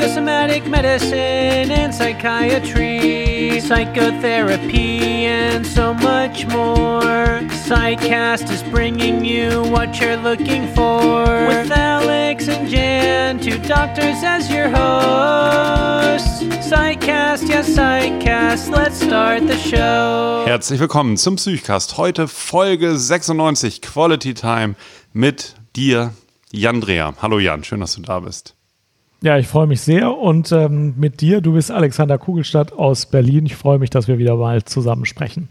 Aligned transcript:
Psychosomatic 0.00 0.66
medicine 0.66 1.70
and 1.70 1.94
psychiatry, 1.94 3.60
psychotherapy, 3.60 5.26
and 5.26 5.66
so 5.66 5.92
much 5.92 6.46
more. 6.46 7.42
Psychcast 7.68 8.50
is 8.50 8.62
bringing 8.62 9.26
you 9.26 9.62
what 9.64 10.00
you're 10.00 10.16
looking 10.16 10.66
for. 10.74 11.24
With 11.46 11.70
Alex 11.70 12.48
and 12.48 12.66
Jan, 12.66 13.40
two 13.40 13.58
doctors 13.68 14.24
as 14.24 14.50
your 14.50 14.70
hosts. 14.70 16.44
Psychcast, 16.66 17.46
yes, 17.46 17.68
Psychcast, 17.68 18.70
let's 18.70 19.04
start 19.04 19.46
the 19.46 19.58
show. 19.58 20.46
Herzlich 20.46 20.80
willkommen 20.80 21.18
zum 21.18 21.36
Psychcast. 21.36 21.98
Heute 21.98 22.26
Folge 22.26 22.96
96, 22.96 23.82
Quality 23.82 24.32
Time 24.32 24.76
mit 25.12 25.56
dir, 25.76 26.14
Jan 26.52 26.80
Dreher. 26.80 27.12
Hallo 27.20 27.38
Jan, 27.38 27.64
schön, 27.64 27.80
dass 27.80 27.96
du 27.96 28.00
da 28.00 28.20
bist. 28.20 28.54
Ja, 29.22 29.36
ich 29.36 29.48
freue 29.48 29.66
mich 29.66 29.82
sehr 29.82 30.16
und 30.16 30.50
ähm, 30.50 30.94
mit 30.96 31.20
dir, 31.20 31.42
du 31.42 31.52
bist 31.52 31.70
Alexander 31.70 32.16
Kugelstadt 32.16 32.72
aus 32.72 33.04
Berlin. 33.04 33.44
Ich 33.44 33.54
freue 33.54 33.78
mich, 33.78 33.90
dass 33.90 34.08
wir 34.08 34.16
wieder 34.16 34.34
mal 34.36 34.64
zusammen 34.64 35.04
sprechen. 35.04 35.48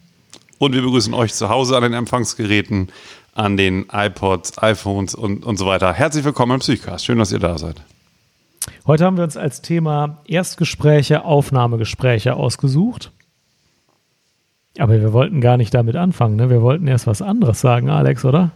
Und 0.57 0.73
wir 0.73 0.81
begrüßen 0.81 1.13
euch 1.13 1.35
zu 1.35 1.49
Hause 1.49 1.77
an 1.77 1.83
den 1.83 1.93
Empfangsgeräten, 1.93 2.87
an 3.35 3.57
den 3.57 3.85
iPods, 3.91 4.57
iPhones 4.57 5.13
und, 5.13 5.45
und 5.45 5.57
so 5.57 5.67
weiter. 5.67 5.93
Herzlich 5.93 6.25
willkommen 6.25 6.53
im 6.53 6.59
Psychcast. 6.61 7.05
Schön, 7.05 7.19
dass 7.19 7.31
ihr 7.31 7.37
da 7.37 7.59
seid. 7.59 7.83
Heute 8.87 9.05
haben 9.05 9.17
wir 9.17 9.23
uns 9.23 9.37
als 9.37 9.61
Thema 9.61 10.17
Erstgespräche, 10.25 11.23
Aufnahmegespräche 11.23 12.33
ausgesucht. 12.35 13.11
Aber 14.79 14.99
wir 14.99 15.13
wollten 15.13 15.41
gar 15.41 15.57
nicht 15.57 15.75
damit 15.75 15.95
anfangen. 15.95 16.37
Ne? 16.37 16.49
Wir 16.49 16.63
wollten 16.63 16.87
erst 16.87 17.05
was 17.05 17.21
anderes 17.21 17.61
sagen, 17.61 17.91
Alex, 17.91 18.25
oder? 18.25 18.49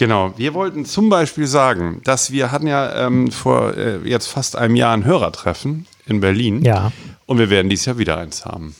Genau, 0.00 0.32
wir 0.38 0.54
wollten 0.54 0.86
zum 0.86 1.10
Beispiel 1.10 1.46
sagen, 1.46 2.00
dass 2.04 2.32
wir 2.32 2.50
hatten 2.50 2.66
ja 2.66 3.06
ähm, 3.06 3.30
vor 3.30 3.76
äh, 3.76 3.98
jetzt 4.08 4.28
fast 4.28 4.56
einem 4.56 4.74
Jahr 4.74 4.94
ein 4.94 5.04
Hörertreffen 5.04 5.86
in 6.06 6.20
Berlin. 6.20 6.62
Ja. 6.62 6.90
Und 7.26 7.36
wir 7.36 7.50
werden 7.50 7.68
dieses 7.68 7.84
Jahr 7.84 7.98
wieder 7.98 8.16
eins 8.16 8.46
haben. 8.46 8.74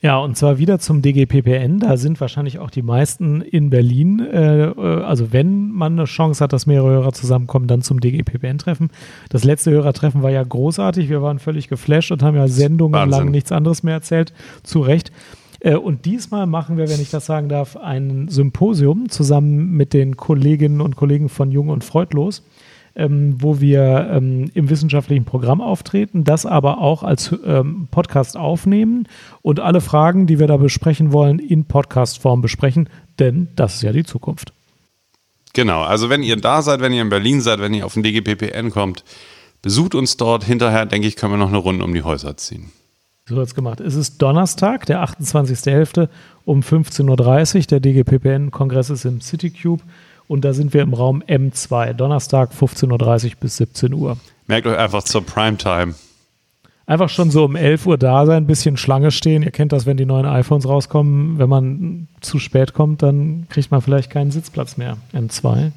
Ja, 0.00 0.18
und 0.18 0.36
zwar 0.36 0.58
wieder 0.58 0.80
zum 0.80 1.02
DGPPN. 1.02 1.78
Da 1.78 1.96
sind 1.96 2.20
wahrscheinlich 2.20 2.58
auch 2.58 2.70
die 2.70 2.82
meisten 2.82 3.42
in 3.42 3.70
Berlin. 3.70 4.18
Äh, 4.18 4.64
äh, 4.64 5.02
also 5.04 5.32
wenn 5.32 5.70
man 5.70 5.92
eine 5.92 6.06
Chance 6.06 6.42
hat, 6.42 6.52
dass 6.52 6.66
mehrere 6.66 6.90
Hörer 6.90 7.12
zusammenkommen, 7.12 7.68
dann 7.68 7.82
zum 7.82 8.00
DGPPN-Treffen. 8.00 8.90
Das 9.28 9.44
letzte 9.44 9.70
Hörertreffen 9.70 10.24
war 10.24 10.30
ja 10.30 10.42
großartig. 10.42 11.08
Wir 11.08 11.22
waren 11.22 11.38
völlig 11.38 11.68
geflasht 11.68 12.10
und 12.10 12.24
haben 12.24 12.34
ja 12.36 12.48
Sendungen 12.48 13.00
Wahnsinn. 13.00 13.18
lang 13.20 13.30
nichts 13.30 13.52
anderes 13.52 13.84
mehr 13.84 13.94
erzählt. 13.94 14.32
Zu 14.64 14.80
Recht. 14.80 15.12
Äh, 15.60 15.76
und 15.76 16.04
diesmal 16.04 16.46
machen 16.46 16.76
wir, 16.76 16.88
wenn 16.88 17.00
ich 17.00 17.10
das 17.10 17.26
sagen 17.26 17.48
darf, 17.48 17.76
ein 17.76 18.28
Symposium 18.28 19.08
zusammen 19.08 19.72
mit 19.72 19.92
den 19.92 20.16
Kolleginnen 20.16 20.80
und 20.80 20.96
Kollegen 20.96 21.28
von 21.28 21.50
Jung 21.50 21.68
und 21.68 21.84
Freudlos 21.84 22.42
ähm, 22.98 23.36
wo 23.40 23.60
wir 23.60 24.10
ähm, 24.12 24.50
im 24.54 24.68
wissenschaftlichen 24.68 25.24
Programm 25.24 25.60
auftreten, 25.60 26.24
das 26.24 26.44
aber 26.44 26.78
auch 26.78 27.04
als 27.04 27.34
ähm, 27.44 27.86
Podcast 27.90 28.36
aufnehmen 28.36 29.06
und 29.40 29.60
alle 29.60 29.80
Fragen, 29.80 30.26
die 30.26 30.40
wir 30.40 30.48
da 30.48 30.56
besprechen 30.56 31.12
wollen, 31.12 31.38
in 31.38 31.64
Podcast-Form 31.64 32.42
besprechen, 32.42 32.90
denn 33.20 33.48
das 33.54 33.76
ist 33.76 33.82
ja 33.82 33.92
die 33.92 34.04
Zukunft. 34.04 34.52
Genau, 35.54 35.82
also 35.82 36.10
wenn 36.10 36.24
ihr 36.24 36.36
da 36.36 36.60
seid, 36.60 36.80
wenn 36.80 36.92
ihr 36.92 37.02
in 37.02 37.08
Berlin 37.08 37.40
seid, 37.40 37.60
wenn 37.60 37.72
ihr 37.72 37.86
auf 37.86 37.94
den 37.94 38.02
DGPPN 38.02 38.70
kommt, 38.70 39.04
besucht 39.62 39.94
uns 39.94 40.16
dort. 40.16 40.44
Hinterher, 40.44 40.84
denke 40.84 41.06
ich, 41.06 41.16
können 41.16 41.32
wir 41.32 41.38
noch 41.38 41.48
eine 41.48 41.58
Runde 41.58 41.84
um 41.84 41.94
die 41.94 42.02
Häuser 42.02 42.36
ziehen. 42.36 42.70
So 43.28 43.36
wird 43.36 43.46
es 43.46 43.54
gemacht. 43.54 43.80
Es 43.80 43.94
ist 43.94 44.22
Donnerstag, 44.22 44.86
der 44.86 45.04
28.11. 45.04 46.08
um 46.46 46.60
15.30 46.60 47.56
Uhr. 47.56 47.62
Der 47.66 47.80
DGPPN-Kongress 47.80 48.88
ist 48.88 49.04
im 49.04 49.20
CityCube 49.20 49.82
und 50.28 50.46
da 50.46 50.54
sind 50.54 50.72
wir 50.72 50.80
im 50.80 50.94
Raum 50.94 51.22
M2, 51.22 51.92
Donnerstag 51.92 52.52
15.30 52.52 53.26
Uhr 53.26 53.30
bis 53.38 53.58
17 53.58 53.92
Uhr. 53.92 54.16
Merkt 54.46 54.66
euch 54.66 54.78
einfach 54.78 55.02
zur 55.02 55.26
Primetime. 55.26 55.94
Einfach 56.86 57.10
schon 57.10 57.30
so 57.30 57.44
um 57.44 57.54
11 57.54 57.84
Uhr 57.84 57.98
da 57.98 58.24
sein, 58.24 58.44
ein 58.44 58.46
bisschen 58.46 58.78
Schlange 58.78 59.10
stehen. 59.10 59.42
Ihr 59.42 59.50
kennt 59.50 59.72
das, 59.72 59.84
wenn 59.84 59.98
die 59.98 60.06
neuen 60.06 60.24
iPhones 60.24 60.66
rauskommen. 60.66 61.38
Wenn 61.38 61.50
man 61.50 62.08
zu 62.22 62.38
spät 62.38 62.72
kommt, 62.72 63.02
dann 63.02 63.46
kriegt 63.50 63.70
man 63.70 63.82
vielleicht 63.82 64.08
keinen 64.08 64.30
Sitzplatz 64.30 64.78
mehr. 64.78 64.96
M2. 65.12 65.72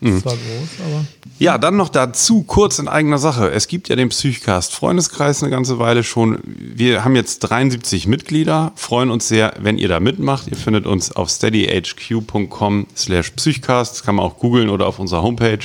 Mhm. 0.00 0.20
Zwar 0.20 0.34
groß, 0.34 0.86
aber. 0.86 1.04
Ja, 1.38 1.58
dann 1.58 1.76
noch 1.76 1.88
dazu, 1.88 2.42
kurz 2.42 2.78
in 2.78 2.88
eigener 2.88 3.18
Sache. 3.18 3.50
Es 3.50 3.68
gibt 3.68 3.88
ja 3.88 3.96
den 3.96 4.08
Psychcast 4.08 4.74
Freundeskreis 4.74 5.42
eine 5.42 5.50
ganze 5.50 5.78
Weile 5.78 6.02
schon. 6.02 6.38
Wir 6.44 7.04
haben 7.04 7.14
jetzt 7.14 7.40
73 7.40 8.06
Mitglieder, 8.06 8.72
freuen 8.74 9.10
uns 9.10 9.28
sehr, 9.28 9.54
wenn 9.58 9.76
ihr 9.78 9.88
da 9.88 10.00
mitmacht. 10.00 10.48
Ihr 10.48 10.56
findet 10.56 10.86
uns 10.86 11.12
auf 11.12 11.28
steadyhq.com 11.30 12.86
slash 12.96 13.30
Psychcast. 13.30 13.92
Das 13.92 14.02
kann 14.02 14.16
man 14.16 14.24
auch 14.24 14.38
googeln 14.38 14.70
oder 14.70 14.86
auf 14.86 14.98
unserer 14.98 15.22
Homepage 15.22 15.64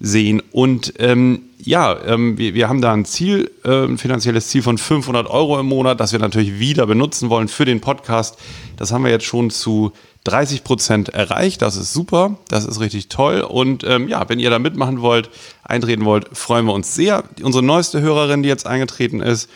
sehen. 0.00 0.42
Und 0.52 0.94
ähm, 0.98 1.42
ja, 1.58 1.96
ähm, 2.06 2.38
wir, 2.38 2.54
wir 2.54 2.68
haben 2.68 2.80
da 2.80 2.92
ein 2.92 3.04
Ziel, 3.04 3.50
äh, 3.64 3.84
ein 3.84 3.98
finanzielles 3.98 4.48
Ziel 4.48 4.62
von 4.62 4.78
500 4.78 5.28
Euro 5.28 5.58
im 5.58 5.66
Monat, 5.66 6.00
das 6.00 6.12
wir 6.12 6.18
natürlich 6.18 6.58
wieder 6.58 6.86
benutzen 6.86 7.30
wollen 7.30 7.48
für 7.48 7.64
den 7.64 7.80
Podcast. 7.80 8.38
Das 8.76 8.92
haben 8.92 9.04
wir 9.04 9.10
jetzt 9.10 9.26
schon 9.26 9.50
zu 9.50 9.92
30 10.24 10.64
Prozent 10.64 11.08
erreicht. 11.10 11.62
Das 11.62 11.76
ist 11.76 11.92
super, 11.92 12.38
das 12.48 12.64
ist 12.64 12.80
richtig 12.80 13.08
toll. 13.08 13.40
Und 13.40 13.84
ähm, 13.84 14.08
ja, 14.08 14.28
wenn 14.28 14.38
ihr 14.38 14.50
da 14.50 14.58
mitmachen 14.58 15.00
wollt, 15.00 15.30
eintreten 15.62 16.04
wollt, 16.04 16.36
freuen 16.36 16.66
wir 16.66 16.74
uns 16.74 16.94
sehr. 16.94 17.24
Unsere 17.42 17.64
neueste 17.64 18.00
Hörerin, 18.00 18.42
die 18.42 18.48
jetzt 18.48 18.66
eingetreten 18.66 19.20
ist, 19.20 19.48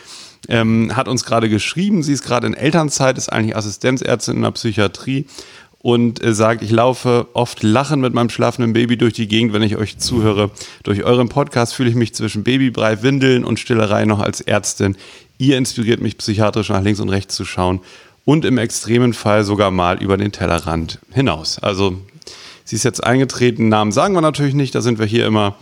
ähm, 0.48 0.96
hat 0.96 1.08
uns 1.08 1.24
gerade 1.24 1.48
geschrieben. 1.48 2.02
Sie 2.02 2.12
ist 2.12 2.22
gerade 2.22 2.46
in 2.46 2.54
Elternzeit, 2.54 3.18
ist 3.18 3.32
eigentlich 3.32 3.56
Assistenzärztin 3.56 4.36
in 4.36 4.42
der 4.42 4.50
Psychiatrie 4.52 5.26
und 5.78 6.22
äh, 6.22 6.32
sagt, 6.32 6.62
ich 6.62 6.70
laufe 6.70 7.26
oft 7.34 7.62
lachen 7.62 8.00
mit 8.00 8.14
meinem 8.14 8.30
schlafenden 8.30 8.72
Baby 8.72 8.96
durch 8.96 9.12
die 9.12 9.28
Gegend, 9.28 9.52
wenn 9.52 9.62
ich 9.62 9.76
euch 9.76 9.98
zuhöre. 9.98 10.50
Durch 10.84 11.04
euren 11.04 11.28
Podcast 11.28 11.74
fühle 11.74 11.90
ich 11.90 11.96
mich 11.96 12.14
zwischen 12.14 12.44
Babybrei, 12.44 13.02
Windeln 13.02 13.44
und 13.44 13.58
Stillerei 13.58 14.04
noch 14.04 14.20
als 14.20 14.40
Ärztin. 14.40 14.96
Ihr 15.38 15.58
inspiriert 15.58 16.00
mich 16.00 16.18
psychiatrisch 16.18 16.68
nach 16.68 16.82
links 16.82 17.00
und 17.00 17.08
rechts 17.08 17.34
zu 17.34 17.44
schauen 17.44 17.80
und 18.24 18.44
im 18.44 18.58
extremen 18.58 19.12
Fall 19.12 19.44
sogar 19.44 19.70
mal 19.70 20.02
über 20.02 20.16
den 20.16 20.32
Tellerrand 20.32 20.98
hinaus. 21.12 21.58
Also 21.58 21.96
sie 22.64 22.76
ist 22.76 22.84
jetzt 22.84 23.02
eingetreten, 23.02 23.68
Namen 23.68 23.92
sagen 23.92 24.14
wir 24.14 24.20
natürlich 24.20 24.54
nicht, 24.54 24.74
da 24.74 24.80
sind 24.80 24.98
wir 24.98 25.06
hier 25.06 25.26
immer 25.26 25.56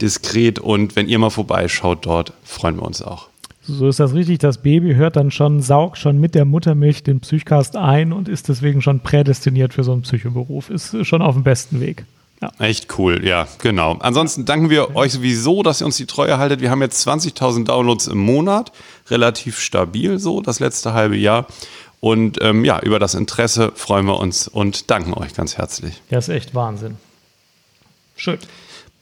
diskret 0.00 0.58
und 0.58 0.96
wenn 0.96 1.08
ihr 1.08 1.18
mal 1.18 1.30
vorbeischaut 1.30 2.06
dort, 2.06 2.32
freuen 2.44 2.76
wir 2.76 2.82
uns 2.82 3.02
auch. 3.02 3.28
So 3.62 3.86
ist 3.86 4.00
das 4.00 4.14
richtig. 4.14 4.38
Das 4.38 4.62
Baby 4.62 4.94
hört 4.94 5.16
dann 5.16 5.30
schon, 5.30 5.60
saugt 5.60 5.98
schon 5.98 6.18
mit 6.18 6.34
der 6.34 6.46
Muttermilch 6.46 7.02
den 7.02 7.20
Psychcast 7.20 7.76
ein 7.76 8.14
und 8.14 8.26
ist 8.26 8.48
deswegen 8.48 8.80
schon 8.80 9.00
prädestiniert 9.00 9.74
für 9.74 9.84
so 9.84 9.92
einen 9.92 10.02
Psychoberuf. 10.02 10.70
Ist 10.70 10.96
schon 11.06 11.20
auf 11.20 11.34
dem 11.34 11.44
besten 11.44 11.78
Weg. 11.78 12.06
Ja. 12.40 12.50
Echt 12.60 12.98
cool, 12.98 13.26
ja, 13.26 13.46
genau. 13.58 13.96
Ansonsten 13.98 14.44
danken 14.44 14.70
wir 14.70 14.94
euch 14.96 15.12
sowieso, 15.12 15.62
dass 15.62 15.82
ihr 15.82 15.86
uns 15.86 15.96
die 15.96 16.06
Treue 16.06 16.38
haltet. 16.38 16.60
Wir 16.60 16.70
haben 16.70 16.80
jetzt 16.80 17.06
20.000 17.06 17.64
Downloads 17.64 18.06
im 18.06 18.18
Monat, 18.18 18.72
relativ 19.10 19.58
stabil 19.58 20.18
so, 20.18 20.40
das 20.40 20.60
letzte 20.60 20.94
halbe 20.94 21.16
Jahr. 21.16 21.46
Und 22.00 22.38
ähm, 22.42 22.64
ja, 22.64 22.80
über 22.80 22.98
das 22.98 23.14
Interesse 23.14 23.72
freuen 23.74 24.06
wir 24.06 24.18
uns 24.18 24.46
und 24.46 24.90
danken 24.90 25.14
euch 25.14 25.34
ganz 25.34 25.58
herzlich. 25.58 26.00
Ja, 26.10 26.18
ist 26.18 26.28
echt 26.28 26.54
Wahnsinn. 26.54 26.96
Schön. 28.16 28.38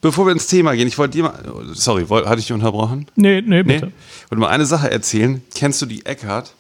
Bevor 0.01 0.27
wir 0.27 0.33
ins 0.33 0.47
Thema 0.47 0.75
gehen, 0.75 0.89
ich 0.89 0.99
wollte 0.99 1.12
dir 1.12 1.25
mal, 1.25 1.43
sorry, 1.73 2.07
hatte 2.07 2.39
ich 2.39 2.47
dich 2.47 2.53
unterbrochen? 2.53 3.07
Nee, 3.16 3.43
nee, 3.43 3.63
bitte. 3.63 3.87
Nee? 3.87 3.93
Ich 4.25 4.31
wollte 4.31 4.41
mal 4.41 4.48
eine 4.48 4.66
Sache 4.66 4.91
erzählen. 4.91 5.43
Kennst 5.54 5.83
du 5.83 5.87
die 5.87 6.04
Eckhart? 6.07 6.54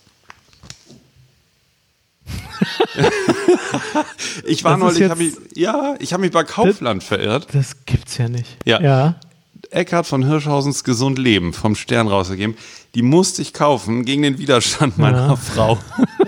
ich 4.44 4.64
war 4.64 4.78
das 4.78 4.98
neulich, 4.98 5.14
mich, 5.16 5.34
ja, 5.54 5.94
ich 6.00 6.12
habe 6.12 6.22
mich 6.22 6.32
bei 6.32 6.44
Kaufland 6.44 7.02
das, 7.02 7.08
verirrt. 7.08 7.46
Das 7.52 7.84
gibt's 7.84 8.18
ja 8.18 8.28
nicht. 8.28 8.56
Ja. 8.64 8.80
ja. 8.80 9.20
Eckhard 9.70 10.06
von 10.06 10.24
Hirschhausens 10.26 10.84
Gesund 10.84 11.18
Leben 11.18 11.52
vom 11.52 11.74
Stern 11.74 12.08
rausgegeben. 12.08 12.56
Die 12.94 13.02
musste 13.02 13.42
ich 13.42 13.52
kaufen 13.52 14.04
gegen 14.04 14.22
den 14.22 14.38
Widerstand 14.38 14.98
meiner 14.98 15.28
ja. 15.28 15.36
Frau 15.36 15.78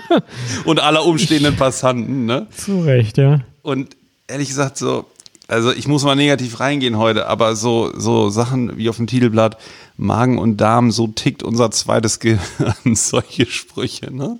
und 0.64 0.80
aller 0.80 1.04
umstehenden 1.04 1.56
Passanten. 1.56 2.26
Ne? 2.26 2.46
Zu 2.56 2.80
Recht, 2.80 3.18
ja. 3.18 3.40
Und 3.62 3.96
ehrlich 4.26 4.48
gesagt, 4.48 4.76
so, 4.76 5.06
also 5.48 5.72
ich 5.72 5.88
muss 5.88 6.04
mal 6.04 6.14
negativ 6.14 6.60
reingehen 6.60 6.98
heute, 6.98 7.26
aber 7.26 7.56
so, 7.56 7.90
so 7.96 8.28
Sachen 8.28 8.76
wie 8.76 8.90
auf 8.90 8.98
dem 8.98 9.06
Titelblatt, 9.06 9.56
Magen 9.96 10.38
und 10.38 10.58
Darm, 10.58 10.90
so 10.90 11.06
tickt 11.08 11.42
unser 11.42 11.70
zweites 11.70 12.20
Gehirn, 12.20 12.74
solche 12.94 13.46
Sprüche, 13.46 14.14
ne? 14.14 14.38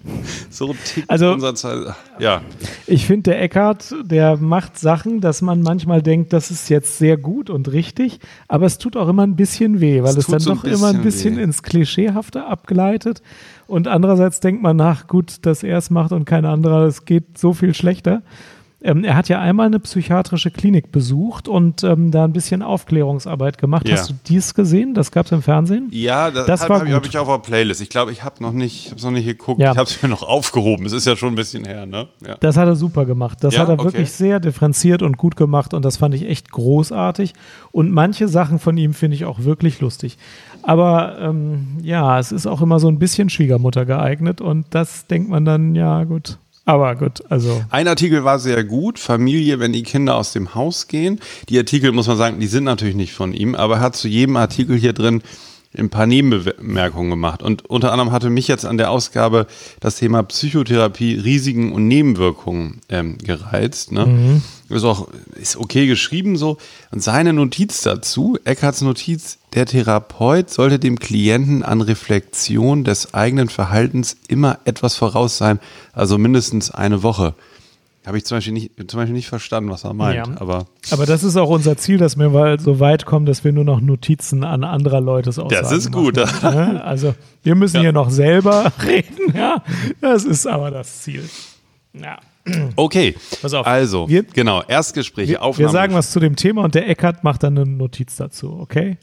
So 0.50 0.75
tickt 0.84 1.08
also, 1.08 1.32
unser 1.32 1.55
zweites, 1.55 1.94
ja. 2.19 2.43
Ich 2.87 3.06
finde, 3.06 3.31
der 3.31 3.40
Eckart, 3.40 3.94
der 4.02 4.37
macht 4.37 4.78
Sachen, 4.78 5.22
dass 5.22 5.40
man 5.40 5.62
manchmal 5.62 6.02
denkt, 6.02 6.34
das 6.34 6.50
ist 6.50 6.69
jetzt 6.69 6.99
sehr 6.99 7.16
gut 7.16 7.49
und 7.49 7.72
richtig, 7.72 8.20
aber 8.46 8.66
es 8.66 8.76
tut 8.76 8.94
auch 8.94 9.08
immer 9.08 9.22
ein 9.22 9.34
bisschen 9.34 9.81
weh, 9.81 10.02
weil 10.02 10.11
es, 10.11 10.19
es 10.19 10.26
dann 10.26 10.40
so 10.40 10.54
doch 10.54 10.64
immer 10.64 10.88
ein 10.88 11.02
bisschen 11.02 11.38
weh. 11.38 11.43
ins 11.43 11.62
Klischeehafte 11.62 12.44
abgleitet 12.44 13.22
und 13.66 13.88
andererseits 13.88 14.40
denkt 14.40 14.62
man 14.62 14.76
nach, 14.76 15.06
gut, 15.06 15.46
dass 15.46 15.62
er 15.62 15.78
es 15.78 15.88
macht 15.88 16.12
und 16.12 16.26
kein 16.26 16.44
anderer, 16.44 16.82
es 16.82 17.06
geht 17.06 17.38
so 17.38 17.54
viel 17.54 17.72
schlechter. 17.72 18.22
Ähm, 18.80 19.02
er 19.02 19.16
hat 19.16 19.28
ja 19.28 19.40
einmal 19.40 19.66
eine 19.66 19.80
psychiatrische 19.80 20.52
Klinik 20.52 20.92
besucht 20.92 21.48
und 21.48 21.82
ähm, 21.82 22.12
da 22.12 22.25
ein 22.25 22.32
bisschen 22.32 22.62
Aufklärungsarbeit 22.62 23.58
gemacht. 23.58 23.88
Ja. 23.88 23.96
Hast 23.96 24.10
du 24.10 24.14
dies 24.26 24.54
gesehen? 24.54 24.94
Das 24.94 25.10
gab 25.10 25.26
es 25.26 25.32
im 25.32 25.42
Fernsehen? 25.42 25.88
Ja, 25.90 26.30
das, 26.30 26.46
das 26.46 26.62
habe 26.69 26.92
hab 26.92 27.04
ich 27.04 27.19
auf 27.19 27.26
der 27.26 27.38
Playlist. 27.38 27.80
Ich 27.80 27.90
glaube, 27.90 28.12
ich 28.12 28.22
habe 28.22 28.40
noch 28.40 28.52
nicht, 28.52 29.02
noch 29.02 29.10
nicht 29.10 29.26
geguckt. 29.26 29.60
Ja. 29.60 29.72
Ich 29.72 29.78
habe 29.78 29.88
es 29.88 30.00
mir 30.00 30.08
noch 30.08 30.22
aufgehoben. 30.22 30.86
Es 30.86 30.92
ist 30.92 31.06
ja 31.06 31.16
schon 31.16 31.30
ein 31.30 31.34
bisschen 31.34 31.64
her, 31.64 31.86
ne? 31.86 32.06
Ja. 32.25 32.36
Das 32.38 32.56
hat 32.56 32.69
er 32.69 32.76
super 32.76 33.04
gemacht. 33.04 33.38
Das 33.42 33.58
hat 33.58 33.69
er 33.69 33.75
okay. 33.75 33.84
wirklich 33.84 34.12
sehr 34.12 34.38
differenziert 34.38 35.02
und 35.02 35.16
gut 35.16 35.34
gemacht 35.34 35.75
und 35.75 35.84
das 35.84 35.96
fand 35.96 36.14
ich 36.14 36.28
echt 36.28 36.52
großartig. 36.52 37.32
Und 37.72 37.90
manche 37.90 38.28
Sachen 38.28 38.60
von 38.60 38.76
ihm 38.76 38.94
finde 38.94 39.16
ich 39.16 39.25
auch 39.25 39.40
wirklich 39.40 39.80
lustig. 39.80 40.19
Aber 40.62 41.19
ähm, 41.20 41.78
ja, 41.82 42.19
es 42.19 42.30
ist 42.30 42.46
auch 42.46 42.62
immer 42.62 42.78
so 42.78 42.88
ein 42.88 43.00
bisschen 43.00 43.28
Schwiegermutter 43.28 43.86
geeignet 43.86 44.40
und 44.40 44.66
das 44.70 45.06
denkt 45.06 45.30
man 45.30 45.44
dann, 45.44 45.75
ja 45.75 46.04
gut, 46.04 46.38
aber 46.69 46.97
gut, 46.97 47.23
also. 47.31 47.65
Ein 47.70 47.88
Artikel 47.88 48.25
war 48.25 48.38
sehr 48.38 48.62
gut, 48.62 48.99
Familie, 48.99 49.59
wenn 49.59 49.73
die 49.73 49.82
Kinder 49.82 50.17
aus 50.17 50.35
dem 50.35 50.55
Haus 50.55 50.87
gehen. 50.87 51.19
Die 51.49 51.56
Artikel, 51.56 51.93
muss 51.93 52.09
man 52.09 52.19
sagen, 52.19 52.41
die 52.41 52.47
sind 52.47 52.65
natürlich 52.65 52.94
nicht 52.94 53.15
von 53.15 53.32
ihm, 53.32 53.55
aber 53.55 53.76
er 53.76 53.81
hat 53.81 53.97
zu 53.97 54.06
jedem 54.06 54.37
Artikel 54.37 54.76
hier 54.76 54.93
drin 54.93 55.23
ein 55.76 55.91
paar 55.91 56.06
Nebenbemerkungen 56.06 57.11
gemacht. 57.11 57.43
Und 57.43 57.67
unter 57.67 57.93
anderem 57.93 58.11
hatte 58.11 58.31
mich 58.31 58.49
jetzt 58.49 58.65
an 58.65 58.79
der 58.79 58.91
Ausgabe 58.91 59.47
das 59.81 59.97
Thema 59.97 60.23
Psychotherapie, 60.23 61.15
Risiken 61.15 61.73
und 61.73 61.87
Nebenwirkungen 61.87 62.81
ähm, 62.88 63.19
gereizt. 63.19 63.93
Ne? 63.93 64.06
Mhm. 64.06 64.43
Ist 64.70 64.85
auch 64.85 65.09
ist 65.35 65.56
okay 65.56 65.87
geschrieben 65.87 66.37
so. 66.37 66.59
Und 66.91 67.03
seine 67.03 67.32
Notiz 67.32 67.82
dazu, 67.82 68.38
Eckharts 68.44 68.81
Notiz, 68.81 69.38
der 69.55 69.67
Therapeut 69.67 70.50
sollte 70.50 70.79
dem 70.79 70.99
Klienten 70.99 71.62
an 71.62 71.81
Reflexion 71.81 72.85
des 72.85 73.14
eigenen 73.14 73.49
Verhaltens 73.49 74.17
immer 74.29 74.59
etwas 74.64 74.97
voraus 74.97 75.38
sein, 75.38 75.59
also 75.93 76.19
mindestens 76.19 76.71
eine 76.71 77.03
Woche. 77.03 77.35
Habe 78.06 78.17
ich 78.17 78.25
zum 78.25 78.39
Beispiel, 78.39 78.55
nicht, 78.55 78.73
zum 78.91 78.99
Beispiel 78.99 79.15
nicht 79.15 79.29
verstanden, 79.29 79.71
was 79.71 79.85
er 79.85 79.93
meint. 79.93 80.29
Ja. 80.29 80.41
Aber, 80.41 80.67
aber 80.91 81.05
das 81.05 81.25
ist 81.25 81.37
auch 81.37 81.50
unser 81.50 81.77
Ziel, 81.77 81.99
dass 81.99 82.17
wir 82.17 82.56
so 82.59 82.81
weit 82.81 83.05
kommen, 83.05 83.27
dass 83.27 83.45
wir 83.45 83.53
nur 83.53 83.65
noch 83.65 83.81
Notizen 83.81 84.45
an 84.45 84.65
anderer 84.65 85.00
Leute 85.00 85.31
Aussagen 85.31 85.49
Das 85.50 85.73
ist 85.73 85.93
gut. 85.93 86.17
Machen, 86.17 86.79
Also 86.79 87.15
wir 87.43 87.55
müssen 87.55 87.77
ja. 87.77 87.83
hier 87.83 87.93
noch 87.93 88.11
selber 88.11 88.73
reden. 88.87 89.35
Ja, 89.37 89.62
das 90.00 90.25
ist 90.25 90.47
aber 90.47 90.71
das 90.71 91.03
Ziel. 91.03 91.29
Ja. 91.93 92.19
Okay, 92.77 93.15
Pass 93.43 93.55
auf. 93.55 93.67
also, 93.67 94.09
wir, 94.09 94.23
genau, 94.23 94.62
Erstgespräche, 94.62 95.33
wir, 95.33 95.43
Aufnahme. 95.43 95.69
Wir 95.69 95.73
sagen 95.73 95.95
was 95.95 96.11
zu 96.11 96.21
dem 96.21 96.37
Thema 96.37 96.62
und 96.62 96.75
der 96.75 96.89
Eckert 96.89 97.25
macht 97.25 97.43
dann 97.43 97.59
eine 97.59 97.69
Notiz 97.69 98.17
dazu, 98.17 98.59
okay? 98.61 98.99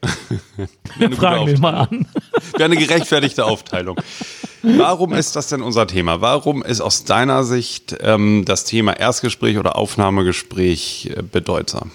wir 0.98 1.12
fragen 1.12 1.46
den 1.46 1.60
mal 1.60 1.74
an. 1.74 2.08
Wäre 2.54 2.66
eine 2.66 2.78
gerechtfertigte 2.78 3.46
Aufteilung. 3.46 3.98
Warum 4.64 5.14
ist 5.14 5.36
das 5.36 5.50
denn 5.50 5.62
unser 5.62 5.88
Thema? 5.88 6.22
Warum 6.22 6.64
ist 6.64 6.82
aus 6.82 7.04
deiner 7.04 7.44
Sicht 7.44 7.96
ähm, 8.02 8.44
das 8.46 8.64
Thema 8.66 8.94
Erstgespräch 8.94 9.58
oder 9.58 9.76
Aufnahmegespräch 9.76 11.12
äh, 11.16 11.22
bedeutsam? 11.22 11.92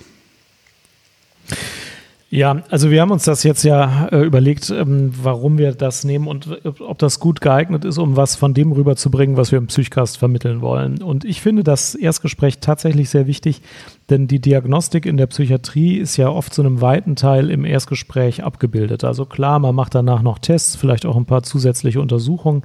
Ja, 2.32 2.62
also 2.70 2.92
wir 2.92 3.00
haben 3.00 3.10
uns 3.10 3.24
das 3.24 3.42
jetzt 3.42 3.64
ja 3.64 4.06
äh, 4.12 4.22
überlegt, 4.22 4.70
ähm, 4.70 5.10
warum 5.20 5.58
wir 5.58 5.72
das 5.72 6.04
nehmen 6.04 6.28
und 6.28 6.46
äh, 6.64 6.68
ob 6.78 6.96
das 6.98 7.18
gut 7.18 7.40
geeignet 7.40 7.84
ist, 7.84 7.98
um 7.98 8.14
was 8.14 8.36
von 8.36 8.54
dem 8.54 8.70
rüberzubringen, 8.70 9.36
was 9.36 9.50
wir 9.50 9.58
im 9.58 9.66
Psychcast 9.66 10.16
vermitteln 10.16 10.60
wollen. 10.60 11.02
Und 11.02 11.24
ich 11.24 11.40
finde 11.40 11.64
das 11.64 11.96
Erstgespräch 11.96 12.60
tatsächlich 12.60 13.10
sehr 13.10 13.26
wichtig, 13.26 13.62
denn 14.10 14.28
die 14.28 14.38
Diagnostik 14.38 15.06
in 15.06 15.16
der 15.16 15.26
Psychiatrie 15.26 15.96
ist 15.96 16.16
ja 16.18 16.28
oft 16.28 16.54
zu 16.54 16.62
einem 16.62 16.80
weiten 16.80 17.16
Teil 17.16 17.50
im 17.50 17.64
Erstgespräch 17.64 18.44
abgebildet. 18.44 19.02
Also 19.02 19.26
klar, 19.26 19.58
man 19.58 19.74
macht 19.74 19.96
danach 19.96 20.22
noch 20.22 20.38
Tests, 20.38 20.76
vielleicht 20.76 21.06
auch 21.06 21.16
ein 21.16 21.26
paar 21.26 21.42
zusätzliche 21.42 22.00
Untersuchungen. 22.00 22.62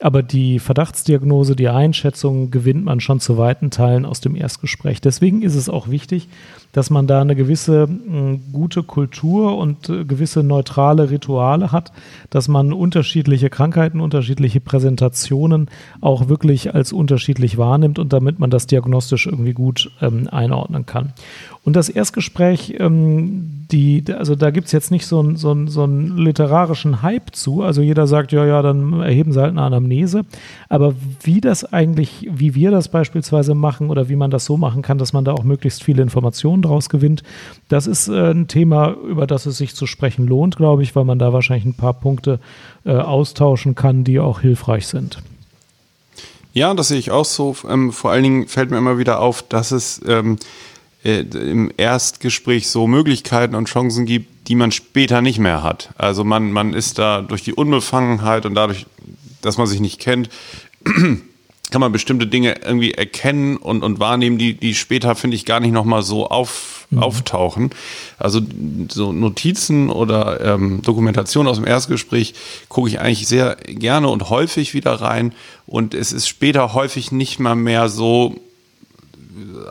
Aber 0.00 0.22
die 0.22 0.60
Verdachtsdiagnose, 0.60 1.56
die 1.56 1.68
Einschätzung 1.68 2.52
gewinnt 2.52 2.84
man 2.84 3.00
schon 3.00 3.18
zu 3.18 3.36
weiten 3.36 3.70
Teilen 3.70 4.04
aus 4.04 4.20
dem 4.20 4.36
Erstgespräch. 4.36 5.00
Deswegen 5.00 5.42
ist 5.42 5.56
es 5.56 5.68
auch 5.68 5.88
wichtig, 5.88 6.28
dass 6.72 6.90
man 6.90 7.08
da 7.08 7.20
eine 7.20 7.34
gewisse 7.34 7.88
mh, 7.88 8.38
gute 8.52 8.84
Kultur 8.84 9.56
und 9.58 9.88
äh, 9.88 10.04
gewisse 10.04 10.44
neutrale 10.44 11.10
Rituale 11.10 11.72
hat, 11.72 11.92
dass 12.30 12.46
man 12.46 12.72
unterschiedliche 12.72 13.50
Krankheiten, 13.50 14.00
unterschiedliche 14.00 14.60
Präsentationen 14.60 15.68
auch 16.00 16.28
wirklich 16.28 16.74
als 16.74 16.92
unterschiedlich 16.92 17.58
wahrnimmt 17.58 17.98
und 17.98 18.12
damit 18.12 18.38
man 18.38 18.50
das 18.50 18.66
diagnostisch 18.66 19.26
irgendwie 19.26 19.54
gut 19.54 19.90
ähm, 20.00 20.28
einordnen 20.30 20.86
kann. 20.86 21.12
Und 21.68 21.74
das 21.74 21.90
Erstgespräch, 21.90 22.76
ähm, 22.78 23.66
die, 23.70 24.02
also 24.16 24.34
da 24.36 24.50
gibt 24.50 24.68
es 24.68 24.72
jetzt 24.72 24.90
nicht 24.90 25.04
so 25.04 25.20
einen 25.20 25.36
so 25.36 25.54
so 25.66 25.82
einen 25.82 26.16
literarischen 26.16 27.02
Hype 27.02 27.36
zu. 27.36 27.62
Also 27.62 27.82
jeder 27.82 28.06
sagt, 28.06 28.32
ja, 28.32 28.46
ja, 28.46 28.62
dann 28.62 29.02
erheben 29.02 29.34
sie 29.34 29.42
halt 29.42 29.50
eine 29.50 29.60
Anamnese. 29.60 30.24
Aber 30.70 30.94
wie 31.22 31.42
das 31.42 31.70
eigentlich, 31.70 32.26
wie 32.30 32.54
wir 32.54 32.70
das 32.70 32.88
beispielsweise 32.88 33.54
machen 33.54 33.90
oder 33.90 34.08
wie 34.08 34.16
man 34.16 34.30
das 34.30 34.46
so 34.46 34.56
machen 34.56 34.80
kann, 34.80 34.96
dass 34.96 35.12
man 35.12 35.26
da 35.26 35.34
auch 35.34 35.44
möglichst 35.44 35.84
viele 35.84 36.00
Informationen 36.00 36.62
draus 36.62 36.88
gewinnt, 36.88 37.22
das 37.68 37.86
ist 37.86 38.08
äh, 38.08 38.30
ein 38.30 38.48
Thema, 38.48 38.94
über 39.06 39.26
das 39.26 39.44
es 39.44 39.58
sich 39.58 39.74
zu 39.74 39.86
sprechen 39.86 40.26
lohnt, 40.26 40.56
glaube 40.56 40.82
ich, 40.82 40.96
weil 40.96 41.04
man 41.04 41.18
da 41.18 41.34
wahrscheinlich 41.34 41.66
ein 41.66 41.74
paar 41.74 41.92
Punkte 41.92 42.40
äh, 42.86 42.92
austauschen 42.92 43.74
kann, 43.74 44.04
die 44.04 44.20
auch 44.20 44.40
hilfreich 44.40 44.86
sind. 44.86 45.18
Ja, 46.54 46.72
das 46.72 46.88
sehe 46.88 46.98
ich 46.98 47.10
auch 47.10 47.26
so. 47.26 47.54
Ähm, 47.68 47.92
vor 47.92 48.10
allen 48.10 48.22
Dingen 48.22 48.48
fällt 48.48 48.70
mir 48.70 48.78
immer 48.78 48.96
wieder 48.96 49.20
auf, 49.20 49.42
dass 49.42 49.70
es 49.70 50.00
ähm, 50.08 50.36
äh, 50.36 50.38
im 51.04 51.70
Erstgespräch 51.76 52.68
so 52.68 52.86
Möglichkeiten 52.86 53.54
und 53.54 53.68
Chancen 53.68 54.04
gibt, 54.04 54.48
die 54.48 54.54
man 54.54 54.72
später 54.72 55.22
nicht 55.22 55.38
mehr 55.38 55.62
hat. 55.62 55.90
Also 55.96 56.24
man, 56.24 56.52
man 56.52 56.74
ist 56.74 56.98
da 56.98 57.22
durch 57.22 57.42
die 57.42 57.54
Unbefangenheit 57.54 58.46
und 58.46 58.54
dadurch, 58.54 58.86
dass 59.40 59.58
man 59.58 59.66
sich 59.66 59.80
nicht 59.80 60.00
kennt, 60.00 60.28
kann 61.70 61.80
man 61.80 61.92
bestimmte 61.92 62.26
Dinge 62.26 62.56
irgendwie 62.64 62.94
erkennen 62.94 63.58
und, 63.58 63.82
und 63.84 64.00
wahrnehmen, 64.00 64.38
die, 64.38 64.54
die 64.54 64.74
später, 64.74 65.14
finde 65.14 65.36
ich, 65.36 65.44
gar 65.44 65.60
nicht 65.60 65.72
nochmal 65.72 66.02
so 66.02 66.28
auf, 66.28 66.86
mhm. 66.90 67.02
auftauchen. 67.02 67.70
Also 68.18 68.40
so 68.88 69.12
Notizen 69.12 69.90
oder 69.90 70.40
ähm, 70.40 70.80
Dokumentation 70.82 71.46
aus 71.46 71.58
dem 71.58 71.66
Erstgespräch 71.66 72.34
gucke 72.68 72.88
ich 72.88 73.00
eigentlich 73.00 73.28
sehr 73.28 73.56
gerne 73.66 74.08
und 74.08 74.30
häufig 74.30 74.72
wieder 74.74 74.94
rein. 74.94 75.34
Und 75.66 75.94
es 75.94 76.12
ist 76.12 76.26
später 76.26 76.72
häufig 76.72 77.12
nicht 77.12 77.38
mal 77.38 77.54
mehr 77.54 77.88
so 77.88 78.40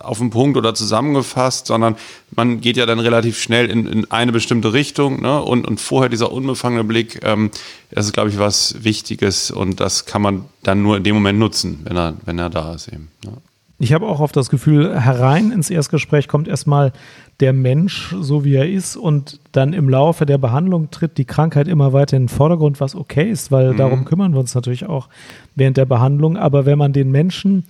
auf 0.02 0.20
den 0.20 0.30
Punkt 0.30 0.58
oder 0.58 0.74
zusammengefasst, 0.74 1.68
sondern 1.68 1.96
man 2.36 2.62
geht 2.62 2.78
ja 2.78 2.86
dann 2.86 3.00
relativ 3.00 3.40
schnell 3.40 3.70
in, 3.70 3.88
in 3.88 4.12
eine 4.12 4.32
bestimmte 4.32 4.74
Richtung. 4.74 5.22
Ne? 5.22 5.42
Und, 5.42 5.68
und 5.68 5.80
vorher 5.80 6.10
dieser 6.10 6.32
unbefangene 6.32 6.84
Blick, 6.84 7.20
ähm, 7.24 7.52
das 7.92 8.06
ist, 8.06 8.14
glaube 8.14 8.30
ich, 8.30 8.40
was 8.40 8.84
Wichtiges 8.84 9.52
und 9.52 9.80
das 9.80 10.06
kann 10.06 10.22
man 10.22 10.46
dann 10.64 10.82
nur 10.82 10.98
in 10.98 11.04
dem 11.04 11.16
Moment 11.16 11.40
nutzen, 11.40 11.82
wenn 11.84 11.98
er, 11.98 12.16
wenn 12.26 12.40
er 12.40 12.50
da 12.50 12.74
ist 12.74 12.88
eben. 12.88 13.10
Ne? 13.24 13.34
Ich 13.80 13.94
habe 13.94 14.08
auch 14.08 14.20
oft 14.20 14.36
das 14.36 14.50
Gefühl, 14.50 15.00
herein 15.00 15.52
ins 15.52 15.70
Erstgespräch 15.70 16.28
kommt 16.28 16.48
erstmal 16.48 16.94
der 17.40 17.54
Mensch, 17.54 18.16
so 18.20 18.44
wie 18.44 18.56
er 18.56 18.68
ist, 18.68 18.96
und 18.96 19.40
dann 19.52 19.74
im 19.74 19.88
Laufe 19.88 20.26
der 20.26 20.40
Behandlung 20.40 20.90
tritt 20.90 21.20
die 21.20 21.26
Krankheit 21.26 21.68
immer 21.68 21.94
weiter 21.94 22.18
in 22.18 22.24
den 22.24 22.30
Vordergrund, 22.30 22.82
was 22.82 22.96
okay 22.96 23.30
ist, 23.30 23.52
weil 23.52 23.74
mhm. 23.74 23.78
darum 23.78 24.06
kümmern 24.06 24.34
wir 24.34 24.40
uns 24.40 24.56
natürlich 24.56 24.88
auch 24.88 25.10
während 25.54 25.78
der 25.78 25.86
Behandlung. 25.86 26.38
Aber 26.38 26.66
wenn 26.66 26.80
man 26.80 26.94
den 26.94 27.12
Menschen 27.12 27.66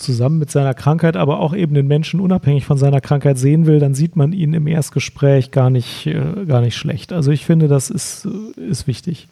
zusammen 0.00 0.38
mit 0.38 0.50
seiner 0.50 0.74
Krankheit, 0.74 1.16
aber 1.16 1.40
auch 1.40 1.54
eben 1.54 1.74
den 1.74 1.86
Menschen 1.86 2.20
unabhängig 2.20 2.64
von 2.64 2.78
seiner 2.78 3.00
Krankheit 3.00 3.38
sehen 3.38 3.66
will, 3.66 3.78
dann 3.78 3.94
sieht 3.94 4.16
man 4.16 4.32
ihn 4.32 4.54
im 4.54 4.66
Erstgespräch 4.66 5.50
gar 5.50 5.70
nicht, 5.70 6.06
äh, 6.06 6.44
gar 6.46 6.60
nicht 6.60 6.76
schlecht. 6.76 7.12
Also 7.12 7.30
ich 7.30 7.44
finde, 7.44 7.68
das 7.68 7.90
ist, 7.90 8.26
äh, 8.26 8.60
ist 8.60 8.86
wichtig. 8.86 9.28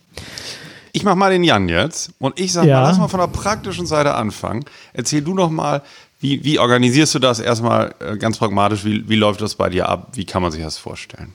Ich 0.93 1.05
mache 1.05 1.17
mal 1.17 1.31
den 1.31 1.45
Jan 1.45 1.69
jetzt 1.69 2.13
und 2.19 2.39
ich 2.39 2.53
sage 2.53 2.69
ja. 2.69 2.81
mal, 2.81 2.89
lass 2.89 2.99
mal 2.99 3.09
von 3.09 3.21
der 3.21 3.29
praktischen 3.29 3.87
Seite 3.87 4.15
anfangen. 4.15 4.65
Erzähl 4.93 5.23
du 5.23 5.35
noch 5.35 5.51
mal, 5.51 5.83
wie, 6.21 6.43
wie 6.45 6.59
organisierst 6.59 7.15
du 7.15 7.19
das 7.19 7.39
erstmal 7.41 7.95
äh, 8.01 8.17
ganz 8.17 8.39
pragmatisch? 8.39 8.85
Wie, 8.85 9.09
wie 9.09 9.17
läuft 9.17 9.41
das 9.41 9.55
bei 9.55 9.71
dir 9.71 9.89
ab? 9.89 10.09
Wie 10.15 10.25
kann 10.25 10.43
man 10.43 10.51
sich 10.51 10.63
das 10.63 10.77
vorstellen? 10.77 11.33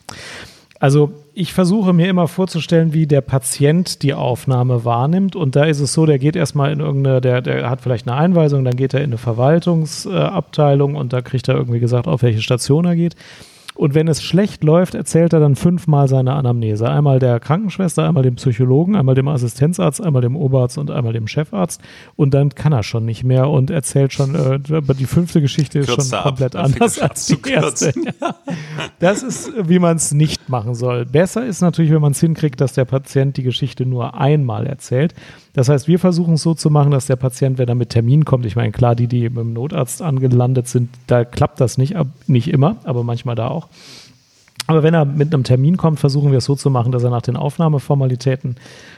Also 0.79 1.13
ich 1.35 1.53
versuche 1.53 1.93
mir 1.93 2.09
immer 2.09 2.27
vorzustellen, 2.27 2.93
wie 2.93 3.07
der 3.07 3.21
Patient 3.21 4.03
die 4.03 4.13
Aufnahme 4.13 4.85
wahrnimmt. 4.85 5.35
Und 5.35 5.55
da 5.55 5.65
ist 5.65 5.79
es 5.79 5.93
so, 5.93 6.05
der 6.05 6.19
geht 6.19 6.35
erstmal 6.35 6.71
in 6.71 6.79
irgendeine, 6.79 7.21
der, 7.21 7.41
der 7.41 7.69
hat 7.69 7.81
vielleicht 7.81 8.07
eine 8.07 8.15
Einweisung, 8.17 8.63
dann 8.63 8.75
geht 8.75 8.93
er 8.93 8.99
in 8.99 9.07
eine 9.07 9.17
Verwaltungsabteilung 9.17 10.95
und 10.95 11.11
da 11.11 11.21
kriegt 11.21 11.47
er 11.47 11.55
irgendwie 11.55 11.79
gesagt, 11.79 12.07
auf 12.07 12.21
welche 12.21 12.41
Station 12.41 12.85
er 12.85 12.95
geht. 12.95 13.15
Und 13.75 13.95
wenn 13.95 14.07
es 14.07 14.21
schlecht 14.21 14.63
läuft, 14.63 14.93
erzählt 14.93 15.33
er 15.33 15.39
dann 15.39 15.55
fünfmal 15.55 16.07
seine 16.07 16.33
Anamnese. 16.33 16.89
Einmal 16.89 17.19
der 17.19 17.39
Krankenschwester, 17.39 18.07
einmal 18.07 18.23
dem 18.23 18.35
Psychologen, 18.35 18.95
einmal 18.95 19.15
dem 19.15 19.27
Assistenzarzt, 19.27 20.01
einmal 20.03 20.21
dem 20.21 20.35
Oberarzt 20.35 20.77
und 20.77 20.91
einmal 20.91 21.13
dem 21.13 21.27
Chefarzt. 21.27 21.81
Und 22.15 22.33
dann 22.33 22.49
kann 22.53 22.71
er 22.71 22.83
schon 22.83 23.05
nicht 23.05 23.23
mehr 23.23 23.49
und 23.49 23.71
erzählt 23.71 24.13
schon, 24.13 24.35
äh, 24.35 24.59
die 24.59 25.05
fünfte 25.05 25.41
Geschichte 25.41 25.79
ist 25.79 25.87
Kürzer 25.87 26.17
schon 26.17 26.23
komplett 26.23 26.55
ab, 26.55 26.65
anders 26.65 26.99
als 26.99 27.25
die 27.25 27.39
erste. 27.49 27.93
das 28.99 29.23
ist, 29.23 29.51
wie 29.67 29.79
man 29.79 29.97
es 29.97 30.13
nicht 30.13 30.49
machen 30.49 30.75
soll. 30.75 31.05
Besser 31.05 31.45
ist 31.45 31.61
natürlich, 31.61 31.91
wenn 31.91 32.01
man 32.01 32.11
es 32.11 32.19
hinkriegt, 32.19 32.61
dass 32.61 32.73
der 32.73 32.85
Patient 32.85 33.37
die 33.37 33.43
Geschichte 33.43 33.85
nur 33.85 34.13
einmal 34.13 34.67
erzählt. 34.67 35.15
Das 35.53 35.69
heißt, 35.69 35.87
wir 35.87 35.99
versuchen 35.99 36.33
es 36.33 36.41
so 36.41 36.55
zu 36.55 36.69
machen, 36.71 36.91
dass 36.91 37.05
der 37.05 37.15
Patient, 37.15 37.59
wenn 37.59 37.69
er 37.69 37.75
mit 37.75 37.89
Termin 37.89 38.25
kommt, 38.25 38.45
ich 38.45 38.55
meine, 38.55 38.71
klar, 38.71 38.95
die, 38.95 39.07
die 39.07 39.29
beim 39.29 39.53
Notarzt 39.53 40.01
angelandet 40.01 40.67
sind, 40.67 40.89
da 41.07 41.23
klappt 41.25 41.61
das 41.61 41.77
nicht, 41.77 41.95
nicht 42.27 42.47
immer, 42.47 42.77
aber 42.83 43.03
manchmal 43.03 43.35
da 43.35 43.49
auch. 43.49 43.67
Aber 44.65 44.81
wenn 44.81 44.93
er 44.93 45.03
mit 45.03 45.33
einem 45.33 45.43
Termin 45.43 45.75
kommt, 45.75 45.99
versuchen 45.99 46.31
wir 46.31 46.37
es 46.37 46.45
so 46.45 46.55
zu 46.55 46.69
machen, 46.69 46.93
dass 46.93 47.03
er 47.03 47.09
nach 47.09 47.21
den 47.21 47.35
Aufnahmeformalitäten 47.35 48.55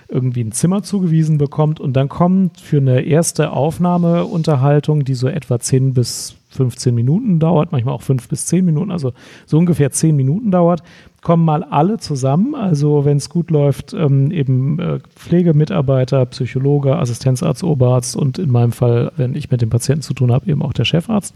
irgendwie 0.08 0.44
ein 0.44 0.52
Zimmer 0.52 0.84
zugewiesen 0.84 1.40
bekommt 1.40 1.80
und 1.80 1.94
dann 1.94 2.08
kommt 2.08 2.62
für 2.62 2.78
eine 2.78 3.02
erste 3.02 3.52
Aufnahmeunterhaltung, 3.52 5.04
die 5.04 5.16
so 5.16 5.28
etwa 5.28 5.60
10 5.60 5.96
bis 5.96 6.36
15 6.52 6.94
Minuten 6.94 7.40
dauert, 7.40 7.72
manchmal 7.72 7.96
auch 7.96 8.04
5 8.04 8.30
bis 8.30 8.46
10 8.46 8.64
Minuten, 8.64 8.92
also 8.92 9.14
so 9.48 9.58
ungefähr 9.58 9.92
10 9.92 10.16
Minuten 10.16 10.52
dauert, 10.52 10.84
kommen 11.26 11.44
mal 11.44 11.64
alle 11.64 11.98
zusammen. 11.98 12.54
Also 12.54 13.04
wenn 13.04 13.18
es 13.18 13.32
gut 13.32 13.50
läuft, 13.50 13.94
ähm, 13.94 14.30
eben 14.30 14.78
äh, 14.78 15.00
Pflegemitarbeiter, 15.16 16.24
Psychologe, 16.28 16.96
Assistenzarzt, 16.98 17.64
Oberarzt 17.64 18.16
und 18.16 18.38
in 18.38 18.52
meinem 18.52 18.72
Fall, 18.72 19.12
wenn 19.18 19.34
ich 19.34 19.50
mit 19.50 19.60
dem 19.60 19.72
Patienten 19.72 20.04
zu 20.04 20.14
tun 20.14 20.32
habe, 20.32 20.48
eben 20.48 20.62
auch 20.62 20.72
der 20.72 20.86
Chefarzt. 20.86 21.34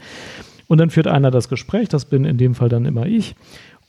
Und 0.68 0.78
dann 0.78 0.92
führt 0.92 1.08
einer 1.08 1.32
das 1.32 1.50
Gespräch, 1.50 1.90
das 1.90 2.06
bin 2.06 2.24
in 2.24 2.38
dem 2.38 2.54
Fall 2.54 2.70
dann 2.70 2.86
immer 2.86 3.08
ich. 3.08 3.36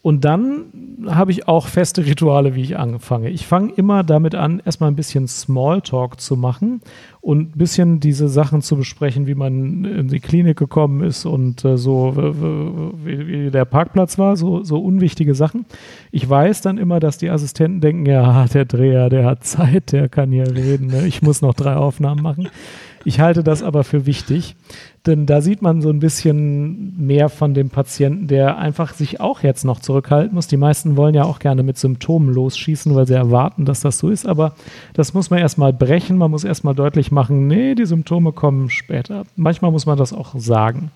Und 0.03 0.25
dann 0.25 0.65
habe 1.09 1.31
ich 1.31 1.47
auch 1.47 1.67
feste 1.67 2.07
Rituale, 2.07 2.55
wie 2.55 2.63
ich 2.63 2.79
anfange. 2.79 3.29
Ich 3.29 3.47
fange 3.47 3.73
immer 3.75 4.03
damit 4.03 4.35
an, 4.35 4.63
erstmal 4.65 4.91
ein 4.91 4.97
bisschen 4.97 5.29
Smalltalk 5.29 6.19
zu 6.19 6.37
machen 6.37 6.81
und 7.21 7.55
ein 7.55 7.59
bisschen 7.59 8.01
diese 8.01 8.29
Sachen 8.29 8.63
zu 8.63 8.77
besprechen, 8.77 9.27
wie 9.27 9.35
man 9.35 9.85
in 9.85 10.09
die 10.09 10.21
Klinik 10.21 10.57
gekommen 10.57 11.03
ist 11.03 11.27
und 11.27 11.67
äh, 11.67 11.77
so, 11.77 12.15
wie, 13.05 13.29
wie, 13.29 13.51
der 13.51 13.67
Parkplatz 13.67 14.17
war, 14.17 14.37
so, 14.37 14.65
so 14.65 14.83
unwichtige 14.83 15.35
Sachen. 15.35 15.67
Ich 16.13 16.29
weiß 16.29 16.63
dann 16.63 16.79
immer, 16.79 16.99
dass 16.99 17.19
die 17.19 17.29
Assistenten 17.29 17.83
denken, 17.83 18.07
ja, 18.07 18.47
der 18.47 18.65
Dreher, 18.65 19.11
der 19.11 19.27
hat 19.27 19.45
Zeit, 19.45 19.93
der 19.93 20.09
kann 20.09 20.33
hier 20.33 20.55
reden, 20.55 20.87
ne? 20.87 21.07
ich 21.07 21.21
muss 21.21 21.43
noch 21.43 21.53
drei 21.53 21.77
Aufnahmen 21.77 22.23
machen. 22.23 22.49
Ich 23.05 23.19
halte 23.19 23.43
das 23.43 23.63
aber 23.63 23.83
für 23.83 24.05
wichtig, 24.05 24.57
denn 25.07 25.25
da 25.25 25.41
sieht 25.41 25.63
man 25.63 25.81
so 25.81 25.89
ein 25.89 26.01
bisschen 26.01 27.07
mehr 27.07 27.31
von 27.31 27.55
dem 27.55 27.71
Patienten, 27.71 28.27
der 28.27 28.59
einfach 28.59 28.93
sich 28.93 29.21
auch 29.21 29.43
jetzt 29.43 29.65
noch 29.65 29.81
zurückhalten 29.81 30.35
muss. 30.35 30.49
Die 30.49 30.59
meisten 30.59 30.97
wollen 30.99 31.15
ja 31.15 31.25
auch 31.25 31.39
gerne 31.39 31.63
mit 31.63 31.79
Symptomen 31.79 32.33
losschießen, 32.33 32.95
weil 32.95 33.07
sie 33.07 33.15
erwarten, 33.15 33.65
dass 33.65 33.81
das 33.81 33.99
so 33.99 34.11
ist. 34.11 34.27
Aber 34.27 34.55
das 34.93 35.15
muss 35.15 35.31
man 35.31 35.39
erstmal 35.39 35.73
brechen. 35.73 36.19
Man 36.19 36.31
muss 36.31 36.45
erstmal 36.45 36.75
deutlich 36.75 37.11
machen, 37.11 37.47
nee, 37.47 37.75
die 37.75 37.87
Symptome 37.87 38.33
kommen 38.33 38.69
später. 38.69 39.25
Manchmal 39.35 39.71
muss 39.71 39.87
man 39.87 39.97
das 39.97 40.13
auch 40.13 40.35
sagen. 40.37 40.91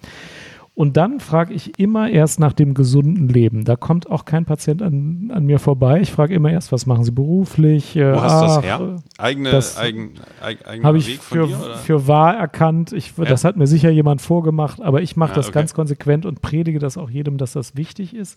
Und 0.76 0.96
dann 0.96 1.20
frage 1.20 1.54
ich 1.54 1.78
immer 1.78 2.10
erst 2.10 2.40
nach 2.40 2.52
dem 2.52 2.74
gesunden 2.74 3.28
Leben. 3.28 3.64
Da 3.64 3.76
kommt 3.76 4.10
auch 4.10 4.24
kein 4.24 4.44
Patient 4.44 4.82
an, 4.82 5.30
an 5.32 5.44
mir 5.44 5.60
vorbei. 5.60 6.00
Ich 6.00 6.10
frage 6.10 6.34
immer 6.34 6.50
erst, 6.50 6.72
was 6.72 6.84
machen 6.84 7.04
Sie 7.04 7.12
beruflich? 7.12 7.94
Wo 7.94 8.20
hast 8.20 8.42
du 8.42 8.46
das 8.46 8.62
her? 8.62 8.96
Eigene, 9.16 9.50
das 9.52 9.78
eigen, 9.78 10.14
eigen, 10.42 10.84
Habe 10.84 10.98
ich 10.98 11.20
für, 11.20 11.46
dir, 11.46 11.56
für 11.84 12.08
wahr 12.08 12.36
erkannt. 12.36 12.92
Ich, 12.92 13.16
ja. 13.16 13.24
Das 13.24 13.44
hat 13.44 13.56
mir 13.56 13.68
sicher 13.68 13.90
jemand 13.90 14.20
vorgemacht, 14.20 14.82
aber 14.82 15.00
ich 15.00 15.16
mache 15.16 15.30
ja, 15.30 15.36
das 15.36 15.46
okay. 15.46 15.60
ganz 15.60 15.74
konsequent 15.74 16.26
und 16.26 16.42
predige 16.42 16.80
das 16.80 16.98
auch 16.98 17.08
jedem, 17.08 17.38
dass 17.38 17.52
das 17.52 17.76
wichtig 17.76 18.12
ist 18.12 18.36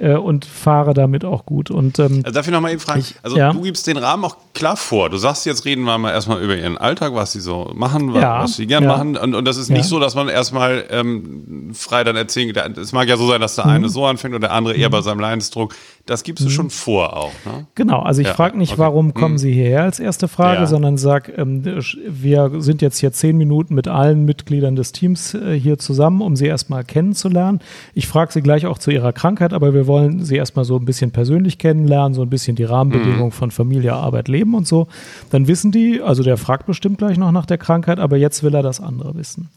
äh, 0.00 0.14
und 0.14 0.44
fahre 0.44 0.94
damit 0.94 1.24
auch 1.24 1.46
gut. 1.46 1.70
Und, 1.70 1.98
ähm, 1.98 2.22
also 2.24 2.34
darf 2.34 2.46
ich 2.46 2.52
nochmal 2.52 2.72
eben 2.72 2.80
fragen? 2.80 3.00
Ich, 3.00 3.14
also 3.22 3.36
ja. 3.36 3.52
du 3.52 3.60
gibst 3.60 3.86
den 3.86 3.96
Rahmen 3.96 4.24
auch 4.24 4.36
klar 4.54 4.76
vor. 4.76 5.10
Du 5.10 5.16
sagst, 5.16 5.46
jetzt 5.46 5.64
reden 5.64 5.82
wir 5.84 5.98
mal 5.98 6.10
erstmal 6.10 6.42
über 6.42 6.56
ihren 6.56 6.78
Alltag, 6.78 7.14
was 7.14 7.32
sie 7.32 7.40
so 7.40 7.70
machen, 7.74 8.14
was, 8.14 8.22
was 8.22 8.56
sie 8.56 8.66
gern 8.66 8.86
machen. 8.86 9.16
Und, 9.16 9.34
und 9.34 9.44
das 9.44 9.56
ist 9.56 9.68
nicht 9.68 9.84
so, 9.84 10.00
dass 10.00 10.14
man 10.14 10.28
erstmal 10.28 10.84
ähm, 10.90 11.70
frei 11.74 12.04
dann 12.04 12.16
erzählen. 12.16 12.54
Es 12.76 12.92
mag 12.92 13.08
ja 13.08 13.16
so 13.16 13.28
sein, 13.28 13.40
dass 13.40 13.56
der 13.56 13.66
eine 13.66 13.86
mhm. 13.86 13.90
so 13.90 14.06
anfängt 14.06 14.34
und 14.34 14.40
der 14.40 14.52
andere 14.52 14.74
eher 14.74 14.88
mhm. 14.88 14.92
bei 14.92 15.02
seinem 15.02 15.20
Leidensdruck. 15.20 15.74
Das 16.10 16.24
gibst 16.24 16.44
du 16.44 16.48
mhm. 16.48 16.52
schon 16.52 16.70
vor 16.70 17.16
auch. 17.16 17.32
Ne? 17.46 17.68
Genau, 17.76 18.00
also 18.00 18.20
ich 18.20 18.26
ja, 18.26 18.34
frage 18.34 18.58
nicht, 18.58 18.72
okay. 18.72 18.80
warum 18.80 19.14
kommen 19.14 19.34
mhm. 19.34 19.38
Sie 19.38 19.52
hierher 19.52 19.84
als 19.84 20.00
erste 20.00 20.26
Frage, 20.26 20.62
ja. 20.62 20.66
sondern 20.66 20.98
sag, 20.98 21.38
ähm, 21.38 21.62
wir 21.64 22.50
sind 22.60 22.82
jetzt 22.82 22.98
hier 22.98 23.12
zehn 23.12 23.36
Minuten 23.36 23.76
mit 23.76 23.86
allen 23.86 24.24
Mitgliedern 24.24 24.74
des 24.74 24.90
Teams 24.90 25.34
äh, 25.34 25.56
hier 25.56 25.78
zusammen, 25.78 26.20
um 26.20 26.34
Sie 26.34 26.46
erstmal 26.46 26.82
kennenzulernen. 26.82 27.60
Ich 27.94 28.08
frage 28.08 28.32
Sie 28.32 28.40
gleich 28.40 28.66
auch 28.66 28.78
zu 28.78 28.90
Ihrer 28.90 29.12
Krankheit, 29.12 29.52
aber 29.52 29.72
wir 29.72 29.86
wollen 29.86 30.24
Sie 30.24 30.34
erstmal 30.34 30.64
so 30.64 30.74
ein 30.74 30.84
bisschen 30.84 31.12
persönlich 31.12 31.58
kennenlernen, 31.58 32.12
so 32.12 32.22
ein 32.22 32.28
bisschen 32.28 32.56
die 32.56 32.64
Rahmenbedingungen 32.64 33.26
mhm. 33.26 33.30
von 33.30 33.52
Familie, 33.52 33.92
Arbeit, 33.92 34.26
Leben 34.26 34.56
und 34.56 34.66
so. 34.66 34.88
Dann 35.30 35.46
wissen 35.46 35.70
die, 35.70 36.02
also 36.02 36.24
der 36.24 36.38
fragt 36.38 36.66
bestimmt 36.66 36.98
gleich 36.98 37.18
noch 37.18 37.30
nach 37.30 37.46
der 37.46 37.58
Krankheit, 37.58 38.00
aber 38.00 38.16
jetzt 38.16 38.42
will 38.42 38.56
er 38.56 38.64
das 38.64 38.80
andere 38.80 39.14
wissen. 39.14 39.48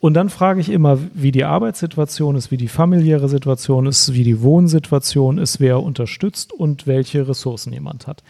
Und 0.00 0.14
dann 0.14 0.30
frage 0.30 0.60
ich 0.60 0.68
immer, 0.68 0.98
wie 1.12 1.32
die 1.32 1.44
Arbeitssituation 1.44 2.36
ist, 2.36 2.52
wie 2.52 2.56
die 2.56 2.68
familiäre 2.68 3.28
Situation 3.28 3.86
ist, 3.86 4.14
wie 4.14 4.22
die 4.22 4.42
Wohnsituation 4.42 5.38
ist, 5.38 5.58
wer 5.58 5.82
unterstützt 5.82 6.52
und 6.52 6.86
welche 6.86 7.26
Ressourcen 7.28 7.72
jemand 7.72 8.06
hat. 8.06 8.22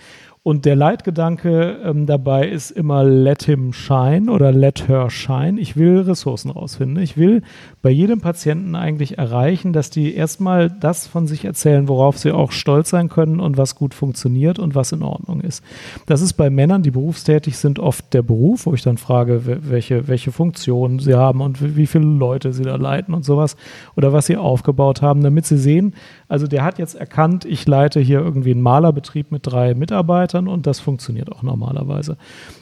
Und 0.49 0.65
der 0.65 0.77
Leitgedanke 0.77 1.77
ähm, 1.85 2.07
dabei 2.07 2.49
ist 2.49 2.71
immer 2.71 3.05
let 3.05 3.43
him 3.43 3.75
shine 3.75 4.33
oder 4.33 4.51
let 4.51 4.89
her 4.89 5.11
shine. 5.11 5.61
Ich 5.61 5.77
will 5.77 5.99
Ressourcen 6.01 6.51
rausfinden. 6.51 7.03
Ich 7.03 7.19
will 7.19 7.43
bei 7.83 7.91
jedem 7.91 8.23
Patienten 8.23 8.75
eigentlich 8.75 9.19
erreichen, 9.19 9.75
dass 9.75 9.91
die 9.91 10.15
erstmal 10.15 10.71
das 10.71 11.07
von 11.07 11.27
sich 11.27 11.45
erzählen, 11.45 11.87
worauf 11.87 12.17
sie 12.17 12.33
auch 12.33 12.51
stolz 12.51 12.89
sein 12.89 13.11
können 13.11 13.41
und 13.41 13.59
was 13.59 13.75
gut 13.75 13.93
funktioniert 13.93 14.59
und 14.59 14.75
was 14.75 14.91
in 14.91 15.03
Ordnung 15.03 15.43
ist. 15.43 15.63
Das 16.07 16.23
ist 16.23 16.33
bei 16.33 16.49
Männern, 16.49 16.83
die 16.83 16.93
berufstätig 16.93 17.59
sind, 17.59 17.79
oft 17.79 18.15
der 18.15 18.23
Beruf, 18.23 18.65
wo 18.65 18.73
ich 18.73 18.81
dann 18.81 18.97
frage, 18.97 19.43
welche, 19.45 20.09
welche 20.09 20.33
Funktionen 20.33 20.99
sie 20.99 21.13
haben 21.13 21.43
und 21.43 21.77
wie 21.77 21.87
viele 21.87 22.07
Leute 22.07 22.55
sie 22.55 22.63
da 22.63 22.77
leiten 22.77 23.13
und 23.13 23.27
sowas 23.27 23.55
oder 23.97 24.15
was 24.15 24.25
sie 24.25 24.39
aufgebaut 24.39 25.03
haben, 25.03 25.23
damit 25.23 25.45
sie 25.45 25.59
sehen, 25.59 25.93
also 26.29 26.47
der 26.47 26.63
hat 26.63 26.79
jetzt 26.79 26.95
erkannt, 26.95 27.45
ich 27.45 27.67
leite 27.67 28.01
hier 28.01 28.21
irgendwie 28.21 28.51
einen 28.53 28.63
Malerbetrieb 28.63 29.33
mit 29.33 29.47
drei 29.47 29.75
Mitarbeitern 29.75 30.47
und 30.47 30.67
das 30.67 30.79
funktioniert 30.79 31.33
auch 31.33 31.43
normalerweise. 31.43 32.17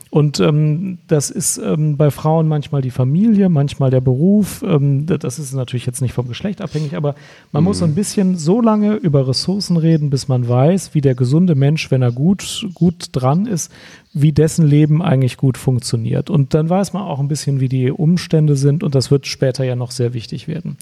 Und 0.09 0.39
ähm, 0.39 0.99
das 1.09 1.31
ist 1.31 1.59
ähm, 1.59 1.97
bei 1.97 2.11
Frauen 2.11 2.47
manchmal 2.47 2.81
die 2.81 2.93
Familie, 2.93 3.49
manchmal 3.49 3.91
der 3.91 4.01
Beruf. 4.01 4.63
Ähm, 4.67 5.07
das 5.07 5.39
ist 5.39 5.53
natürlich 5.53 5.85
jetzt 5.85 6.01
nicht 6.01 6.15
vom 6.15 6.29
Geschlecht 6.29 6.63
abhängig, 6.63 6.97
aber 6.97 7.17
man 7.51 7.63
mhm. 7.63 7.69
muss 7.69 7.79
so 7.79 7.85
ein 7.85 7.95
bisschen 7.95 8.37
so 8.37 8.61
lange 8.61 8.95
über 8.95 9.27
Ressourcen 9.27 9.77
reden, 9.77 10.09
bis 10.09 10.29
man 10.29 10.49
weiß, 10.49 10.95
wie 10.95 11.01
der 11.01 11.17
gesunde 11.17 11.57
Mensch, 11.57 11.91
wenn 11.91 12.03
er 12.03 12.13
gut, 12.13 12.67
gut 12.75 13.09
dran 13.13 13.47
ist, 13.47 13.73
wie 14.13 14.33
dessen 14.33 14.67
Leben 14.67 15.03
eigentlich 15.03 15.37
gut 15.37 15.59
funktioniert. 15.59 16.31
Und 16.31 16.55
dann 16.55 16.71
weiß 16.71 16.93
man 16.93 17.03
auch 17.03 17.19
ein 17.19 17.29
bisschen, 17.29 17.59
wie 17.59 17.69
die 17.69 17.91
Umstände 17.91 18.57
sind 18.57 18.85
und 18.85 18.95
das 18.95 19.11
wird 19.11 19.27
später 19.27 19.65
ja 19.65 19.75
noch 19.75 19.91
sehr 19.91 20.15
wichtig 20.15 20.47
werden. 20.47 20.77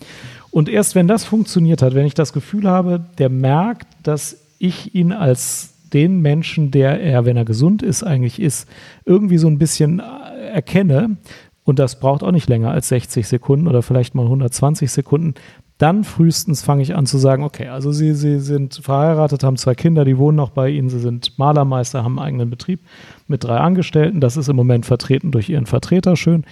Und 0.51 0.69
erst 0.69 0.95
wenn 0.95 1.09
das 1.09 1.25
funktioniert 1.25 1.81
hat, 1.81 1.95
wenn 1.95 2.07
ich 2.07 2.15
das 2.15 2.35
Gefühl 2.35 2.69
habe, 2.69 3.05
der 3.19 3.31
merkt, 3.31 3.89
dass 4.03 4.37
ich 4.59 4.95
ihn 4.95 5.13
als 5.13 5.74
den 5.95 6.21
Menschen, 6.21 6.71
der 6.71 7.01
er, 7.01 7.25
wenn 7.25 7.37
er 7.37 7.45
gesund 7.45 7.83
ist, 7.83 8.03
eigentlich 8.03 8.41
ist, 8.41 8.69
irgendwie 9.05 9.39
so 9.39 9.49
ein 9.49 9.59
bisschen 9.59 10.01
äh, 10.01 10.49
erkenne, 10.49 11.17
und 11.65 11.79
das 11.79 11.99
braucht 11.99 12.23
auch 12.23 12.31
nicht 12.31 12.49
länger 12.49 12.71
als 12.71 12.89
60 12.89 13.27
Sekunden 13.27 13.67
oder 13.69 13.83
vielleicht 13.83 14.15
mal 14.15 14.25
120 14.25 14.93
Sekunden, 14.93 15.35
dann 15.79 16.05
frühestens 16.05 16.63
fange 16.63 16.83
ich 16.83 16.95
an 16.95 17.07
zu 17.07 17.19
sagen, 17.19 17.43
okay, 17.43 17.69
also 17.69 17.91
Sie, 17.91 18.15
Sie 18.15 18.39
sind 18.39 18.81
verheiratet, 18.83 19.43
haben 19.43 19.57
zwei 19.57 19.75
Kinder, 19.75 20.05
die 20.05 20.19
wohnen 20.19 20.37
noch 20.37 20.51
bei 20.51 20.69
Ihnen, 20.69 20.89
Sie 20.89 21.01
sind 21.01 21.39
Malermeister, 21.39 22.05
haben 22.05 22.19
einen 22.19 22.27
eigenen 22.27 22.51
Betrieb 22.51 22.81
mit 23.27 23.43
drei 23.43 23.57
Angestellten, 23.57 24.21
das 24.21 24.37
ist 24.37 24.49
im 24.49 24.57
Moment 24.57 24.87
vertreten 24.87 25.33
durch 25.33 25.49
Ihren 25.49 25.67
Vertreter 25.67 26.17
schön. 26.17 26.45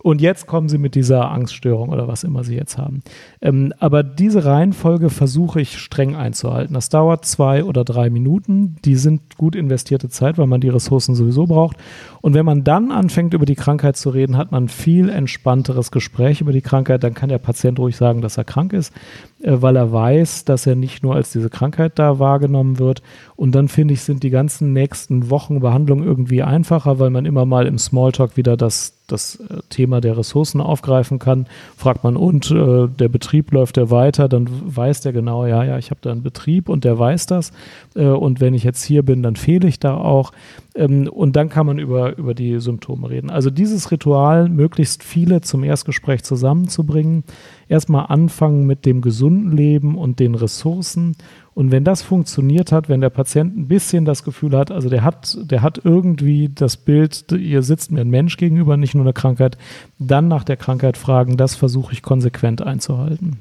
Und 0.00 0.20
jetzt 0.20 0.46
kommen 0.46 0.68
sie 0.68 0.78
mit 0.78 0.94
dieser 0.94 1.28
Angststörung 1.28 1.88
oder 1.88 2.06
was 2.06 2.22
immer 2.22 2.44
sie 2.44 2.54
jetzt 2.54 2.78
haben. 2.78 3.02
Ähm, 3.42 3.74
aber 3.80 4.04
diese 4.04 4.44
Reihenfolge 4.44 5.10
versuche 5.10 5.60
ich 5.60 5.76
streng 5.78 6.14
einzuhalten. 6.14 6.74
Das 6.74 6.88
dauert 6.88 7.24
zwei 7.24 7.64
oder 7.64 7.82
drei 7.82 8.08
Minuten. 8.08 8.76
Die 8.84 8.94
sind 8.94 9.36
gut 9.36 9.56
investierte 9.56 10.08
Zeit, 10.08 10.38
weil 10.38 10.46
man 10.46 10.60
die 10.60 10.68
Ressourcen 10.68 11.16
sowieso 11.16 11.46
braucht. 11.46 11.78
Und 12.20 12.34
wenn 12.34 12.46
man 12.46 12.62
dann 12.62 12.92
anfängt, 12.92 13.34
über 13.34 13.44
die 13.44 13.56
Krankheit 13.56 13.96
zu 13.96 14.10
reden, 14.10 14.36
hat 14.36 14.52
man 14.52 14.68
viel 14.68 15.08
entspannteres 15.08 15.90
Gespräch 15.90 16.40
über 16.40 16.52
die 16.52 16.62
Krankheit. 16.62 17.02
Dann 17.02 17.14
kann 17.14 17.28
der 17.28 17.38
Patient 17.38 17.80
ruhig 17.80 17.96
sagen, 17.96 18.20
dass 18.20 18.36
er 18.36 18.44
krank 18.44 18.72
ist, 18.74 18.94
äh, 19.42 19.56
weil 19.60 19.74
er 19.74 19.90
weiß, 19.90 20.44
dass 20.44 20.64
er 20.64 20.76
nicht 20.76 21.02
nur 21.02 21.16
als 21.16 21.32
diese 21.32 21.50
Krankheit 21.50 21.98
da 21.98 22.20
wahrgenommen 22.20 22.78
wird. 22.78 23.02
Und 23.34 23.52
dann 23.56 23.66
finde 23.66 23.94
ich, 23.94 24.02
sind 24.02 24.22
die 24.22 24.30
ganzen 24.30 24.72
nächsten 24.72 25.28
Wochen 25.28 25.58
Behandlung 25.58 26.04
irgendwie 26.04 26.44
einfacher, 26.44 27.00
weil 27.00 27.10
man 27.10 27.26
immer 27.26 27.46
mal 27.46 27.66
im 27.66 27.78
Smalltalk 27.78 28.36
wieder 28.36 28.56
das 28.56 28.97
das 29.08 29.36
äh, 29.36 29.58
Thema 29.68 30.00
der 30.00 30.16
Ressourcen 30.16 30.60
aufgreifen 30.60 31.18
kann. 31.18 31.46
Fragt 31.76 32.04
man, 32.04 32.16
und 32.16 32.50
äh, 32.50 32.86
der 32.88 33.08
Betrieb 33.08 33.52
läuft 33.52 33.76
der 33.76 33.90
weiter, 33.90 34.28
dann 34.28 34.48
weiß 34.48 35.00
der 35.00 35.12
genau, 35.12 35.46
ja, 35.46 35.64
ja, 35.64 35.78
ich 35.78 35.90
habe 35.90 36.00
da 36.02 36.12
einen 36.12 36.22
Betrieb 36.22 36.68
und 36.68 36.84
der 36.84 36.98
weiß 36.98 37.26
das. 37.26 37.52
Äh, 37.96 38.04
und 38.06 38.40
wenn 38.40 38.54
ich 38.54 38.64
jetzt 38.64 38.84
hier 38.84 39.02
bin, 39.02 39.22
dann 39.22 39.36
fehle 39.36 39.66
ich 39.66 39.80
da 39.80 39.96
auch. 39.96 40.32
Ähm, 40.74 41.08
und 41.08 41.34
dann 41.36 41.48
kann 41.48 41.66
man 41.66 41.78
über, 41.78 42.16
über 42.16 42.34
die 42.34 42.60
Symptome 42.60 43.10
reden. 43.10 43.30
Also 43.30 43.50
dieses 43.50 43.90
Ritual, 43.90 44.48
möglichst 44.48 45.02
viele 45.02 45.40
zum 45.40 45.64
Erstgespräch 45.64 46.22
zusammenzubringen, 46.22 47.24
erstmal 47.68 48.06
anfangen 48.06 48.66
mit 48.66 48.86
dem 48.86 49.00
gesunden 49.00 49.56
Leben 49.56 49.96
und 49.96 50.20
den 50.20 50.34
Ressourcen 50.34 51.16
und 51.58 51.72
wenn 51.72 51.82
das 51.82 52.02
funktioniert 52.02 52.70
hat, 52.70 52.88
wenn 52.88 53.00
der 53.00 53.10
Patient 53.10 53.58
ein 53.58 53.66
bisschen 53.66 54.04
das 54.04 54.22
Gefühl 54.22 54.56
hat, 54.56 54.70
also 54.70 54.88
der 54.88 55.02
hat, 55.02 55.36
der 55.42 55.60
hat 55.60 55.80
irgendwie 55.82 56.50
das 56.54 56.76
Bild, 56.76 57.32
ihr 57.32 57.64
sitzt 57.64 57.90
mir 57.90 58.00
ein 58.00 58.10
Mensch 58.10 58.36
gegenüber, 58.36 58.76
nicht 58.76 58.94
nur 58.94 59.02
eine 59.02 59.12
Krankheit, 59.12 59.58
dann 59.98 60.28
nach 60.28 60.44
der 60.44 60.56
Krankheit 60.56 60.96
fragen, 60.96 61.36
das 61.36 61.56
versuche 61.56 61.92
ich 61.92 62.00
konsequent 62.00 62.62
einzuhalten. 62.62 63.38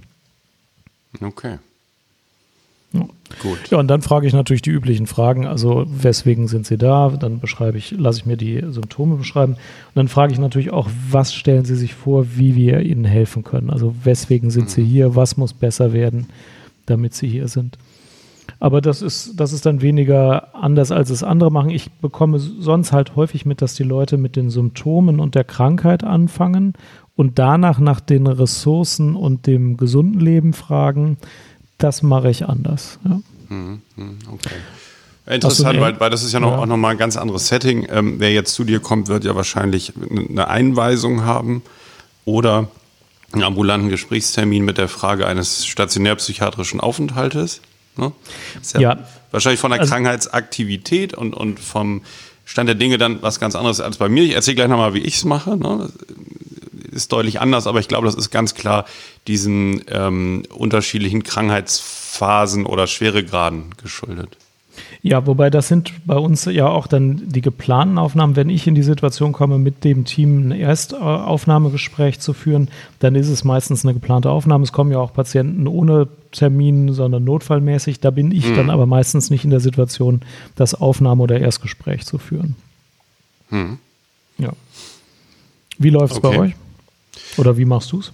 Okay. 1.21 1.59
Ja. 2.93 3.05
Gut. 3.39 3.59
Ja, 3.69 3.77
und 3.77 3.88
dann 3.88 4.01
frage 4.01 4.25
ich 4.25 4.33
natürlich 4.33 4.63
die 4.63 4.71
üblichen 4.71 5.05
Fragen, 5.05 5.45
also 5.45 5.86
weswegen 5.88 6.47
sind 6.47 6.65
Sie 6.65 6.79
da? 6.79 7.09
Dann 7.09 7.39
beschreibe 7.39 7.77
ich, 7.77 7.91
lasse 7.91 8.21
ich 8.21 8.25
mir 8.25 8.38
die 8.38 8.63
Symptome 8.67 9.17
beschreiben. 9.17 9.53
Und 9.53 9.95
dann 9.95 10.07
frage 10.07 10.33
ich 10.33 10.39
natürlich 10.39 10.71
auch, 10.71 10.89
was 11.12 11.36
stellen 11.36 11.65
Sie 11.65 11.75
sich 11.75 11.93
vor, 11.93 12.25
wie 12.36 12.55
wir 12.55 12.79
Ihnen 12.79 13.05
helfen 13.05 13.43
können? 13.43 13.69
Also 13.69 13.93
weswegen 14.03 14.50
sind 14.50 14.71
Sie 14.71 14.81
mhm. 14.81 14.88
hier? 14.88 15.15
Was 15.15 15.38
muss 15.38 15.53
besser 15.53 15.93
werden, 15.93 16.29
damit 16.88 17.13
Sie 17.13 17.27
hier 17.27 17.47
sind? 17.47 17.77
Aber 18.59 18.81
das 18.81 19.01
ist, 19.01 19.39
das 19.39 19.53
ist 19.53 19.65
dann 19.65 19.81
weniger 19.81 20.55
anders, 20.55 20.91
als 20.91 21.09
es 21.09 21.23
andere 21.23 21.51
machen. 21.51 21.69
Ich 21.69 21.91
bekomme 21.91 22.39
sonst 22.39 22.91
halt 22.91 23.15
häufig 23.15 23.45
mit, 23.45 23.61
dass 23.61 23.75
die 23.75 23.83
Leute 23.83 24.17
mit 24.17 24.35
den 24.35 24.49
Symptomen 24.49 25.19
und 25.19 25.35
der 25.35 25.43
Krankheit 25.43 26.03
anfangen 26.03 26.73
und 27.15 27.37
danach 27.39 27.79
nach 27.79 27.99
den 27.99 28.25
Ressourcen 28.27 29.15
und 29.15 29.45
dem 29.47 29.77
gesunden 29.77 30.19
Leben 30.19 30.53
fragen. 30.53 31.17
Das 31.77 32.01
mache 32.01 32.29
ich 32.29 32.47
anders. 32.47 32.99
Ja. 33.05 33.19
Mhm, 33.49 33.81
mhm, 33.95 34.17
okay. 34.31 34.55
Interessant, 35.27 35.79
weil, 35.81 35.99
weil 35.99 36.09
das 36.09 36.23
ist 36.23 36.31
ja, 36.31 36.39
noch, 36.39 36.51
ja. 36.51 36.57
auch 36.59 36.65
nochmal 36.65 36.91
ein 36.91 36.97
ganz 36.97 37.17
anderes 37.17 37.47
Setting. 37.47 37.85
Ähm, 37.91 38.19
wer 38.19 38.31
jetzt 38.31 38.53
zu 38.53 38.63
dir 38.63 38.79
kommt, 38.79 39.09
wird 39.09 39.25
ja 39.25 39.35
wahrscheinlich 39.35 39.93
eine 40.09 40.47
Einweisung 40.47 41.25
haben 41.25 41.61
oder 42.23 42.69
einen 43.33 43.43
ambulanten 43.43 43.89
Gesprächstermin 43.89 44.63
mit 44.63 44.77
der 44.77 44.87
Frage 44.87 45.27
eines 45.27 45.65
stationärpsychiatrischen 45.65 46.79
Aufenthaltes. 46.79 47.61
Ne? 47.97 48.11
Ja, 48.73 48.79
ja, 48.79 48.97
Wahrscheinlich 49.31 49.59
von 49.59 49.71
der 49.71 49.79
also, 49.79 49.91
Krankheitsaktivität 49.91 51.13
und, 51.13 51.33
und 51.33 51.59
vom 51.59 52.01
Stand 52.45 52.69
der 52.69 52.75
Dinge 52.75 52.97
dann 52.97 53.21
was 53.21 53.39
ganz 53.39 53.55
anderes 53.55 53.81
als 53.81 53.97
bei 53.97 54.07
mir. 54.07 54.23
Ich 54.23 54.33
erzähle 54.33 54.55
gleich 54.55 54.69
nochmal, 54.69 54.93
wie 54.93 54.99
ich 54.99 55.17
es 55.17 55.25
mache. 55.25 55.57
Ne? 55.57 55.89
ist 56.97 57.11
deutlich 57.11 57.39
anders, 57.39 57.67
aber 57.67 57.79
ich 57.79 57.87
glaube, 57.87 58.05
das 58.05 58.15
ist 58.15 58.31
ganz 58.31 58.55
klar 58.55 58.85
diesen 59.27 59.83
ähm, 59.87 60.43
unterschiedlichen 60.49 61.23
Krankheitsphasen 61.23 62.65
oder 62.65 62.87
Schweregraden 62.87 63.75
geschuldet. 63.81 64.37
Ja, 65.01 65.25
wobei 65.27 65.49
das 65.49 65.67
sind 65.67 65.93
bei 66.05 66.17
uns 66.17 66.45
ja 66.45 66.67
auch 66.67 66.87
dann 66.87 67.21
die 67.29 67.41
geplanten 67.41 67.97
Aufnahmen. 67.97 68.35
Wenn 68.35 68.49
ich 68.49 68.67
in 68.67 68.75
die 68.75 68.83
Situation 68.83 69.31
komme, 69.31 69.57
mit 69.57 69.83
dem 69.83 70.05
Team 70.05 70.49
ein 70.49 70.51
Erstaufnahmegespräch 70.51 72.19
zu 72.19 72.33
führen, 72.33 72.69
dann 72.99 73.15
ist 73.15 73.29
es 73.29 73.43
meistens 73.43 73.85
eine 73.85 73.93
geplante 73.93 74.29
Aufnahme. 74.29 74.63
Es 74.63 74.71
kommen 74.71 74.91
ja 74.91 74.99
auch 74.99 75.13
Patienten 75.13 75.67
ohne 75.67 76.07
Termin, 76.31 76.93
sondern 76.93 77.23
notfallmäßig. 77.23 77.99
Da 77.99 78.11
bin 78.11 78.31
ich 78.31 78.47
mhm. 78.47 78.55
dann 78.55 78.69
aber 78.69 78.85
meistens 78.85 79.29
nicht 79.29 79.43
in 79.43 79.49
der 79.49 79.59
Situation, 79.59 80.21
das 80.55 80.73
Aufnahme- 80.75 81.23
oder 81.23 81.39
Erstgespräch 81.39 82.05
zu 82.05 82.17
führen. 82.17 82.55
Mhm. 83.49 83.77
Ja. 84.37 84.51
Wie 85.77 85.89
läuft 85.89 86.13
es 86.13 86.23
okay. 86.23 86.35
bei 86.35 86.43
euch? 86.43 86.53
Oder 87.37 87.57
wie 87.57 87.65
machst 87.65 87.91
du 87.91 87.99
es? 87.99 88.11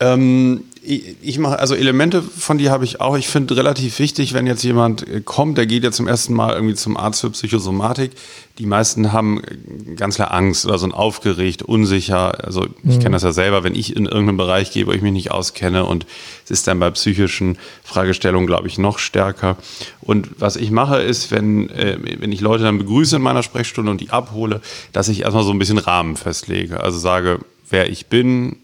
Ähm, 0.00 0.62
ich, 0.84 1.38
mache, 1.38 1.58
also 1.58 1.74
Elemente 1.74 2.22
von 2.22 2.58
dir 2.58 2.72
habe 2.72 2.84
ich 2.84 3.00
auch. 3.00 3.16
Ich 3.16 3.28
finde 3.28 3.56
relativ 3.56 3.98
wichtig, 4.00 4.34
wenn 4.34 4.46
jetzt 4.46 4.64
jemand 4.64 5.06
äh, 5.06 5.20
kommt, 5.20 5.56
der 5.56 5.66
geht 5.66 5.84
ja 5.84 5.92
zum 5.92 6.08
ersten 6.08 6.34
Mal 6.34 6.54
irgendwie 6.54 6.74
zum 6.74 6.96
Arzt 6.96 7.20
für 7.20 7.30
Psychosomatik. 7.30 8.10
Die 8.58 8.66
meisten 8.66 9.12
haben 9.12 9.42
äh, 9.44 9.94
ganz 9.94 10.16
klar 10.16 10.32
Angst 10.32 10.66
oder 10.66 10.78
so 10.78 10.86
ein 10.86 10.92
aufgeregt, 10.92 11.62
unsicher. 11.62 12.44
Also 12.44 12.66
ich 12.82 12.96
mhm. 12.96 12.98
kenne 12.98 13.10
das 13.10 13.22
ja 13.22 13.32
selber, 13.32 13.62
wenn 13.62 13.76
ich 13.76 13.94
in 13.94 14.06
irgendeinem 14.06 14.38
Bereich 14.38 14.72
gehe, 14.72 14.86
wo 14.86 14.92
ich 14.92 15.02
mich 15.02 15.12
nicht 15.12 15.30
auskenne 15.30 15.84
und 15.84 16.04
es 16.44 16.50
ist 16.50 16.66
dann 16.66 16.80
bei 16.80 16.90
psychischen 16.90 17.58
Fragestellungen, 17.84 18.48
glaube 18.48 18.66
ich, 18.66 18.76
noch 18.76 18.98
stärker. 18.98 19.56
Und 20.00 20.30
was 20.40 20.56
ich 20.56 20.72
mache, 20.72 21.00
ist, 21.00 21.30
wenn, 21.30 21.70
äh, 21.70 21.98
wenn 22.18 22.32
ich 22.32 22.40
Leute 22.40 22.64
dann 22.64 22.78
begrüße 22.78 23.16
in 23.16 23.22
meiner 23.22 23.44
Sprechstunde 23.44 23.90
und 23.90 24.00
die 24.00 24.10
abhole, 24.10 24.60
dass 24.92 25.08
ich 25.08 25.20
erstmal 25.20 25.44
so 25.44 25.52
ein 25.52 25.58
bisschen 25.60 25.78
Rahmen 25.78 26.16
festlege. 26.16 26.80
Also 26.80 26.98
sage, 26.98 27.38
wer 27.70 27.88
ich 27.88 28.06
bin, 28.06 28.56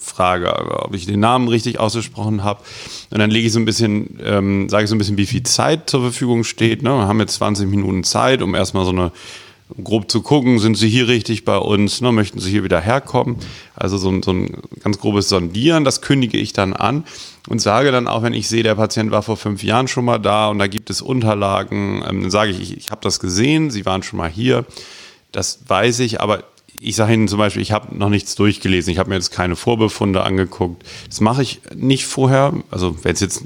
frage, 0.00 0.52
ob 0.82 0.94
ich 0.94 1.06
den 1.06 1.20
Namen 1.20 1.48
richtig 1.48 1.78
ausgesprochen 1.78 2.42
habe. 2.42 2.60
Und 3.10 3.18
dann 3.18 3.30
lege 3.30 3.46
ich 3.46 3.52
so 3.52 3.60
ein 3.60 3.66
bisschen, 3.66 4.18
ähm, 4.24 4.68
sage 4.68 4.84
ich 4.84 4.90
so 4.90 4.96
ein 4.96 4.98
bisschen, 4.98 5.18
wie 5.18 5.26
viel 5.26 5.42
Zeit 5.42 5.90
zur 5.90 6.00
Verfügung 6.00 6.42
steht. 6.42 6.82
Ne? 6.82 6.90
Wir 6.90 7.06
haben 7.06 7.20
jetzt 7.20 7.34
20 7.34 7.68
Minuten 7.68 8.02
Zeit, 8.02 8.42
um 8.42 8.54
erstmal 8.54 8.84
so 8.84 8.90
eine 8.90 9.12
grob 9.84 10.10
zu 10.10 10.22
gucken, 10.22 10.58
sind 10.58 10.76
Sie 10.76 10.88
hier 10.88 11.08
richtig 11.08 11.44
bei 11.44 11.56
uns, 11.56 12.00
ne? 12.00 12.12
möchten 12.12 12.40
Sie 12.40 12.50
hier 12.50 12.64
wieder 12.64 12.80
herkommen? 12.80 13.36
Also 13.76 13.98
so 13.98 14.10
ein, 14.10 14.22
so 14.22 14.32
ein 14.32 14.56
ganz 14.82 14.98
grobes 14.98 15.28
Sondieren, 15.28 15.84
das 15.84 16.00
kündige 16.00 16.38
ich 16.38 16.52
dann 16.52 16.72
an 16.72 17.04
und 17.48 17.60
sage 17.60 17.92
dann 17.92 18.08
auch, 18.08 18.22
wenn 18.22 18.34
ich 18.34 18.48
sehe, 18.48 18.62
der 18.62 18.74
Patient 18.74 19.10
war 19.10 19.22
vor 19.22 19.36
fünf 19.36 19.62
Jahren 19.62 19.88
schon 19.88 20.04
mal 20.04 20.18
da 20.18 20.48
und 20.48 20.58
da 20.58 20.66
gibt 20.66 20.90
es 20.90 21.02
Unterlagen, 21.02 22.02
ähm, 22.08 22.22
dann 22.22 22.30
sage 22.30 22.50
ich, 22.50 22.60
ich, 22.60 22.76
ich 22.76 22.90
habe 22.90 23.00
das 23.02 23.20
gesehen, 23.20 23.70
Sie 23.70 23.86
waren 23.86 24.02
schon 24.02 24.16
mal 24.16 24.30
hier. 24.30 24.64
Das 25.32 25.60
weiß 25.68 26.00
ich, 26.00 26.20
aber 26.20 26.42
ich 26.80 26.96
sage 26.96 27.12
Ihnen 27.12 27.28
zum 27.28 27.38
Beispiel, 27.38 27.62
ich 27.62 27.72
habe 27.72 27.94
noch 27.96 28.08
nichts 28.08 28.34
durchgelesen, 28.34 28.90
ich 28.90 28.98
habe 28.98 29.10
mir 29.10 29.16
jetzt 29.16 29.30
keine 29.30 29.54
Vorbefunde 29.54 30.22
angeguckt. 30.22 30.82
Das 31.08 31.20
mache 31.20 31.42
ich 31.42 31.60
nicht 31.74 32.06
vorher. 32.06 32.54
Also 32.70 32.96
wenn 33.04 33.12
es 33.12 33.20
jetzt 33.20 33.44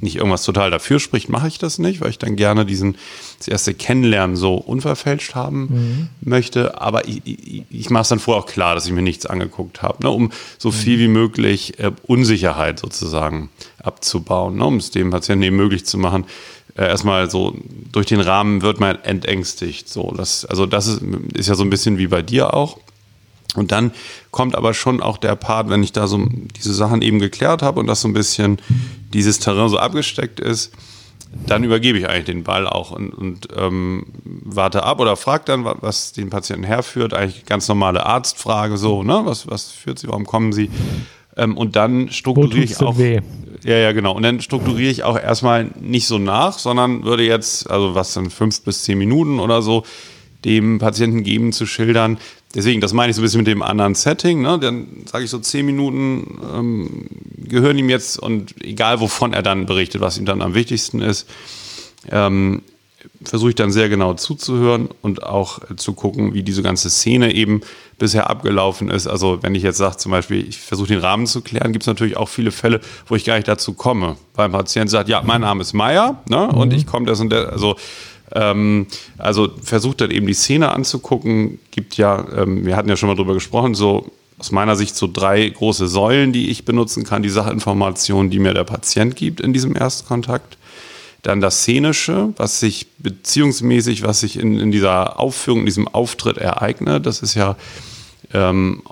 nicht 0.00 0.16
irgendwas 0.16 0.42
total 0.42 0.70
dafür 0.70 0.98
spricht, 0.98 1.28
mache 1.28 1.46
ich 1.46 1.58
das 1.58 1.78
nicht, 1.78 2.00
weil 2.00 2.10
ich 2.10 2.18
dann 2.18 2.36
gerne 2.36 2.66
diesen 2.66 2.96
das 3.38 3.48
erste 3.48 3.74
Kennenlernen 3.74 4.36
so 4.36 4.54
unverfälscht 4.54 5.34
haben 5.34 5.60
mhm. 5.60 6.08
möchte. 6.20 6.80
Aber 6.80 7.06
ich, 7.06 7.22
ich, 7.24 7.62
ich 7.70 7.90
mache 7.90 8.02
es 8.02 8.08
dann 8.08 8.18
vorher 8.18 8.42
auch 8.42 8.46
klar, 8.46 8.74
dass 8.74 8.86
ich 8.86 8.92
mir 8.92 9.02
nichts 9.02 9.26
angeguckt 9.26 9.82
habe, 9.82 10.02
ne, 10.02 10.10
um 10.10 10.32
so 10.58 10.70
mhm. 10.70 10.72
viel 10.72 10.98
wie 10.98 11.08
möglich 11.08 11.78
äh, 11.78 11.92
Unsicherheit 12.02 12.80
sozusagen 12.80 13.50
abzubauen, 13.82 14.56
ne, 14.56 14.64
um 14.64 14.76
es 14.76 14.90
dem 14.90 15.10
Patienten 15.10 15.44
eben 15.44 15.56
möglich 15.56 15.84
zu 15.84 15.98
machen, 15.98 16.24
äh, 16.76 16.86
erstmal 16.86 17.30
so 17.30 17.56
durch 17.92 18.06
den 18.06 18.20
Rahmen 18.20 18.62
wird 18.62 18.80
man 18.80 18.96
entängstigt. 19.02 19.88
So, 19.88 20.12
das, 20.16 20.44
also 20.44 20.66
das 20.66 20.86
ist, 20.86 21.02
ist 21.34 21.48
ja 21.48 21.54
so 21.54 21.62
ein 21.62 21.70
bisschen 21.70 21.98
wie 21.98 22.08
bei 22.08 22.22
dir 22.22 22.54
auch. 22.54 22.78
Und 23.54 23.70
dann 23.70 23.92
kommt 24.32 24.56
aber 24.56 24.74
schon 24.74 25.00
auch 25.00 25.16
der 25.16 25.36
Part, 25.36 25.70
wenn 25.70 25.82
ich 25.82 25.92
da 25.92 26.08
so 26.08 26.26
diese 26.56 26.74
Sachen 26.74 27.02
eben 27.02 27.20
geklärt 27.20 27.62
habe 27.62 27.78
und 27.78 27.86
das 27.86 28.00
so 28.00 28.08
ein 28.08 28.12
bisschen 28.12 28.58
dieses 29.12 29.38
Terrain 29.38 29.68
so 29.68 29.78
abgesteckt 29.78 30.40
ist, 30.40 30.72
dann 31.46 31.64
übergebe 31.64 31.98
ich 31.98 32.08
eigentlich 32.08 32.24
den 32.24 32.44
Ball 32.44 32.66
auch 32.66 32.90
und, 32.90 33.10
und 33.10 33.48
ähm, 33.56 34.06
warte 34.24 34.84
ab 34.84 35.00
oder 35.00 35.16
frage 35.16 35.44
dann, 35.46 35.64
was 35.64 36.12
den 36.12 36.30
Patienten 36.30 36.64
herführt. 36.64 37.12
Eigentlich 37.12 37.44
ganz 37.44 37.68
normale 37.68 38.06
Arztfrage 38.06 38.76
so, 38.76 39.02
ne? 39.02 39.22
Was, 39.24 39.48
was 39.48 39.70
führt 39.70 39.98
sie, 39.98 40.08
warum 40.08 40.26
kommen 40.26 40.52
sie? 40.52 40.70
Ähm, 41.36 41.56
und 41.56 41.76
dann 41.76 42.10
strukturiere 42.10 42.64
ich 42.64 42.80
auch. 42.80 42.98
Weh? 42.98 43.20
Ja, 43.64 43.76
ja, 43.76 43.92
genau. 43.92 44.14
Und 44.14 44.22
dann 44.22 44.40
strukturiere 44.40 44.90
ich 44.90 45.02
auch 45.04 45.18
erstmal 45.18 45.70
nicht 45.80 46.06
so 46.06 46.18
nach, 46.18 46.58
sondern 46.58 47.04
würde 47.04 47.24
jetzt, 47.24 47.70
also 47.70 47.94
was 47.94 48.12
dann 48.12 48.30
fünf 48.30 48.60
bis 48.62 48.84
zehn 48.84 48.98
Minuten 48.98 49.40
oder 49.40 49.62
so, 49.62 49.84
dem 50.44 50.78
Patienten 50.78 51.22
geben 51.22 51.52
zu 51.52 51.64
schildern. 51.64 52.18
Deswegen, 52.54 52.80
das 52.80 52.92
meine 52.92 53.10
ich 53.10 53.16
so 53.16 53.22
ein 53.22 53.24
bisschen 53.24 53.40
mit 53.40 53.46
dem 53.46 53.62
anderen 53.62 53.94
Setting. 53.94 54.42
Ne? 54.42 54.58
Dann 54.60 54.86
sage 55.10 55.24
ich 55.24 55.30
so 55.30 55.38
zehn 55.38 55.66
Minuten 55.66 56.38
ähm, 56.54 57.06
gehören 57.36 57.78
ihm 57.78 57.88
jetzt 57.88 58.18
und 58.18 58.54
egal 58.62 59.00
wovon 59.00 59.32
er 59.32 59.42
dann 59.42 59.66
berichtet, 59.66 60.00
was 60.00 60.18
ihm 60.18 60.26
dann 60.26 60.42
am 60.42 60.54
wichtigsten 60.54 61.00
ist, 61.00 61.28
ähm, 62.10 62.62
versuche 63.22 63.50
ich 63.50 63.54
dann 63.54 63.70
sehr 63.70 63.88
genau 63.88 64.14
zuzuhören 64.14 64.88
und 65.02 65.22
auch 65.22 65.60
zu 65.76 65.92
gucken, 65.92 66.34
wie 66.34 66.42
diese 66.42 66.62
ganze 66.62 66.90
Szene 66.90 67.34
eben 67.34 67.60
bisher 67.98 68.28
abgelaufen 68.28 68.90
ist. 68.90 69.06
Also 69.06 69.42
wenn 69.42 69.54
ich 69.54 69.62
jetzt 69.62 69.78
sage 69.78 69.96
zum 69.96 70.12
Beispiel, 70.12 70.46
ich 70.46 70.58
versuche 70.58 70.88
den 70.88 70.98
Rahmen 70.98 71.26
zu 71.26 71.40
klären, 71.40 71.72
gibt 71.72 71.84
es 71.84 71.86
natürlich 71.86 72.16
auch 72.16 72.28
viele 72.28 72.50
Fälle, 72.50 72.80
wo 73.06 73.14
ich 73.14 73.24
gar 73.24 73.36
nicht 73.36 73.48
dazu 73.48 73.72
komme. 73.72 74.16
Weil 74.34 74.46
ein 74.46 74.52
Patient 74.52 74.90
sagt, 74.90 75.08
ja, 75.08 75.22
mein 75.22 75.42
Name 75.42 75.62
ist 75.62 75.72
Meier 75.72 76.22
ne, 76.28 76.48
mhm. 76.50 76.58
und 76.58 76.72
ich 76.72 76.86
komme 76.86 77.06
das 77.06 77.20
und 77.20 77.30
der, 77.30 77.52
also 77.52 77.76
ähm, 78.32 78.86
also 79.18 79.50
versucht 79.62 80.00
dann 80.00 80.10
eben 80.10 80.26
die 80.26 80.34
Szene 80.34 80.72
anzugucken. 80.72 81.58
Gibt 81.70 81.96
ja, 81.96 82.24
ähm, 82.36 82.66
wir 82.66 82.76
hatten 82.76 82.88
ja 82.88 82.96
schon 82.96 83.08
mal 83.08 83.16
drüber 83.16 83.34
gesprochen, 83.34 83.74
so 83.74 84.10
aus 84.38 84.50
meiner 84.50 84.76
Sicht 84.76 84.96
so 84.96 85.08
drei 85.10 85.48
große 85.48 85.86
Säulen, 85.86 86.32
die 86.32 86.50
ich 86.50 86.64
benutzen 86.64 87.04
kann. 87.04 87.22
Die 87.22 87.28
Sachinformationen, 87.30 88.30
die 88.30 88.40
mir 88.40 88.54
der 88.54 88.64
Patient 88.64 89.14
gibt 89.14 89.40
in 89.40 89.52
diesem 89.52 89.76
Erstkontakt. 89.76 90.58
Dann 91.24 91.40
das 91.40 91.62
Szenische, 91.62 92.34
was 92.36 92.60
sich 92.60 92.86
beziehungsmäßig, 92.98 94.02
was 94.02 94.20
sich 94.20 94.38
in, 94.38 94.60
in 94.60 94.70
dieser 94.70 95.18
Aufführung, 95.18 95.60
in 95.60 95.66
diesem 95.66 95.88
Auftritt 95.88 96.36
ereignet. 96.36 97.06
Das 97.06 97.22
ist 97.22 97.34
ja 97.34 97.56
ähm, 98.34 98.82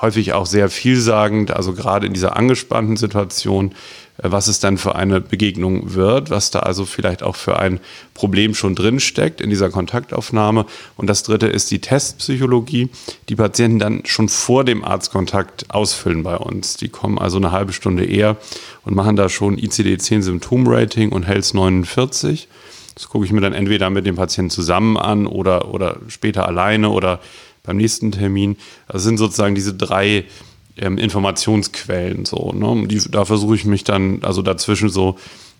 häufig 0.00 0.32
auch 0.32 0.46
sehr 0.46 0.70
vielsagend, 0.70 1.50
also 1.50 1.74
gerade 1.74 2.06
in 2.06 2.14
dieser 2.14 2.36
angespannten 2.36 2.96
Situation, 2.96 3.72
äh, 4.16 4.30
was 4.30 4.48
es 4.48 4.58
dann 4.58 4.78
für 4.78 4.94
eine 4.96 5.20
Begegnung 5.20 5.94
wird, 5.94 6.30
was 6.30 6.50
da 6.50 6.60
also 6.60 6.86
vielleicht 6.86 7.22
auch 7.22 7.36
für 7.36 7.58
ein 7.58 7.78
Problem 8.14 8.54
schon 8.54 8.74
drinsteckt 8.74 9.42
in 9.42 9.50
dieser 9.50 9.68
Kontaktaufnahme. 9.68 10.64
Und 10.96 11.08
das 11.08 11.22
dritte 11.22 11.46
ist 11.46 11.70
die 11.70 11.80
Testpsychologie, 11.80 12.88
die 13.28 13.36
Patienten 13.36 13.78
dann 13.78 14.02
schon 14.06 14.30
vor 14.30 14.64
dem 14.64 14.82
Arztkontakt 14.82 15.66
ausfüllen 15.68 16.22
bei 16.22 16.36
uns. 16.36 16.76
Die 16.78 16.88
kommen 16.88 17.18
also 17.18 17.36
eine 17.36 17.52
halbe 17.52 17.74
Stunde 17.74 18.06
eher 18.06 18.38
und 18.84 18.96
machen 18.96 19.16
da 19.16 19.28
schon 19.28 19.58
ICD-10 19.58 20.22
Symptomrating 20.22 21.12
und 21.12 21.24
HELS 21.24 21.52
49. 21.52 22.48
Das 22.94 23.08
gucke 23.08 23.26
ich 23.26 23.30
mir 23.30 23.42
dann 23.42 23.52
entweder 23.52 23.90
mit 23.90 24.06
dem 24.06 24.16
Patienten 24.16 24.50
zusammen 24.50 24.96
an 24.96 25.26
oder, 25.26 25.72
oder 25.72 25.98
später 26.08 26.48
alleine 26.48 26.90
oder 26.90 27.20
beim 27.68 27.76
nächsten 27.76 28.12
Termin. 28.12 28.56
Das 28.88 29.02
sind 29.02 29.18
sozusagen 29.18 29.54
diese 29.54 29.74
drei 29.74 30.24
ähm, 30.78 30.96
Informationsquellen 30.96 32.24
so. 32.24 32.52
Ne? 32.52 32.88
Die, 32.88 32.98
da 33.10 33.26
versuche 33.26 33.54
ich 33.54 33.66
mich 33.66 33.84
dann 33.84 34.20
also 34.22 34.40
dazwischen 34.40 34.88
so 34.88 35.16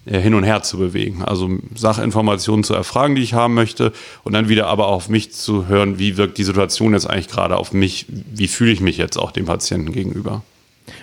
äh, 0.06 0.18
hin 0.18 0.32
und 0.32 0.42
her 0.42 0.62
zu 0.62 0.78
bewegen. 0.78 1.22
Also 1.22 1.50
Sachinformationen 1.76 2.64
zu 2.64 2.72
erfragen, 2.72 3.14
die 3.14 3.22
ich 3.22 3.34
haben 3.34 3.52
möchte 3.52 3.92
und 4.24 4.32
dann 4.32 4.48
wieder 4.48 4.68
aber 4.68 4.86
auf 4.86 5.10
mich 5.10 5.32
zu 5.32 5.66
hören, 5.66 5.98
wie 5.98 6.16
wirkt 6.16 6.38
die 6.38 6.44
Situation 6.44 6.94
jetzt 6.94 7.08
eigentlich 7.08 7.28
gerade 7.28 7.58
auf 7.58 7.74
mich, 7.74 8.06
wie 8.08 8.48
fühle 8.48 8.72
ich 8.72 8.80
mich 8.80 8.96
jetzt 8.96 9.18
auch 9.18 9.30
dem 9.30 9.44
Patienten 9.44 9.92
gegenüber. 9.92 10.42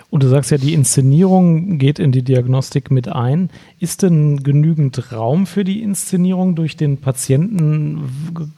Und 0.09 0.23
du 0.23 0.27
sagst 0.27 0.51
ja, 0.51 0.57
die 0.57 0.73
Inszenierung 0.73 1.77
geht 1.77 1.99
in 1.99 2.11
die 2.11 2.23
Diagnostik 2.23 2.91
mit 2.91 3.07
ein. 3.07 3.49
Ist 3.79 4.03
denn 4.03 4.43
genügend 4.43 5.11
Raum 5.11 5.45
für 5.45 5.63
die 5.63 5.81
Inszenierung 5.81 6.55
durch 6.55 6.77
den 6.77 6.97
Patienten 6.97 8.03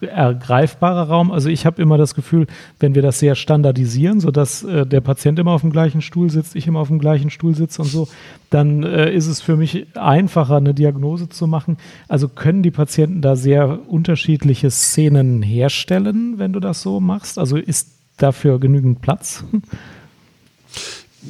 ergreifbarer 0.02 1.10
Raum? 1.10 1.32
Also 1.32 1.50
ich 1.50 1.66
habe 1.66 1.82
immer 1.82 1.98
das 1.98 2.16
Gefühl, 2.16 2.48
wenn 2.80 2.96
wir 2.96 3.02
das 3.02 3.20
sehr 3.20 3.36
standardisieren, 3.36 4.20
sodass 4.20 4.64
äh, 4.64 4.86
der 4.86 5.02
Patient 5.02 5.40
immer 5.40 5.52
auf 5.52 5.62
dem 5.62 5.72
gleichen 5.72 6.02
Stuhl 6.02 6.30
sitzt, 6.30 6.56
ich 6.56 6.68
immer 6.68 6.80
auf 6.80 6.90
dem 6.90 7.00
gleichen 7.00 7.30
Stuhl 7.30 7.56
sitze 7.56 7.82
und 7.82 7.90
so, 7.90 8.08
dann 8.50 8.84
äh, 8.84 9.14
ist 9.14 9.28
es 9.28 9.42
für 9.42 9.58
mich 9.58 9.88
einfacher, 9.98 10.58
eine 10.58 10.74
Diagnose 10.74 11.30
zu 11.30 11.48
machen. 11.48 11.78
Also 12.08 12.30
können 12.30 12.64
die 12.64 12.72
Patienten 12.72 13.22
da 13.22 13.36
sehr 13.36 13.80
unterschiedliche 13.88 14.72
Szenen 14.72 15.42
herstellen, 15.42 16.36
wenn 16.38 16.54
du 16.54 16.60
das 16.60 16.82
so 16.82 17.00
machst? 17.00 17.38
Also 17.38 17.58
ist 17.58 17.90
dafür 18.18 18.60
genügend 18.60 19.02
Platz? 19.02 19.44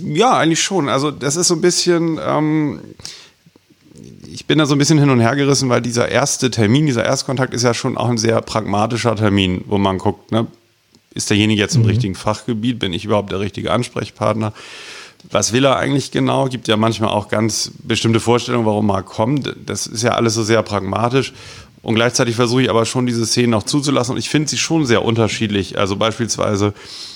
Ja, 0.04 0.38
eigentlich 0.38 0.62
schon. 0.62 0.90
Also 0.90 1.12
das 1.12 1.36
ist 1.36 1.48
so 1.48 1.56
ein 1.56 1.62
bisschen, 1.62 2.20
ähm, 2.26 2.82
ich 4.32 4.46
bin 4.46 4.60
da 4.60 4.66
so 4.66 4.76
ein 4.76 4.78
bisschen 4.78 5.00
hin 5.00 5.10
und 5.10 5.20
her 5.20 5.36
gerissen, 5.36 5.70
weil 5.70 5.82
dieser 5.82 6.10
erste 6.10 6.52
Termin, 6.52 6.86
dieser 6.86 7.06
Erstkontakt 7.06 7.54
ist 7.54 7.64
ja 7.64 7.74
schon 7.74 7.98
auch 7.98 8.10
ein 8.10 8.18
sehr 8.18 8.42
pragmatischer 8.42 9.16
Termin, 9.16 9.64
wo 9.68 9.78
man 9.78 9.98
guckt, 9.98 10.32
ne, 10.32 10.48
ist 11.14 11.30
derjenige 11.30 11.62
jetzt 11.62 11.76
im 11.76 11.82
mhm. 11.82 11.88
richtigen 11.88 12.16
Fachgebiet, 12.16 12.80
bin 12.80 12.94
ich 12.94 13.06
überhaupt 13.06 13.32
der 13.32 13.40
richtige 13.40 13.72
Ansprechpartner? 13.72 14.54
Was 15.32 15.52
will 15.52 15.66
er 15.66 15.78
eigentlich 15.78 16.12
genau? 16.12 16.46
Gibt 16.46 16.68
ja 16.68 16.78
manchmal 16.78 17.10
auch 17.10 17.28
ganz 17.28 17.72
bestimmte 17.80 18.20
Vorstellungen, 18.20 18.68
warum 18.68 18.90
er 18.90 19.02
kommt. 19.02 19.54
Das 19.66 19.88
ist 19.88 20.04
ja 20.04 20.12
alles 20.12 20.36
so 20.36 20.44
sehr 20.44 20.62
pragmatisch. 20.62 21.34
Und 21.82 21.96
gleichzeitig 21.96 22.36
versuche 22.36 22.64
ich 22.64 22.70
aber 22.70 22.86
schon 22.86 23.06
diese 23.06 23.26
Szenen 23.26 23.54
auch 23.54 23.64
zuzulassen. 23.64 24.14
Und 24.14 24.20
ich 24.20 24.30
finde 24.30 24.50
sie 24.50 24.58
schon 24.58 24.86
sehr 24.86 25.06
unterschiedlich. 25.06 25.78
Also 25.78 25.96
beispielsweise, 25.96 26.74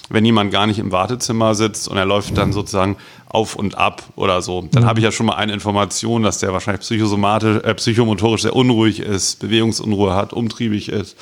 wenn 0.10 0.24
jemand 0.24 0.52
gar 0.52 0.68
nicht 0.68 0.80
im 0.80 0.92
Wartezimmer 0.92 1.56
sitzt 1.56 1.88
und 1.88 1.98
er 1.98 2.06
läuft 2.06 2.38
dann 2.38 2.54
sozusagen 2.54 2.98
auf 3.28 3.56
und 3.56 3.78
ab 3.78 4.04
oder 4.16 4.42
so, 4.42 4.68
dann 4.72 4.86
habe 4.86 5.00
ich 5.00 5.06
ja 5.06 5.12
schon 5.12 5.26
mal 5.26 5.36
eine 5.36 5.54
Information, 5.54 6.22
dass 6.22 6.40
der 6.40 6.52
wahrscheinlich 6.52 6.82
psychosomatisch, 6.82 7.64
äh, 7.64 7.74
psychomotorisch 7.76 8.42
sehr 8.42 8.56
unruhig 8.56 9.00
ist, 9.00 9.40
Bewegungsunruhe 9.40 10.14
hat, 10.14 10.34
umtriebig 10.34 10.90
ist. 10.90 11.16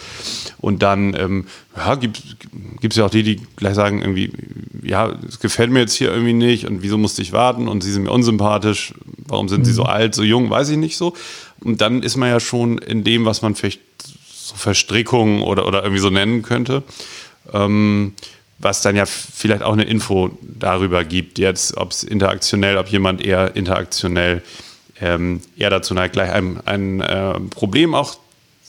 Und 0.57 0.81
dann 0.81 1.15
ähm, 1.15 1.45
ja, 1.77 1.95
gibt 1.95 2.17
es 2.81 2.95
ja 2.95 3.05
auch 3.05 3.11
die, 3.11 3.23
die 3.23 3.41
gleich 3.55 3.75
sagen, 3.75 4.01
irgendwie, 4.01 4.31
ja, 4.83 5.13
es 5.27 5.39
gefällt 5.39 5.71
mir 5.71 5.79
jetzt 5.79 5.93
hier 5.93 6.11
irgendwie 6.11 6.33
nicht 6.33 6.65
und 6.65 6.81
wieso 6.81 6.97
musste 6.97 7.21
ich 7.21 7.31
warten 7.31 7.67
und 7.67 7.83
sie 7.83 7.91
sind 7.91 8.03
mir 8.03 8.11
unsympathisch, 8.11 8.93
warum 9.27 9.47
sind 9.47 9.65
sie 9.65 9.73
so 9.73 9.83
mhm. 9.83 9.89
alt, 9.89 10.15
so 10.15 10.23
jung, 10.23 10.49
weiß 10.49 10.69
ich 10.69 10.77
nicht 10.77 10.97
so. 10.97 11.13
Und 11.63 11.81
dann 11.81 12.03
ist 12.03 12.15
man 12.15 12.29
ja 12.29 12.39
schon 12.39 12.77
in 12.77 13.03
dem, 13.03 13.25
was 13.25 13.41
man 13.41 13.55
vielleicht 13.55 13.81
so 14.27 14.55
Verstrickungen 14.55 15.41
oder, 15.41 15.67
oder 15.67 15.83
irgendwie 15.83 16.01
so 16.01 16.09
nennen 16.09 16.41
könnte. 16.41 16.83
Ähm, 17.53 18.13
was 18.59 18.81
dann 18.81 18.95
ja 18.95 19.05
vielleicht 19.05 19.63
auch 19.63 19.73
eine 19.73 19.83
Info 19.83 20.37
darüber 20.41 21.05
gibt, 21.05 21.39
jetzt, 21.39 21.77
ob 21.77 21.91
es 21.91 22.03
interaktionell, 22.03 22.77
ob 22.77 22.87
jemand 22.87 23.23
eher 23.23 23.55
interaktionell 23.55 24.43
ähm, 25.01 25.41
eher 25.57 25.69
dazu 25.69 25.93
neigt, 25.93 26.13
gleich 26.13 26.31
ein, 26.31 26.59
ein 26.65 26.99
äh, 26.99 27.39
Problem 27.39 27.95
auch 27.95 28.17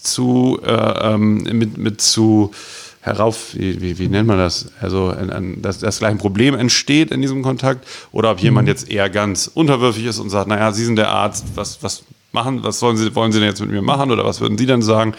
zu, 0.01 0.61
äh, 0.65 0.71
ähm, 0.71 1.43
mit, 1.43 1.77
mit 1.77 2.01
zu 2.01 2.53
herauf, 3.01 3.55
wie, 3.55 3.81
wie, 3.81 3.99
wie 3.99 4.09
nennt 4.09 4.29
man 4.29 4.39
das? 4.39 4.71
Also, 4.81 5.09
ein, 5.09 5.31
ein, 5.31 5.63
dass, 5.63 5.79
dass 5.79 5.99
gleich 5.99 6.11
ein 6.11 6.19
Problem 6.19 6.55
entsteht 6.55 7.11
in 7.11 7.23
diesem 7.23 7.43
Kontakt 7.43 7.87
oder 8.13 8.31
ob 8.31 8.41
jemand 8.41 8.67
mhm. 8.67 8.73
jetzt 8.73 8.91
eher 8.91 9.11
ganz 9.11 9.51
unterwürfig 9.53 10.05
ist 10.05 10.19
und 10.19 10.31
sagt, 10.31 10.49
naja, 10.49 10.71
Sie 10.73 10.85
sind 10.85 10.97
der 10.97 11.09
Arzt, 11.09 11.47
was, 11.55 11.83
was 11.83 12.05
machen, 12.33 12.63
was 12.63 12.81
wollen 12.83 12.97
Sie, 12.97 13.15
wollen 13.15 13.33
Sie 13.33 13.41
denn 13.41 13.49
jetzt 13.49 13.61
mit 13.61 13.71
mir 13.71 13.83
machen 13.83 14.11
oder 14.11 14.25
was 14.25 14.41
würden 14.41 14.59
Sie 14.59 14.67
dann 14.67 14.83
sagen? 14.83 15.15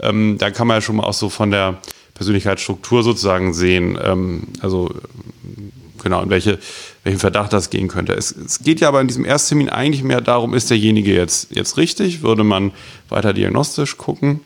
Ähm, 0.00 0.36
da 0.38 0.50
kann 0.50 0.66
man 0.66 0.76
ja 0.76 0.80
schon 0.80 0.96
mal 0.96 1.04
auch 1.04 1.14
so 1.14 1.28
von 1.28 1.50
der 1.50 1.78
Persönlichkeitsstruktur 2.14 3.02
sozusagen 3.02 3.54
sehen, 3.54 3.98
ähm, 4.02 4.48
also 4.60 4.90
genau, 6.02 6.22
in 6.22 6.30
welche, 6.30 6.58
welchen 7.04 7.18
Verdacht 7.18 7.52
das 7.52 7.70
gehen 7.70 7.88
könnte. 7.88 8.12
Es, 8.12 8.32
es, 8.32 8.60
geht 8.60 8.80
ja 8.80 8.88
aber 8.88 9.00
in 9.00 9.08
diesem 9.08 9.24
Ersttermin 9.24 9.68
eigentlich 9.68 10.02
mehr 10.02 10.20
darum, 10.20 10.54
ist 10.54 10.70
derjenige 10.70 11.14
jetzt, 11.14 11.54
jetzt 11.54 11.76
richtig? 11.76 12.22
Würde 12.22 12.44
man 12.44 12.72
weiter 13.08 13.32
diagnostisch 13.32 13.96
gucken? 13.96 14.40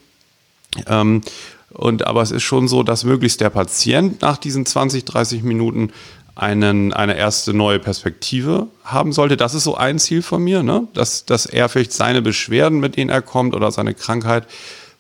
Ähm, 0.87 1.23
und 1.71 2.07
aber 2.07 2.23
es 2.23 2.31
ist 2.31 2.43
schon 2.43 2.69
so, 2.69 2.83
dass 2.83 3.05
möglichst 3.05 3.41
der 3.41 3.51
Patient 3.51 4.21
nach 4.21 4.37
diesen 4.37 4.67
20, 4.67 5.05
30 5.05 5.43
Minuten 5.43 5.91
einen, 6.35 6.93
eine 6.93 7.17
erste 7.17 7.53
neue 7.53 7.79
Perspektive 7.79 8.69
haben 8.85 9.13
sollte. 9.13 9.37
Das 9.37 9.55
ist 9.55 9.65
so 9.65 9.77
ein 9.77 9.99
Ziel 9.99 10.23
von 10.23 10.43
mir, 10.43 10.63
ne? 10.63 10.89
dass, 10.95 11.27
dass 11.27 11.47
er 11.47 11.69
vielleicht 11.69 11.93
seine 11.93 12.23
Beschwerden, 12.23 12.81
mit 12.81 12.97
denen 12.97 13.11
er 13.11 13.23
kommt 13.23 13.55
oder 13.55 13.71
seine 13.71 13.95
Krankheit 13.95 14.47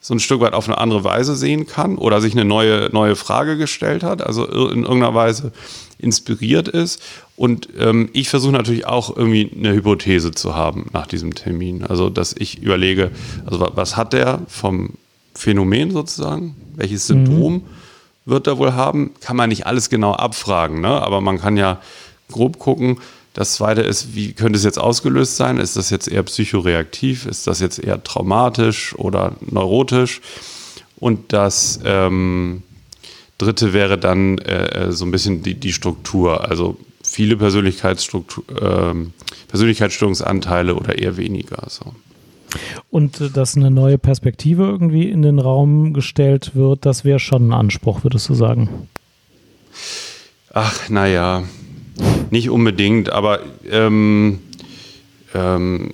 so 0.01 0.14
ein 0.14 0.21
Stück 0.21 0.40
weit 0.40 0.53
auf 0.53 0.68
eine 0.68 0.79
andere 0.79 1.05
Weise 1.05 1.37
sehen 1.37 1.66
kann 1.66 1.97
oder 1.97 2.21
sich 2.21 2.33
eine 2.33 2.45
neue, 2.45 2.90
neue 2.92 3.14
Frage 3.14 3.57
gestellt 3.57 4.03
hat, 4.03 4.21
also 4.21 4.45
in 4.45 4.83
irgendeiner 4.83 5.14
Weise 5.14 5.53
inspiriert 5.99 6.66
ist. 6.66 7.01
Und 7.37 7.68
ähm, 7.79 8.11
ich 8.12 8.29
versuche 8.29 8.53
natürlich 8.53 8.85
auch 8.85 9.16
irgendwie 9.16 9.51
eine 9.57 9.73
Hypothese 9.73 10.33
zu 10.33 10.57
haben 10.57 10.90
nach 10.92 11.07
diesem 11.07 11.35
Termin. 11.35 11.85
Also, 11.85 12.11
dass 12.11 12.35
ich 12.37 12.61
überlege, 12.61 13.12
also 13.47 13.71
was 13.75 13.97
hat 13.97 14.12
der 14.12 14.40
vom 14.49 14.95
Phänomen 15.35 15.92
sozusagen? 15.92 16.57
Welches 16.75 17.07
Symptom 17.07 17.55
mhm. 17.55 17.62
Wird 18.24 18.46
er 18.46 18.58
wohl 18.58 18.74
haben? 18.74 19.12
Kann 19.20 19.37
man 19.37 19.48
nicht 19.48 19.66
alles 19.66 19.90
genau 19.90 20.12
abfragen, 20.12 20.80
ne? 20.80 20.88
aber 21.02 21.20
man 21.20 21.38
kann 21.38 21.56
ja 21.56 21.80
grob 22.30 22.58
gucken, 22.58 22.98
das 23.35 23.54
zweite 23.54 23.80
ist, 23.80 24.14
wie 24.14 24.35
könnte 24.35 24.58
es 24.58 24.64
jetzt 24.64 24.78
ausgelöst 24.78 25.37
sein? 25.37 25.58
Ist 25.58 25.76
das 25.76 25.88
jetzt 25.88 26.06
eher 26.06 26.22
psychoreaktiv? 26.22 27.24
Ist 27.24 27.46
das 27.46 27.61
jetzt 27.61 27.78
eher 27.78 28.02
traumatisch 28.02 28.94
oder 28.96 29.32
neurotisch? 29.40 30.20
Und 30.96 31.32
das 31.32 31.80
ähm, 31.85 32.62
dritte 33.38 33.72
wäre 33.72 33.96
dann 33.96 34.38
äh, 34.38 34.88
äh 34.88 34.92
so 34.92 35.06
ein 35.06 35.11
bisschen 35.11 35.42
die, 35.42 35.54
die 35.54 35.72
Struktur. 35.72 36.48
Also 36.48 36.76
viele 37.02 37.38
Persönlichkeitsstruktur, 37.38 38.44
äh, 38.50 38.94
Persönlichkeitsstörungsanteile 39.48 40.74
oder 40.74 40.98
eher 40.98 41.16
weniger. 41.16 41.64
So. 41.68 41.94
Und 42.90 43.36
dass 43.36 43.56
eine 43.56 43.70
neue 43.70 43.98
Perspektive 43.98 44.64
irgendwie 44.64 45.08
in 45.08 45.22
den 45.22 45.38
Raum 45.38 45.92
gestellt 45.92 46.54
wird, 46.54 46.84
das 46.84 47.04
wäre 47.04 47.18
schon 47.18 47.48
ein 47.48 47.52
Anspruch, 47.52 48.04
würdest 48.04 48.28
du 48.28 48.34
sagen? 48.34 48.88
Ach, 50.52 50.88
naja, 50.88 51.44
nicht 52.30 52.50
unbedingt, 52.50 53.10
aber 53.10 53.40
ähm, 53.70 54.40
ähm, 55.34 55.90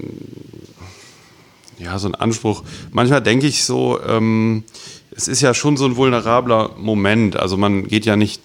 ja, 1.79 1.99
so 1.99 2.09
ein 2.09 2.15
Anspruch. 2.15 2.65
Manchmal 2.91 3.23
denke 3.23 3.47
ich 3.47 3.65
so, 3.65 4.01
ähm, 4.03 4.65
es 5.13 5.29
ist 5.29 5.41
ja 5.41 5.55
schon 5.55 5.77
so 5.77 5.85
ein 5.85 5.97
vulnerabler 5.97 6.71
Moment. 6.77 7.37
Also 7.37 7.57
man 7.57 7.87
geht 7.87 8.05
ja 8.05 8.17
nicht, 8.17 8.43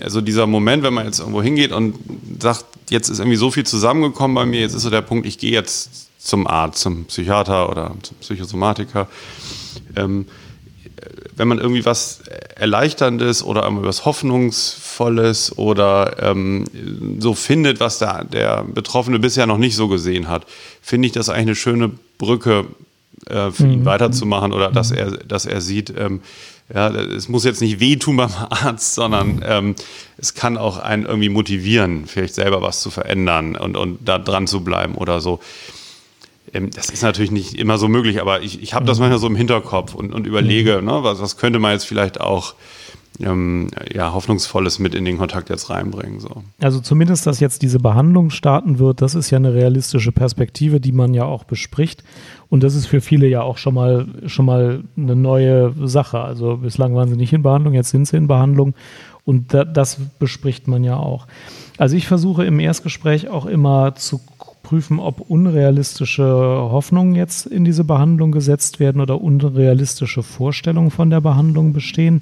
also 0.00 0.20
dieser 0.20 0.46
Moment, 0.46 0.82
wenn 0.82 0.94
man 0.94 1.06
jetzt 1.06 1.18
irgendwo 1.18 1.42
hingeht 1.42 1.72
und 1.72 1.96
sagt, 2.40 2.64
jetzt 2.90 3.08
ist 3.08 3.18
irgendwie 3.18 3.36
so 3.36 3.50
viel 3.50 3.64
zusammengekommen 3.64 4.34
bei 4.34 4.46
mir, 4.46 4.60
jetzt 4.60 4.74
ist 4.74 4.82
so 4.82 4.90
der 4.90 5.02
Punkt, 5.02 5.26
ich 5.26 5.38
gehe 5.38 5.52
jetzt 5.52 6.07
zum 6.28 6.46
Arzt, 6.46 6.80
zum 6.80 7.06
Psychiater 7.06 7.70
oder 7.70 7.94
zum 8.02 8.16
Psychosomatiker. 8.18 9.08
Ähm, 9.96 10.26
wenn 11.36 11.48
man 11.48 11.58
irgendwie 11.58 11.84
was 11.84 12.20
Erleichterndes 12.56 13.42
oder 13.42 13.68
was 13.82 14.04
Hoffnungsvolles 14.04 15.56
oder 15.56 16.16
ähm, 16.20 16.64
so 17.20 17.34
findet, 17.34 17.80
was 17.80 17.98
der, 17.98 18.24
der 18.24 18.64
Betroffene 18.64 19.18
bisher 19.18 19.46
noch 19.46 19.58
nicht 19.58 19.76
so 19.76 19.88
gesehen 19.88 20.28
hat, 20.28 20.46
finde 20.82 21.06
ich 21.06 21.12
das 21.12 21.28
eigentlich 21.28 21.42
eine 21.42 21.54
schöne 21.54 21.90
Brücke 22.18 22.66
äh, 23.26 23.50
für 23.50 23.64
mhm. 23.64 23.72
ihn 23.72 23.84
weiterzumachen 23.84 24.52
oder 24.52 24.70
dass 24.70 24.90
er, 24.90 25.12
dass 25.12 25.46
er 25.46 25.60
sieht, 25.60 25.94
ähm, 25.96 26.20
ja, 26.72 26.88
es 26.90 27.28
muss 27.28 27.44
jetzt 27.44 27.62
nicht 27.62 27.80
wehtun 27.80 28.16
beim 28.16 28.30
Arzt, 28.50 28.94
sondern 28.94 29.42
ähm, 29.46 29.74
es 30.18 30.34
kann 30.34 30.58
auch 30.58 30.78
einen 30.78 31.06
irgendwie 31.06 31.28
motivieren, 31.28 32.06
vielleicht 32.06 32.34
selber 32.34 32.60
was 32.60 32.80
zu 32.80 32.90
verändern 32.90 33.56
und, 33.56 33.76
und 33.76 34.00
da 34.06 34.18
dran 34.18 34.46
zu 34.46 34.62
bleiben 34.62 34.96
oder 34.96 35.20
so. 35.20 35.40
Ähm, 36.52 36.70
das 36.70 36.90
ist 36.90 37.02
natürlich 37.02 37.30
nicht 37.30 37.54
immer 37.54 37.78
so 37.78 37.88
möglich, 37.88 38.20
aber 38.20 38.42
ich, 38.42 38.62
ich 38.62 38.74
habe 38.74 38.86
das 38.86 38.98
mhm. 38.98 39.04
manchmal 39.04 39.18
so 39.20 39.26
im 39.26 39.36
Hinterkopf 39.36 39.94
und, 39.94 40.12
und 40.12 40.26
überlege, 40.26 40.78
mhm. 40.78 40.86
ne, 40.86 40.98
was, 41.02 41.20
was 41.20 41.36
könnte 41.36 41.58
man 41.58 41.72
jetzt 41.72 41.84
vielleicht 41.84 42.20
auch 42.20 42.54
ähm, 43.20 43.68
ja, 43.92 44.12
Hoffnungsvolles 44.12 44.78
mit 44.78 44.94
in 44.94 45.04
den 45.04 45.18
Kontakt 45.18 45.50
jetzt 45.50 45.70
reinbringen. 45.70 46.20
So. 46.20 46.42
Also 46.60 46.80
zumindest, 46.80 47.26
dass 47.26 47.40
jetzt 47.40 47.62
diese 47.62 47.80
Behandlung 47.80 48.30
starten 48.30 48.78
wird, 48.78 49.02
das 49.02 49.14
ist 49.14 49.30
ja 49.30 49.38
eine 49.38 49.54
realistische 49.54 50.12
Perspektive, 50.12 50.80
die 50.80 50.92
man 50.92 51.14
ja 51.14 51.24
auch 51.24 51.44
bespricht. 51.44 52.04
Und 52.48 52.62
das 52.62 52.74
ist 52.74 52.86
für 52.86 53.00
viele 53.00 53.26
ja 53.26 53.42
auch 53.42 53.58
schon 53.58 53.74
mal, 53.74 54.06
schon 54.26 54.46
mal 54.46 54.84
eine 54.96 55.16
neue 55.16 55.74
Sache. 55.84 56.20
Also 56.20 56.58
bislang 56.58 56.94
waren 56.94 57.08
sie 57.08 57.16
nicht 57.16 57.32
in 57.32 57.42
Behandlung, 57.42 57.74
jetzt 57.74 57.90
sind 57.90 58.06
sie 58.06 58.16
in 58.16 58.28
Behandlung. 58.28 58.74
Und 59.24 59.52
da, 59.52 59.64
das 59.64 59.98
bespricht 60.18 60.68
man 60.68 60.84
ja 60.84 60.96
auch. 60.96 61.26
Also 61.76 61.96
ich 61.96 62.06
versuche 62.06 62.44
im 62.44 62.60
Erstgespräch 62.60 63.28
auch 63.28 63.46
immer 63.46 63.94
zu 63.94 64.20
prüfen, 64.68 64.98
ob 64.98 65.20
unrealistische 65.30 66.24
Hoffnungen 66.24 67.14
jetzt 67.14 67.46
in 67.46 67.64
diese 67.64 67.84
Behandlung 67.84 68.32
gesetzt 68.32 68.80
werden 68.80 69.00
oder 69.00 69.20
unrealistische 69.20 70.22
Vorstellungen 70.22 70.90
von 70.90 71.08
der 71.08 71.22
Behandlung 71.22 71.72
bestehen 71.72 72.20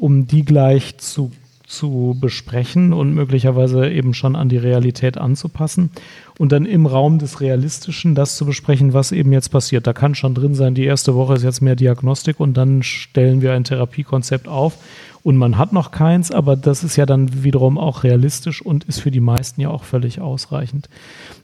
um 0.00 0.26
die 0.26 0.44
gleich 0.44 0.98
zu, 0.98 1.32
zu 1.66 2.16
besprechen 2.20 2.92
und 2.92 3.12
möglicherweise 3.14 3.90
eben 3.90 4.14
schon 4.14 4.36
an 4.36 4.48
die 4.48 4.56
Realität 4.56 5.18
anzupassen 5.18 5.90
und 6.38 6.52
dann 6.52 6.64
im 6.64 6.86
Raum 6.86 7.18
des 7.18 7.40
Realistischen 7.40 8.14
das 8.14 8.36
zu 8.36 8.46
besprechen, 8.46 8.92
was 8.92 9.12
eben 9.12 9.32
jetzt 9.32 9.48
passiert. 9.48 9.86
Da 9.86 9.92
kann 9.92 10.14
schon 10.14 10.34
drin 10.34 10.54
sein, 10.54 10.74
die 10.74 10.84
erste 10.84 11.14
Woche 11.14 11.34
ist 11.34 11.42
jetzt 11.42 11.60
mehr 11.60 11.76
Diagnostik 11.76 12.38
und 12.40 12.56
dann 12.56 12.82
stellen 12.82 13.42
wir 13.42 13.52
ein 13.52 13.64
Therapiekonzept 13.64 14.46
auf 14.46 14.78
und 15.26 15.36
man 15.36 15.58
hat 15.58 15.72
noch 15.72 15.90
keins, 15.90 16.30
aber 16.30 16.54
das 16.54 16.84
ist 16.84 16.94
ja 16.94 17.04
dann 17.04 17.42
wiederum 17.42 17.78
auch 17.78 18.04
realistisch 18.04 18.62
und 18.62 18.84
ist 18.84 19.00
für 19.00 19.10
die 19.10 19.18
meisten 19.18 19.60
ja 19.60 19.70
auch 19.70 19.82
völlig 19.82 20.20
ausreichend. 20.20 20.88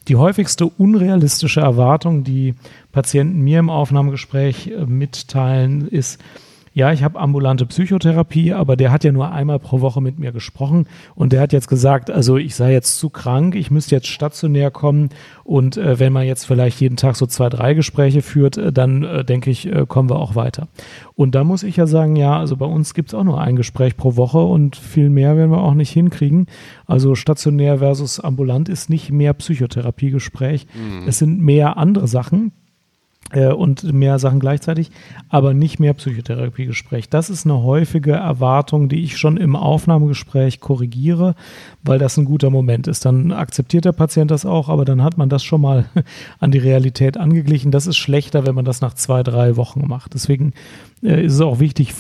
Die 0.07 0.15
häufigste 0.15 0.67
unrealistische 0.67 1.63
Erwartung, 1.63 2.23
die 2.23 2.55
Patienten 2.93 3.41
mir 3.41 3.59
im 3.59 3.71
Aufnahmegespräch 3.71 4.69
äh, 4.69 4.87
mitteilen, 4.87 5.89
ist, 5.89 6.21
ja, 6.75 6.93
ich 6.93 7.03
habe 7.03 7.21
ambulante 7.21 7.67
Psychotherapie, 7.67 8.55
aber 8.55 8.77
der 8.77 8.91
hat 8.91 9.05
ja 9.05 9.13
nur 9.13 9.31
einmal 9.31 9.59
pro 9.59 9.81
Woche 9.81 10.01
mit 10.01 10.19
mir 10.19 10.33
gesprochen 10.33 10.87
und 11.15 11.33
der 11.33 11.43
hat 11.43 11.53
jetzt 11.53 11.69
gesagt, 11.69 12.11
also 12.11 12.39
ich 12.39 12.55
sei 12.55 12.73
jetzt 12.73 12.99
zu 12.99 13.11
krank, 13.11 13.55
ich 13.55 13.71
müsste 13.71 13.95
jetzt 13.95 14.07
stationär 14.07 14.71
kommen 14.71 15.11
und 15.45 15.77
äh, 15.77 15.99
wenn 15.99 16.13
man 16.13 16.27
jetzt 16.27 16.47
vielleicht 16.47 16.81
jeden 16.81 16.97
Tag 16.97 17.17
so 17.17 17.27
zwei, 17.27 17.51
drei 17.51 17.75
Gespräche 17.75 18.23
führt, 18.23 18.57
äh, 18.57 18.73
dann 18.73 19.03
äh, 19.03 19.25
denke 19.25 19.51
ich, 19.51 19.67
äh, 19.67 19.85
kommen 19.87 20.09
wir 20.09 20.17
auch 20.17 20.35
weiter. 20.35 20.69
Und 21.15 21.35
da 21.35 21.45
muss 21.45 21.63
ich 21.63 21.77
ja 21.77 21.87
sagen, 21.87 22.17
ja, 22.17 22.39
also 22.39 22.57
bei 22.57 22.67
uns 22.67 22.95
gibt 22.95 23.11
es 23.11 23.15
auch 23.15 23.25
nur 23.25 23.41
ein 23.41 23.57
Gespräch 23.57 23.97
pro 23.97 24.17
Woche 24.17 24.39
und 24.39 24.77
viel 24.77 25.11
mehr 25.11 25.37
werden 25.37 25.51
wir 25.51 25.63
auch 25.63 25.75
nicht 25.75 25.91
hinkriegen. 25.91 26.47
Also 26.87 27.15
stationär 27.15 27.79
versus 27.79 28.19
ambulant 28.19 28.71
ist 28.71 28.89
nicht 28.89 29.13
mehr 29.13 29.35
Psychotherapiegespräch. 29.35 30.67
Mhm. 30.75 31.07
Es 31.07 31.19
sind 31.19 31.41
mehr 31.41 31.77
andere 31.77 32.09
Sachen, 32.09 32.53
und 33.35 33.93
mehr 33.93 34.19
Sachen 34.19 34.41
gleichzeitig, 34.41 34.91
aber 35.31 35.55
nicht 35.55 35.81
mehr 35.81 35.95
Psychotherapiegespräch. 35.95 37.09
Das 37.09 37.31
ist 37.31 37.47
eine 37.47 37.63
häufige 37.63 38.13
Erwartung, 38.13 38.89
die 38.91 39.03
ich 39.03 39.17
schon 39.17 39.39
im 39.39 39.57
Aufnahmegespräch 39.57 40.61
korrigiere, 40.61 41.35
weil 41.83 41.99
das 41.99 42.19
ein 42.19 42.27
guter 42.27 42.51
Moment 42.51 42.87
ist. 42.89 43.05
Dann 43.07 43.33
akzeptiert 43.33 43.87
der 43.87 43.93
Patient 43.93 44.31
das 44.31 44.45
auch, 44.45 44.69
aber 44.69 44.85
dann 44.85 45.03
hat 45.03 45.17
man 45.17 45.31
das 45.31 45.43
schon 45.43 45.63
mal 45.63 45.87
an 46.41 46.51
die 46.51 46.59
Realität 46.59 47.17
angeglichen. 47.17 47.73
Das 47.73 47.87
ist 47.87 47.97
schlechter, 47.97 48.47
wenn 48.47 48.55
man 48.55 48.67
das 48.67 48.83
nach 48.83 48.95
zwei, 48.95 49.23
drei 49.23 49.57
Wochen 49.57 49.87
macht. 49.89 50.13
Deswegen 50.13 50.53
äh, 51.03 51.25
ist 51.25 51.35
es 51.35 51.41
auch 51.41 51.59
wichtig, 51.59 51.95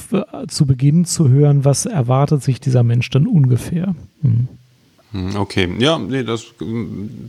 zu 0.48 0.66
Beginn 0.66 1.06
zu 1.06 1.28
hören, 1.28 1.64
was 1.64 1.86
erwartet 1.86 2.42
sich 2.42 2.60
dieser 2.60 2.82
Mensch 2.82 3.08
dann 3.10 3.26
ungefähr. 3.26 3.94
Hm. 4.20 4.48
Hm, 5.12 5.36
okay, 5.36 5.68
ja, 5.78 5.98
nee, 5.98 6.24
das 6.24 6.42
äh, 6.42 6.64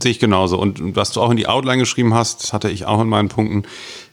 sehe 0.02 0.10
ich 0.10 0.18
genauso. 0.18 0.58
Und 0.58 0.96
was 0.96 1.12
du 1.12 1.20
auch 1.20 1.30
in 1.30 1.36
die 1.36 1.46
Outline 1.46 1.78
geschrieben 1.78 2.14
hast, 2.14 2.42
das 2.42 2.52
hatte 2.52 2.70
ich 2.70 2.86
auch 2.86 3.00
in 3.00 3.08
meinen 3.08 3.28
Punkten, 3.28 3.64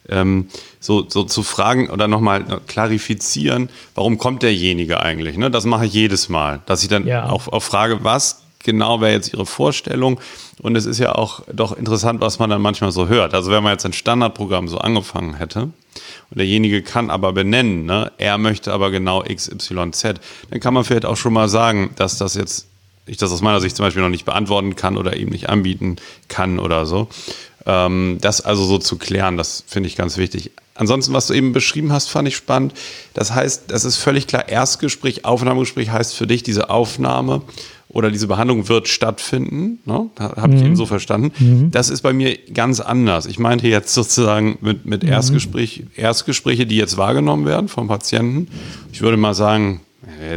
ähm, 0.10 0.47
so, 0.79 1.05
so 1.07 1.23
zu 1.23 1.43
fragen 1.43 1.89
oder 1.89 2.07
nochmal 2.07 2.43
klarifizieren, 2.67 3.69
warum 3.95 4.17
kommt 4.17 4.43
derjenige 4.43 5.01
eigentlich? 5.01 5.38
Ne? 5.38 5.49
Das 5.49 5.65
mache 5.65 5.86
ich 5.86 5.93
jedes 5.93 6.27
Mal, 6.27 6.62
dass 6.65 6.84
ich 6.84 6.89
dann 6.89 7.07
ja. 7.07 7.29
auch, 7.29 7.47
auch 7.47 7.63
frage, 7.63 8.03
was 8.03 8.43
genau 8.63 9.01
wäre 9.01 9.13
jetzt 9.13 9.34
Ihre 9.34 9.45
Vorstellung? 9.45 10.19
Und 10.62 10.75
es 10.75 10.86
ist 10.86 10.99
ja 10.99 11.15
auch 11.15 11.41
doch 11.51 11.75
interessant, 11.75 12.21
was 12.21 12.39
man 12.39 12.49
dann 12.49 12.62
manchmal 12.62 12.91
so 12.91 13.07
hört. 13.07 13.34
Also 13.34 13.51
wenn 13.51 13.63
man 13.63 13.71
jetzt 13.71 13.86
ein 13.86 13.93
Standardprogramm 13.93 14.67
so 14.67 14.77
angefangen 14.77 15.36
hätte 15.36 15.62
und 15.62 16.38
derjenige 16.38 16.84
kann 16.84 17.10
aber 17.10 17.34
benennen, 17.34 17.86
ne, 17.86 18.12
er 18.17 18.38
möchte 18.38 18.73
aber 18.73 18.91
genau 18.91 19.23
XYZ, 19.23 20.19
dann 20.49 20.60
kann 20.60 20.73
man 20.73 20.84
vielleicht 20.84 21.05
auch 21.05 21.17
schon 21.17 21.34
mal 21.34 21.49
sagen, 21.49 21.91
dass 21.95 22.17
das 22.17 22.36
jetzt 22.36 22.67
ich 23.12 23.17
das 23.17 23.32
aus 23.32 23.41
meiner 23.41 23.60
Sicht 23.60 23.76
zum 23.76 23.86
Beispiel 23.86 24.02
noch 24.02 24.10
nicht 24.10 24.26
beantworten 24.26 24.76
kann 24.76 24.97
oder 24.97 25.17
eben 25.17 25.32
nicht 25.32 25.50
anbieten 25.50 25.97
kann 26.30 26.60
oder 26.60 26.86
so. 26.86 27.10
Ähm, 27.65 28.17
das 28.21 28.41
also 28.41 28.63
so 28.63 28.78
zu 28.78 28.97
klären, 28.97 29.38
das 29.38 29.63
finde 29.67 29.88
ich 29.88 29.97
ganz 29.97 30.17
wichtig. 30.17 30.52
Ansonsten, 30.76 31.13
was 31.13 31.28
du 31.28 31.34
eben 31.34 31.52
beschrieben 31.52 31.91
hast, 31.91 32.10
fand 32.10 32.28
ich 32.30 32.38
spannend. 32.38 32.74
Das 33.13 33.34
heißt, 33.36 33.65
das 33.67 33.84
ist 33.84 33.97
völlig 33.97 34.28
klar, 34.28 34.47
Erstgespräch, 34.47 35.26
Aufnahmegespräch 35.26 35.89
heißt 35.89 36.15
für 36.15 36.26
dich, 36.26 36.41
diese 36.41 36.69
Aufnahme 36.69 37.41
oder 37.89 38.10
diese 38.10 38.28
Behandlung 38.28 38.69
wird 38.69 38.88
stattfinden. 38.88 39.80
Ne? 39.84 40.10
Habe 40.17 40.47
mhm. 40.47 40.56
ich 40.56 40.63
eben 40.63 40.76
so 40.78 40.86
verstanden. 40.86 41.34
Mhm. 41.38 41.71
Das 41.71 41.89
ist 41.89 42.02
bei 42.02 42.13
mir 42.13 42.38
ganz 42.54 42.80
anders. 42.80 43.26
Ich 43.26 43.38
meinte 43.39 43.67
jetzt 43.67 43.93
sozusagen 43.93 44.58
mit, 44.62 44.86
mit 44.86 45.04
mhm. 45.04 45.10
Erstgespräch, 45.10 45.84
Erstgespräche, 45.97 46.65
die 46.65 46.78
jetzt 46.78 46.95
wahrgenommen 46.97 47.45
werden 47.45 47.67
vom 47.67 47.89
Patienten. 47.89 48.47
Ich 48.93 49.02
würde 49.02 49.17
mal 49.17 49.34
sagen, 49.34 49.82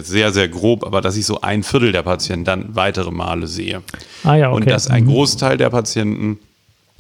sehr, 0.03 0.33
sehr 0.33 0.48
grob, 0.48 0.85
aber 0.85 1.00
dass 1.00 1.16
ich 1.16 1.24
so 1.24 1.40
ein 1.40 1.62
Viertel 1.62 1.92
der 1.92 2.03
Patienten 2.03 2.44
dann 2.44 2.77
weitere 2.77 3.11
Male 3.11 3.46
sehe. 3.46 3.83
Ah, 4.22 4.35
ja, 4.35 4.50
okay. 4.50 4.57
Und 4.57 4.70
dass 4.70 4.88
ein 4.88 5.05
mhm. 5.05 5.09
Großteil 5.09 5.57
der 5.57 5.70
Patienten 5.70 6.38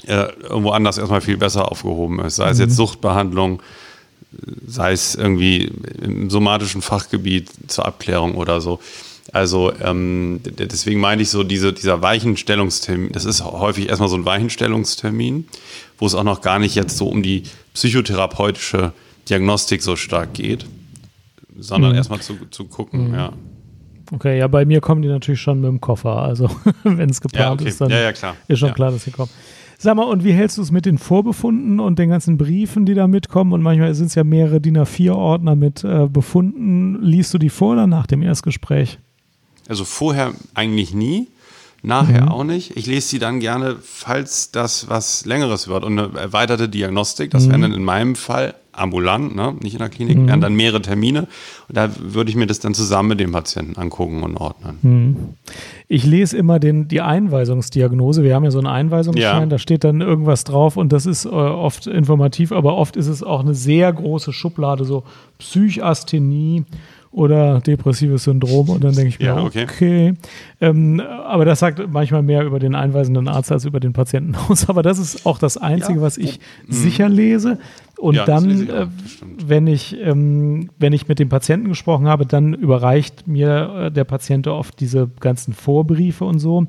äh, 0.06 0.26
irgendwo 0.42 0.70
anders 0.70 0.98
erstmal 0.98 1.20
viel 1.20 1.36
besser 1.36 1.70
aufgehoben 1.70 2.20
ist. 2.20 2.36
Sei 2.36 2.48
es 2.48 2.58
jetzt 2.58 2.70
mhm. 2.70 2.76
Suchtbehandlung, 2.76 3.62
sei 4.66 4.92
es 4.92 5.14
irgendwie 5.14 5.70
im 6.02 6.30
somatischen 6.30 6.82
Fachgebiet 6.82 7.50
zur 7.68 7.86
Abklärung 7.86 8.34
oder 8.34 8.60
so. 8.60 8.80
Also 9.32 9.72
ähm, 9.82 10.40
deswegen 10.44 11.00
meine 11.00 11.22
ich 11.22 11.30
so, 11.30 11.44
diese, 11.44 11.72
dieser 11.72 12.02
Weichenstellungstermin, 12.02 13.12
das 13.12 13.24
ist 13.24 13.44
häufig 13.44 13.88
erstmal 13.88 14.08
so 14.08 14.16
ein 14.16 14.24
Weichenstellungstermin, 14.24 15.48
wo 15.98 16.06
es 16.06 16.14
auch 16.14 16.24
noch 16.24 16.40
gar 16.40 16.58
nicht 16.58 16.74
jetzt 16.74 16.96
so 16.96 17.08
um 17.08 17.22
die 17.22 17.42
psychotherapeutische 17.74 18.92
Diagnostik 19.28 19.82
so 19.82 19.96
stark 19.96 20.34
geht 20.34 20.66
sondern 21.56 21.92
mhm. 21.92 21.96
erstmal 21.96 22.20
zu, 22.20 22.34
zu 22.50 22.64
gucken, 22.64 23.08
mhm. 23.08 23.14
ja. 23.14 23.32
Okay, 24.12 24.38
ja, 24.38 24.48
bei 24.48 24.64
mir 24.64 24.80
kommen 24.80 25.02
die 25.02 25.08
natürlich 25.08 25.40
schon 25.40 25.60
mit 25.60 25.68
dem 25.68 25.80
Koffer. 25.80 26.16
Also, 26.16 26.50
wenn 26.84 27.08
es 27.08 27.20
geplant 27.20 27.60
ja, 27.60 27.64
okay. 27.64 27.68
ist, 27.68 27.80
dann 27.80 27.90
ja, 27.90 28.02
ja, 28.02 28.34
ist 28.48 28.58
schon 28.58 28.74
klar, 28.74 28.90
dass 28.90 29.04
sie 29.04 29.10
kommen. 29.10 29.30
Sag 29.78 29.96
mal, 29.96 30.04
und 30.04 30.24
wie 30.24 30.32
hältst 30.32 30.58
du 30.58 30.62
es 30.62 30.70
mit 30.70 30.86
den 30.86 30.98
Vorbefunden 30.98 31.80
und 31.80 31.98
den 31.98 32.08
ganzen 32.08 32.38
Briefen, 32.38 32.86
die 32.86 32.94
da 32.94 33.06
mitkommen? 33.06 33.52
Und 33.52 33.62
manchmal 33.62 33.94
sind 33.94 34.06
es 34.06 34.14
ja 34.14 34.24
mehrere 34.24 34.60
DIN 34.60 34.78
A4-Ordner 34.78 35.56
mit 35.56 35.84
äh, 35.84 36.06
Befunden. 36.06 37.02
Liest 37.02 37.34
du 37.34 37.38
die 37.38 37.50
vor 37.50 37.72
oder 37.72 37.86
nach 37.86 38.06
dem 38.06 38.22
Erstgespräch? 38.22 38.98
Also 39.68 39.84
vorher 39.84 40.32
eigentlich 40.54 40.94
nie, 40.94 41.28
nachher 41.84 42.22
mhm. 42.22 42.28
auch 42.28 42.44
nicht. 42.44 42.76
Ich 42.76 42.86
lese 42.86 43.08
sie 43.08 43.18
dann 43.18 43.40
gerne, 43.40 43.76
falls 43.80 44.50
das 44.50 44.88
was 44.88 45.26
Längeres 45.26 45.68
wird 45.68 45.84
und 45.84 45.98
eine 45.98 46.18
erweiterte 46.18 46.68
Diagnostik. 46.68 47.30
Das 47.30 47.46
mhm. 47.46 47.50
wäre 47.50 47.60
dann 47.60 47.72
in 47.74 47.84
meinem 47.84 48.16
Fall 48.16 48.54
ambulant, 48.72 49.36
ne? 49.36 49.54
nicht 49.62 49.74
in 49.74 49.78
der 49.78 49.88
Klinik, 49.88 50.18
mhm. 50.18 50.26
wären 50.26 50.40
dann 50.40 50.54
mehrere 50.54 50.82
Termine. 50.82 51.28
Und 51.68 51.76
da 51.76 51.90
würde 52.00 52.30
ich 52.30 52.36
mir 52.36 52.46
das 52.46 52.58
dann 52.58 52.74
zusammen 52.74 53.10
mit 53.10 53.20
dem 53.20 53.32
Patienten 53.32 53.78
angucken 53.78 54.22
und 54.22 54.36
ordnen. 54.36 54.78
Mhm. 54.82 55.16
Ich 55.86 56.04
lese 56.04 56.36
immer 56.36 56.58
den, 56.58 56.88
die 56.88 57.00
Einweisungsdiagnose. 57.00 58.22
Wir 58.22 58.34
haben 58.34 58.44
ja 58.44 58.50
so 58.50 58.58
einen 58.58 58.66
Einweisungsschein, 58.66 59.42
ja. 59.42 59.46
da 59.46 59.58
steht 59.58 59.84
dann 59.84 60.00
irgendwas 60.00 60.44
drauf 60.44 60.76
und 60.76 60.92
das 60.92 61.06
ist 61.06 61.26
äh, 61.26 61.28
oft 61.28 61.86
informativ, 61.86 62.50
aber 62.50 62.76
oft 62.76 62.96
ist 62.96 63.08
es 63.08 63.22
auch 63.22 63.40
eine 63.40 63.54
sehr 63.54 63.92
große 63.92 64.32
Schublade, 64.32 64.84
so 64.84 65.04
Psychasthenie 65.38 66.64
oder 67.14 67.60
depressives 67.60 68.24
Syndrom. 68.24 68.68
Und 68.68 68.82
dann 68.82 68.94
denke 68.94 69.08
ich 69.08 69.18
mir, 69.18 69.26
ja, 69.26 69.42
okay. 69.42 69.64
okay. 69.64 70.14
Ähm, 70.60 71.00
aber 71.00 71.44
das 71.44 71.60
sagt 71.60 71.80
manchmal 71.88 72.22
mehr 72.22 72.44
über 72.44 72.58
den 72.58 72.74
einweisenden 72.74 73.28
Arzt 73.28 73.52
als 73.52 73.64
über 73.64 73.80
den 73.80 73.92
Patienten 73.92 74.34
aus. 74.34 74.68
Aber 74.68 74.82
das 74.82 74.98
ist 74.98 75.24
auch 75.24 75.38
das 75.38 75.56
Einzige, 75.56 75.98
ja. 75.98 76.02
was 76.02 76.18
ich 76.18 76.40
oh. 76.40 76.72
sicher 76.72 77.08
lese. 77.08 77.58
Und 77.98 78.16
ja, 78.16 78.24
dann, 78.24 78.68
äh, 78.68 78.86
wenn, 79.46 79.66
ich, 79.66 79.96
ähm, 80.00 80.70
wenn 80.78 80.92
ich 80.92 81.08
mit 81.08 81.18
dem 81.18 81.28
Patienten 81.28 81.68
gesprochen 81.68 82.08
habe, 82.08 82.26
dann 82.26 82.54
überreicht 82.54 83.26
mir 83.26 83.86
äh, 83.86 83.90
der 83.90 84.04
Patient 84.04 84.46
oft 84.46 84.80
diese 84.80 85.08
ganzen 85.20 85.54
Vorbriefe 85.54 86.24
und 86.24 86.38
so. 86.38 86.62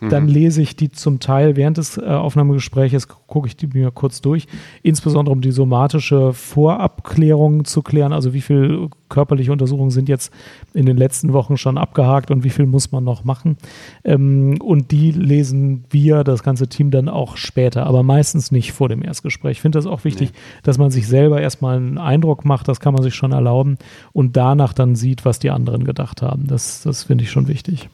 Mhm. 0.00 0.08
Dann 0.08 0.28
lese 0.28 0.60
ich 0.60 0.76
die 0.76 0.90
zum 0.90 1.20
Teil 1.20 1.56
während 1.56 1.78
des 1.78 1.98
äh, 1.98 2.02
Aufnahmegespräches, 2.02 3.08
gucke 3.08 3.46
ich 3.46 3.56
die 3.56 3.68
mir 3.68 3.90
kurz 3.90 4.20
durch, 4.20 4.46
insbesondere 4.82 5.32
um 5.32 5.40
die 5.40 5.52
somatische 5.52 6.32
Vorabklärung 6.32 7.64
zu 7.64 7.82
klären. 7.82 8.12
Also 8.12 8.34
wie 8.34 8.40
viele 8.40 8.90
körperliche 9.12 9.52
Untersuchungen 9.52 9.90
sind 9.90 10.08
jetzt 10.08 10.32
in 10.72 10.86
den 10.86 10.96
letzten 10.96 11.32
Wochen 11.34 11.58
schon 11.58 11.76
abgehakt 11.76 12.30
und 12.30 12.44
wie 12.44 12.50
viel 12.50 12.66
muss 12.66 12.92
man 12.92 13.04
noch 13.04 13.24
machen. 13.24 13.58
Ähm, 14.04 14.56
und 14.60 14.90
die 14.90 15.12
lesen 15.12 15.84
wir, 15.90 16.24
das 16.24 16.42
ganze 16.42 16.66
Team, 16.66 16.90
dann 16.90 17.08
auch 17.08 17.36
später, 17.36 17.86
aber 17.86 18.02
meistens 18.02 18.50
nicht 18.50 18.72
vor 18.72 18.88
dem 18.88 19.02
Erstgespräch. 19.02 19.52
Ich 19.52 19.60
finde 19.60 19.78
das 19.78 19.86
auch 19.86 20.04
wichtig, 20.04 20.30
nee. 20.32 20.38
dass 20.62 20.71
man 20.78 20.82
man 20.82 20.90
sich 20.90 21.08
selber 21.08 21.40
erstmal 21.40 21.76
einen 21.76 21.98
Eindruck 21.98 22.44
macht, 22.44 22.68
das 22.68 22.80
kann 22.80 22.92
man 22.92 23.02
sich 23.02 23.14
schon 23.14 23.32
erlauben 23.32 23.78
und 24.12 24.36
danach 24.36 24.72
dann 24.72 24.96
sieht, 24.96 25.24
was 25.24 25.38
die 25.38 25.50
anderen 25.50 25.84
gedacht 25.84 26.22
haben. 26.22 26.46
Das, 26.46 26.82
das 26.82 27.04
finde 27.04 27.24
ich 27.24 27.30
schon 27.30 27.48
wichtig. 27.48 27.88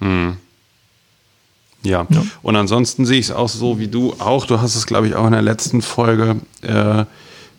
Hm. 0.00 0.36
Ja. 1.82 2.06
ja. 2.08 2.22
und 2.42 2.56
ansonsten 2.56 3.04
sehe 3.04 3.18
ich 3.18 3.26
es 3.26 3.30
auch 3.30 3.48
so 3.48 3.78
wie 3.78 3.88
du 3.88 4.14
auch. 4.18 4.46
Du 4.46 4.60
hast 4.60 4.74
es, 4.74 4.86
glaube 4.86 5.06
ich, 5.06 5.14
auch 5.14 5.26
in 5.26 5.32
der 5.32 5.42
letzten 5.42 5.82
Folge 5.82 6.36
äh, 6.62 7.04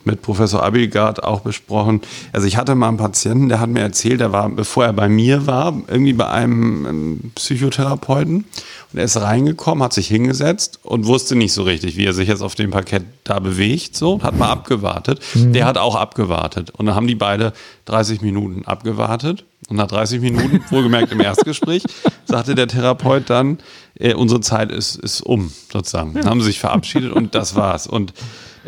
mit 0.05 0.21
Professor 0.21 0.63
Abigard 0.63 1.23
auch 1.23 1.41
besprochen. 1.41 2.01
Also 2.31 2.47
ich 2.47 2.57
hatte 2.57 2.75
mal 2.75 2.89
einen 2.89 2.97
Patienten, 2.97 3.49
der 3.49 3.59
hat 3.59 3.69
mir 3.69 3.81
erzählt, 3.81 4.19
der 4.19 4.31
war, 4.31 4.49
bevor 4.49 4.85
er 4.85 4.93
bei 4.93 5.09
mir 5.09 5.47
war, 5.47 5.73
irgendwie 5.87 6.13
bei 6.13 6.27
einem 6.27 6.85
ähm, 6.85 7.31
Psychotherapeuten. 7.35 8.45
Und 8.93 8.99
er 8.99 9.05
ist 9.05 9.19
reingekommen, 9.19 9.83
hat 9.83 9.93
sich 9.93 10.07
hingesetzt 10.07 10.79
und 10.83 11.05
wusste 11.05 11.35
nicht 11.35 11.53
so 11.53 11.63
richtig, 11.63 11.97
wie 11.97 12.05
er 12.05 12.13
sich 12.13 12.29
jetzt 12.29 12.41
auf 12.41 12.55
dem 12.55 12.71
Parkett 12.71 13.03
da 13.23 13.39
bewegt. 13.39 13.95
So, 13.95 14.21
hat 14.21 14.37
mal 14.37 14.49
abgewartet. 14.49 15.19
Mhm. 15.33 15.53
Der 15.53 15.65
hat 15.65 15.77
auch 15.77 15.95
abgewartet. 15.95 16.71
Und 16.71 16.85
dann 16.85 16.95
haben 16.95 17.07
die 17.07 17.15
beide 17.15 17.51
30 17.85 18.21
Minuten 18.21 18.63
abgewartet. 18.65 19.43
Und 19.67 19.77
nach 19.77 19.87
30 19.87 20.21
Minuten, 20.21 20.63
wohlgemerkt 20.69 21.11
im 21.11 21.19
Erstgespräch, 21.19 21.83
sagte 22.25 22.55
der 22.55 22.67
Therapeut 22.67 23.29
dann, 23.29 23.57
äh, 23.95 24.13
unsere 24.13 24.41
Zeit 24.41 24.71
ist, 24.71 24.95
ist 24.95 25.21
um, 25.21 25.51
sozusagen. 25.71 26.13
Dann 26.13 26.25
haben 26.25 26.41
sie 26.41 26.47
sich 26.47 26.59
verabschiedet 26.59 27.11
und 27.11 27.33
das 27.33 27.55
war's. 27.55 27.87
Und 27.87 28.13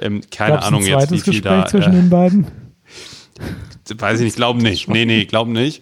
ähm, 0.01 0.21
keine 0.31 0.55
Gab's 0.55 0.67
Ahnung 0.67 0.83
ein 0.83 0.87
jetzt, 0.87 1.11
wie 1.11 1.19
viel 1.19 1.33
Gespräch 1.33 1.63
da. 1.63 1.65
Zwischen 1.67 1.93
äh, 1.93 1.95
den 1.97 2.09
beiden? 2.09 2.47
Weiß 3.97 4.19
ich 4.19 4.25
nicht, 4.25 4.35
glaube 4.35 4.61
nicht. 4.61 4.89
Nee, 4.89 5.05
nee, 5.05 5.25
glaube 5.25 5.51
nicht 5.51 5.81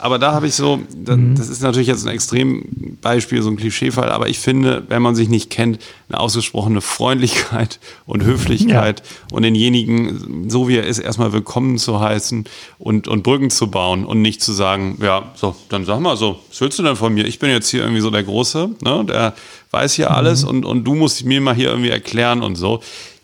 aber 0.00 0.18
da 0.18 0.32
habe 0.32 0.46
ich 0.46 0.54
so, 0.54 0.80
das, 0.96 1.16
mhm. 1.16 1.34
das 1.34 1.48
ist 1.48 1.62
natürlich 1.62 1.88
jetzt 1.88 2.06
ein 2.06 2.12
Extrembeispiel, 2.12 3.42
so 3.42 3.50
ein 3.50 3.56
Klischeefall, 3.56 4.10
aber 4.10 4.28
ich 4.28 4.38
finde, 4.38 4.84
wenn 4.88 5.02
man 5.02 5.14
sich 5.14 5.28
nicht 5.28 5.50
kennt, 5.50 5.78
eine 6.08 6.18
ausgesprochene 6.18 6.80
Freundlichkeit 6.80 7.78
und 8.06 8.24
Höflichkeit 8.24 9.00
ja. 9.00 9.36
und 9.36 9.42
denjenigen, 9.42 10.48
so 10.48 10.68
wie 10.68 10.76
er 10.76 10.86
ist, 10.86 10.98
erstmal 10.98 11.32
willkommen 11.32 11.78
zu 11.78 12.00
heißen 12.00 12.44
und, 12.78 13.08
und 13.08 13.22
Brücken 13.22 13.50
zu 13.50 13.70
bauen 13.70 14.06
und 14.06 14.22
nicht 14.22 14.42
zu 14.42 14.52
sagen, 14.52 14.98
ja, 15.02 15.30
so, 15.34 15.54
dann 15.68 15.84
sag 15.84 16.00
mal 16.00 16.16
so, 16.16 16.40
was 16.48 16.60
willst 16.60 16.78
du 16.78 16.82
denn 16.82 16.96
von 16.96 17.12
mir? 17.12 17.26
Ich 17.26 17.38
bin 17.38 17.50
jetzt 17.50 17.68
hier 17.68 17.82
irgendwie 17.82 18.00
so 18.00 18.10
der 18.10 18.22
Große, 18.22 18.70
ne, 18.82 19.04
der 19.06 19.34
weiß 19.70 19.94
hier 19.94 20.08
mhm. 20.08 20.14
alles 20.14 20.44
und, 20.44 20.64
und 20.64 20.84
du 20.84 20.94
musst 20.94 21.24
mir 21.24 21.40
mal 21.40 21.54
hier 21.54 21.68
irgendwie 21.68 21.90
erklären 21.90 22.42
und 22.42 22.56
so. 22.56 22.80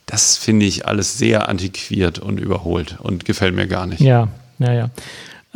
Das 0.06 0.36
finde 0.36 0.66
ich 0.66 0.86
alles 0.86 1.18
sehr 1.18 1.48
antiquiert 1.48 2.18
und 2.20 2.38
überholt 2.38 2.98
und 3.00 3.24
gefällt 3.24 3.54
mir 3.54 3.66
gar 3.66 3.86
nicht. 3.86 4.00
Ja, 4.00 4.28
ja, 4.58 4.72
ja. 4.72 4.90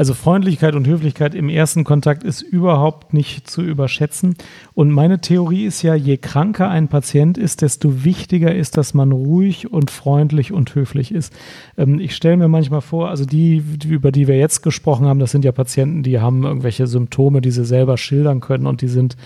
Also 0.00 0.14
Freundlichkeit 0.14 0.74
und 0.74 0.86
Höflichkeit 0.86 1.34
im 1.34 1.50
ersten 1.50 1.84
Kontakt 1.84 2.24
ist 2.24 2.40
überhaupt 2.40 3.12
nicht 3.12 3.50
zu 3.50 3.60
überschätzen. 3.60 4.34
Und 4.72 4.90
meine 4.90 5.20
Theorie 5.20 5.66
ist 5.66 5.82
ja, 5.82 5.94
je 5.94 6.16
kranker 6.16 6.70
ein 6.70 6.88
Patient 6.88 7.36
ist, 7.36 7.60
desto 7.60 8.02
wichtiger 8.02 8.54
ist, 8.54 8.78
dass 8.78 8.94
man 8.94 9.12
ruhig 9.12 9.70
und 9.70 9.90
freundlich 9.90 10.52
und 10.52 10.74
höflich 10.74 11.12
ist. 11.12 11.34
Ähm, 11.76 12.00
ich 12.00 12.16
stelle 12.16 12.38
mir 12.38 12.48
manchmal 12.48 12.80
vor, 12.80 13.10
also 13.10 13.26
die, 13.26 13.62
über 13.86 14.10
die 14.10 14.26
wir 14.26 14.38
jetzt 14.38 14.62
gesprochen 14.62 15.04
haben, 15.04 15.20
das 15.20 15.32
sind 15.32 15.44
ja 15.44 15.52
Patienten, 15.52 16.02
die 16.02 16.18
haben 16.18 16.44
irgendwelche 16.44 16.86
Symptome, 16.86 17.42
die 17.42 17.50
sie 17.50 17.66
selber 17.66 17.98
schildern 17.98 18.40
können 18.40 18.66
und 18.66 18.80
die 18.80 18.88
sind 18.88 19.18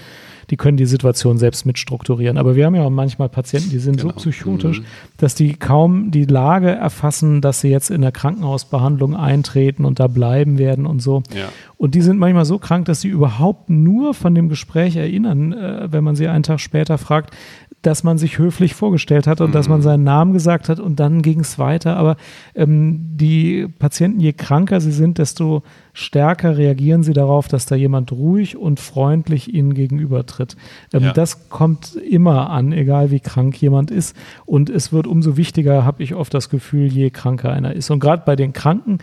die 0.50 0.56
können 0.56 0.76
die 0.76 0.86
Situation 0.86 1.38
selbst 1.38 1.66
mitstrukturieren. 1.66 2.38
Aber 2.38 2.56
wir 2.56 2.66
haben 2.66 2.74
ja 2.74 2.82
auch 2.82 2.90
manchmal 2.90 3.28
Patienten, 3.28 3.70
die 3.70 3.78
sind 3.78 3.98
genau. 3.98 4.10
so 4.10 4.16
psychotisch, 4.16 4.80
mhm. 4.80 4.84
dass 5.16 5.34
die 5.34 5.54
kaum 5.54 6.10
die 6.10 6.24
Lage 6.24 6.70
erfassen, 6.70 7.40
dass 7.40 7.60
sie 7.60 7.68
jetzt 7.68 7.90
in 7.90 8.00
der 8.00 8.12
Krankenhausbehandlung 8.12 9.16
eintreten 9.16 9.84
und 9.84 10.00
da 10.00 10.06
bleiben 10.06 10.58
werden 10.58 10.86
und 10.86 11.00
so. 11.00 11.22
Ja. 11.34 11.48
Und 11.76 11.94
die 11.94 12.00
sind 12.00 12.18
manchmal 12.18 12.44
so 12.44 12.58
krank, 12.58 12.86
dass 12.86 13.00
sie 13.00 13.08
überhaupt 13.08 13.68
nur 13.68 14.14
von 14.14 14.34
dem 14.34 14.48
Gespräch 14.48 14.96
erinnern, 14.96 15.52
äh, 15.52 15.92
wenn 15.92 16.04
man 16.04 16.16
sie 16.16 16.28
einen 16.28 16.42
Tag 16.42 16.60
später 16.60 16.98
fragt, 16.98 17.34
dass 17.82 18.02
man 18.02 18.18
sich 18.18 18.38
höflich 18.38 18.74
vorgestellt 18.74 19.26
hat 19.26 19.40
und 19.40 19.50
mhm. 19.50 19.52
dass 19.52 19.68
man 19.68 19.78
mhm. 19.80 19.84
seinen 19.84 20.04
Namen 20.04 20.32
gesagt 20.32 20.68
hat 20.68 20.80
und 20.80 21.00
dann 21.00 21.22
ging 21.22 21.40
es 21.40 21.58
weiter. 21.58 21.96
Aber 21.96 22.16
ähm, 22.54 23.00
die 23.16 23.68
Patienten, 23.78 24.20
je 24.20 24.32
kranker 24.32 24.80
sie 24.80 24.92
sind, 24.92 25.18
desto 25.18 25.62
stärker 25.94 26.58
reagieren 26.58 27.02
sie 27.02 27.14
darauf, 27.14 27.48
dass 27.48 27.66
da 27.66 27.76
jemand 27.76 28.12
ruhig 28.12 28.56
und 28.56 28.80
freundlich 28.80 29.54
ihnen 29.54 29.72
gegenübertritt. 29.72 30.56
Ähm, 30.92 31.04
ja. 31.04 31.12
Das 31.12 31.48
kommt 31.48 31.94
immer 31.94 32.50
an, 32.50 32.72
egal 32.72 33.10
wie 33.10 33.20
krank 33.20 33.60
jemand 33.62 33.90
ist. 33.90 34.14
Und 34.44 34.68
es 34.68 34.92
wird 34.92 35.06
umso 35.06 35.36
wichtiger, 35.36 35.84
habe 35.84 36.02
ich 36.02 36.14
oft 36.14 36.34
das 36.34 36.50
Gefühl, 36.50 36.88
je 36.88 37.10
kranker 37.10 37.52
einer 37.52 37.74
ist. 37.74 37.90
Und 37.90 38.00
gerade 38.00 38.24
bei 38.26 38.36
den 38.36 38.52
Kranken 38.52 38.98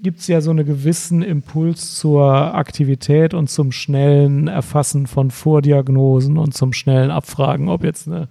gibt 0.00 0.20
es 0.20 0.28
ja 0.28 0.40
so 0.40 0.50
einen 0.50 0.64
gewissen 0.64 1.22
Impuls 1.22 1.96
zur 1.96 2.54
Aktivität 2.54 3.34
und 3.34 3.50
zum 3.50 3.72
schnellen 3.72 4.46
Erfassen 4.46 5.08
von 5.08 5.32
Vordiagnosen 5.32 6.38
und 6.38 6.54
zum 6.54 6.72
schnellen 6.72 7.10
Abfragen, 7.10 7.68
ob 7.68 7.82
jetzt 7.82 8.06
eine 8.06 8.28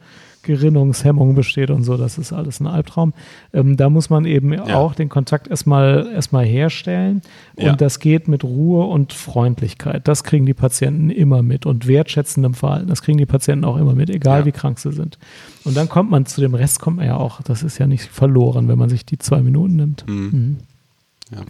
Gerinnungshemmung 0.48 1.36
besteht 1.36 1.70
und 1.70 1.84
so. 1.84 1.98
Das 1.98 2.18
ist 2.18 2.34
alles 2.34 2.60
ein 2.60 2.68
Albtraum. 2.68 3.14
Ähm, 3.54 3.78
da 3.78 3.90
muss 3.90 4.10
man 4.10 4.26
eben 4.26 4.54
ja. 4.54 4.78
auch 4.78 4.96
den 4.96 5.10
Kontakt 5.10 5.48
erstmal, 5.48 6.10
erstmal 6.12 6.46
herstellen. 6.46 7.22
Und 7.58 7.66
ja. 7.66 7.76
das 7.76 7.98
geht 7.98 8.28
mit 8.28 8.44
Ruhe 8.44 8.86
und 8.86 9.14
Freundlichkeit. 9.14 10.08
Das 10.08 10.24
kriegen 10.24 10.46
die 10.46 10.54
Patienten 10.54 11.10
immer 11.10 11.42
mit. 11.42 11.66
Und 11.66 11.88
wertschätzendem 11.88 12.54
Verhalten. 12.54 12.88
Das 12.88 13.02
kriegen 13.02 13.18
die 13.18 13.26
Patienten 13.26 13.66
auch 13.66 13.78
immer 13.78 13.96
mit, 13.96 14.12
egal 14.12 14.42
ja. 14.42 14.46
wie 14.46 14.52
krank 14.52 14.78
sie 14.78 14.92
sind. 14.92 15.18
Und 15.64 15.76
dann 15.76 15.90
kommt 15.90 16.12
man 16.12 16.28
zu 16.28 16.40
dem 16.40 16.54
Rest, 16.54 16.80
kommt 16.80 16.98
man 16.98 17.08
ja 17.08 17.18
auch. 17.18 17.42
Das 17.42 17.64
ist 17.64 17.80
ja 17.80 17.88
nicht 17.88 18.04
verloren, 18.04 18.68
wenn 18.68 18.78
man 18.78 18.90
sich 18.90 19.08
die 19.08 19.18
zwei 19.18 19.42
Minuten 19.42 19.76
nimmt. 19.76 20.08
Mhm. 20.08 20.16
Mhm. 20.16 20.58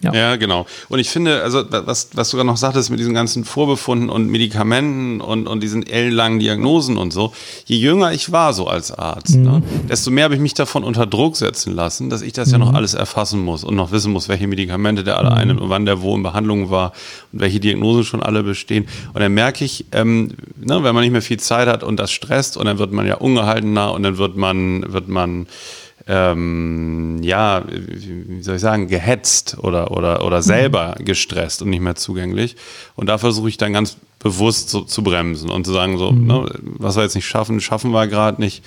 Ja. 0.02 0.14
ja. 0.14 0.36
genau. 0.38 0.66
Und 0.90 1.00
ich 1.00 1.10
finde, 1.10 1.44
also 1.44 1.64
was, 1.70 2.10
was 2.14 2.30
du 2.30 2.38
gerade 2.38 2.48
noch 2.48 2.58
sagtest 2.58 2.90
mit 2.90 3.00
diesen 3.00 3.14
ganzen 3.14 3.46
Vorbefunden 3.46 4.10
und 4.10 4.28
Medikamenten 4.28 5.22
und, 5.22 5.48
und 5.48 5.62
diesen 5.62 5.86
ellenlangen 5.86 6.40
Diagnosen 6.40 6.98
und 6.98 7.14
so, 7.14 7.34
je 7.66 7.78
jünger 7.78 8.12
ich 8.12 8.32
war 8.32 8.54
so 8.54 8.68
als 8.68 8.92
Arzt, 8.92 9.36
mhm. 9.36 9.44
ne, 9.44 9.64
desto 9.88 10.10
mehr 10.10 10.24
habe 10.24 10.34
ich 10.34 10.42
mich 10.42 10.56
davon 10.56 10.84
unter 10.84 11.06
Druck 11.06 11.38
setzen 11.38 11.74
lassen, 11.74 12.10
dass 12.10 12.24
ich 12.24 12.34
das 12.34 12.48
mhm. 12.48 12.54
ja 12.54 12.58
noch 12.60 12.70
mhm. 12.72 12.76
alles 12.76 12.96
erfassen 12.96 13.40
muss 13.44 13.64
und 13.64 13.76
noch 13.76 13.92
wissen 13.92 14.12
muss, 14.12 14.30
welche 14.30 14.48
Medikamente 14.48 15.04
der 15.04 15.18
alle 15.18 15.30
mhm. 15.30 15.38
einen 15.38 15.60
und 15.60 15.70
wann 15.70 15.86
der 15.86 16.02
wo 16.02 16.16
in 16.16 16.24
Behandlung 16.24 16.72
war 16.72 16.94
und 17.32 17.42
welche 17.42 17.60
Diagnosen 17.60 18.04
schon 18.04 18.24
alle 18.24 18.42
bestehen. 18.42 18.88
Und 19.14 19.22
dann 19.22 19.34
merke 19.34 19.64
ich, 19.64 19.86
ähm, 19.92 20.32
ne, 20.56 20.84
wenn 20.84 20.96
man 20.96 21.04
nicht 21.04 21.12
mehr 21.12 21.22
viel 21.22 21.40
Zeit 21.40 21.68
hat 21.68 21.84
und 21.84 22.00
das 22.00 22.12
stresst 22.12 22.58
und 22.58 22.66
dann 22.66 22.80
wird 22.80 22.92
man 22.92 23.06
ja 23.06 23.16
ungehaltener 23.16 23.94
und 23.94 24.04
dann 24.04 24.18
wird 24.18 24.38
man, 24.38 24.92
wird 24.92 25.08
man 25.08 25.48
ähm, 26.08 27.20
ja, 27.22 27.64
wie 27.68 28.42
soll 28.42 28.56
ich 28.56 28.62
sagen, 28.62 28.88
gehetzt 28.88 29.58
oder, 29.60 29.92
oder, 29.92 30.26
oder 30.26 30.42
selber 30.42 30.96
mhm. 30.98 31.06
gestresst 31.06 31.62
und 31.62 31.70
nicht 31.70 31.82
mehr 31.82 31.96
zugänglich. 31.96 32.56
Und 32.96 33.08
da 33.08 33.18
versuche 33.18 33.50
ich 33.50 33.58
dann 33.58 33.74
ganz 33.74 33.98
bewusst 34.20 34.70
so, 34.70 34.82
zu 34.82 35.04
bremsen 35.04 35.50
und 35.50 35.66
zu 35.66 35.74
sagen, 35.74 35.98
so, 35.98 36.12
mhm. 36.12 36.28
ne, 36.28 36.50
was 36.62 36.96
wir 36.96 37.04
jetzt 37.04 37.16
nicht 37.16 37.28
schaffen, 37.28 37.60
schaffen 37.60 37.92
wir 37.92 38.08
gerade 38.08 38.42
nicht. 38.42 38.64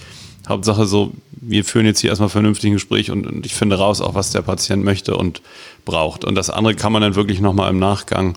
Hauptsache 0.49 0.87
so, 0.87 1.13
wir 1.33 1.65
führen 1.65 1.87
jetzt 1.87 2.01
hier 2.01 2.11
erstmal 2.11 2.29
vernünftig 2.29 2.71
ein 2.71 2.75
Gespräch 2.75 3.11
und, 3.11 3.27
und, 3.27 3.47
ich 3.47 3.55
finde 3.55 3.77
raus 3.77 4.01
auch, 4.01 4.15
was 4.15 4.31
der 4.31 4.43
Patient 4.43 4.85
möchte 4.85 5.17
und 5.17 5.43
braucht. 5.85 6.25
Und 6.25 6.35
das 6.35 6.51
andere 6.51 6.75
kann 6.75 6.93
man 6.93 7.03
dann 7.03 7.15
wirklich 7.15 7.41
nochmal 7.41 7.71
im 7.71 7.79
Nachgang 7.79 8.37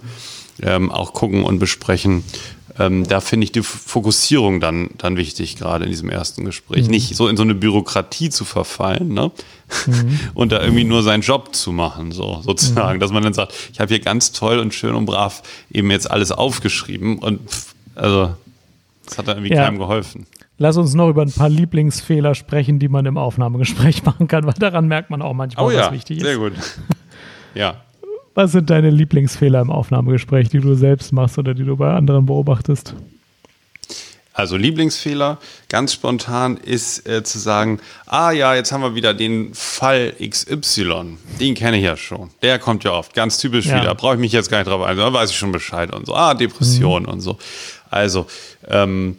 ähm, 0.61 0.91
auch 0.91 1.13
gucken 1.13 1.43
und 1.43 1.59
besprechen, 1.59 2.23
ähm, 2.79 3.07
da 3.07 3.19
finde 3.19 3.45
ich 3.45 3.51
die 3.51 3.61
Fokussierung 3.61 4.59
dann, 4.59 4.89
dann 4.97 5.15
wichtig, 5.17 5.57
gerade 5.57 5.85
in 5.85 5.91
diesem 5.91 6.09
ersten 6.09 6.45
Gespräch. 6.45 6.85
Mhm. 6.85 6.91
Nicht 6.91 7.15
so 7.15 7.27
in 7.27 7.37
so 7.37 7.43
eine 7.43 7.53
Bürokratie 7.53 8.29
zu 8.29 8.45
verfallen 8.45 9.13
ne? 9.13 9.31
Mhm. 9.85 10.19
und 10.33 10.51
da 10.51 10.61
irgendwie 10.61 10.83
nur 10.83 11.03
seinen 11.03 11.21
Job 11.21 11.53
zu 11.53 11.71
machen, 11.71 12.11
so 12.11 12.41
sozusagen. 12.41 12.97
Mhm. 12.97 12.99
Dass 12.99 13.11
man 13.11 13.23
dann 13.23 13.33
sagt, 13.33 13.53
ich 13.71 13.79
habe 13.79 13.89
hier 13.89 13.99
ganz 13.99 14.31
toll 14.31 14.59
und 14.59 14.73
schön 14.73 14.95
und 14.95 15.05
brav 15.05 15.43
eben 15.71 15.91
jetzt 15.91 16.09
alles 16.09 16.31
aufgeschrieben 16.31 17.19
und 17.19 17.49
pff, 17.49 17.75
also 17.95 18.35
das 19.05 19.17
hat 19.17 19.27
da 19.27 19.33
irgendwie 19.33 19.53
ja. 19.53 19.65
keinem 19.65 19.77
geholfen. 19.77 20.25
Lass 20.57 20.77
uns 20.77 20.93
noch 20.93 21.09
über 21.09 21.23
ein 21.23 21.31
paar 21.31 21.49
Lieblingsfehler 21.49 22.35
sprechen, 22.35 22.79
die 22.79 22.87
man 22.87 23.05
im 23.05 23.17
Aufnahmegespräch 23.17 24.03
machen 24.05 24.27
kann, 24.27 24.45
weil 24.45 24.53
daran 24.53 24.87
merkt 24.87 25.09
man 25.09 25.21
auch 25.21 25.33
manchmal, 25.33 25.65
oh, 25.65 25.69
was 25.69 25.75
ja. 25.75 25.91
wichtig 25.91 26.17
ist. 26.17 26.23
Sehr 26.23 26.37
gut. 26.37 26.53
ja. 27.55 27.81
Was 28.35 28.51
sind 28.51 28.69
deine 28.69 28.89
Lieblingsfehler 28.89 29.61
im 29.61 29.69
Aufnahmegespräch, 29.69 30.49
die 30.49 30.59
du 30.59 30.73
selbst 30.73 31.11
machst 31.11 31.37
oder 31.37 31.53
die 31.53 31.63
du 31.63 31.77
bei 31.77 31.93
anderen 31.93 32.25
beobachtest? 32.25 32.95
Also 34.35 34.57
Lieblingsfehler, 34.57 35.37
ganz 35.69 35.93
spontan, 35.93 36.57
ist 36.57 37.07
äh, 37.07 37.23
zu 37.23 37.37
sagen, 37.37 37.79
ah 38.07 38.31
ja, 38.31 38.55
jetzt 38.55 38.71
haben 38.71 38.81
wir 38.81 38.95
wieder 38.95 39.13
den 39.13 39.53
Fall 39.53 40.13
XY. 40.19 41.17
Den 41.39 41.53
kenne 41.53 41.77
ich 41.77 41.83
ja 41.83 41.95
schon. 41.95 42.31
Der 42.41 42.57
kommt 42.57 42.83
ja 42.83 42.91
oft. 42.91 43.13
Ganz 43.13 43.37
typisch 43.37 43.67
ja. 43.67 43.79
wieder. 43.79 43.93
Brauche 43.93 44.15
ich 44.15 44.19
mich 44.19 44.31
jetzt 44.31 44.49
gar 44.49 44.57
nicht 44.57 44.67
drauf 44.67 44.81
ein. 44.81 44.97
Da 44.97 45.13
weiß 45.13 45.29
ich 45.29 45.37
schon 45.37 45.51
Bescheid 45.51 45.93
und 45.93 46.07
so. 46.07 46.15
Ah, 46.15 46.33
Depression 46.33 47.03
mhm. 47.03 47.09
und 47.09 47.21
so. 47.21 47.37
Also, 47.91 48.25
ähm, 48.67 49.15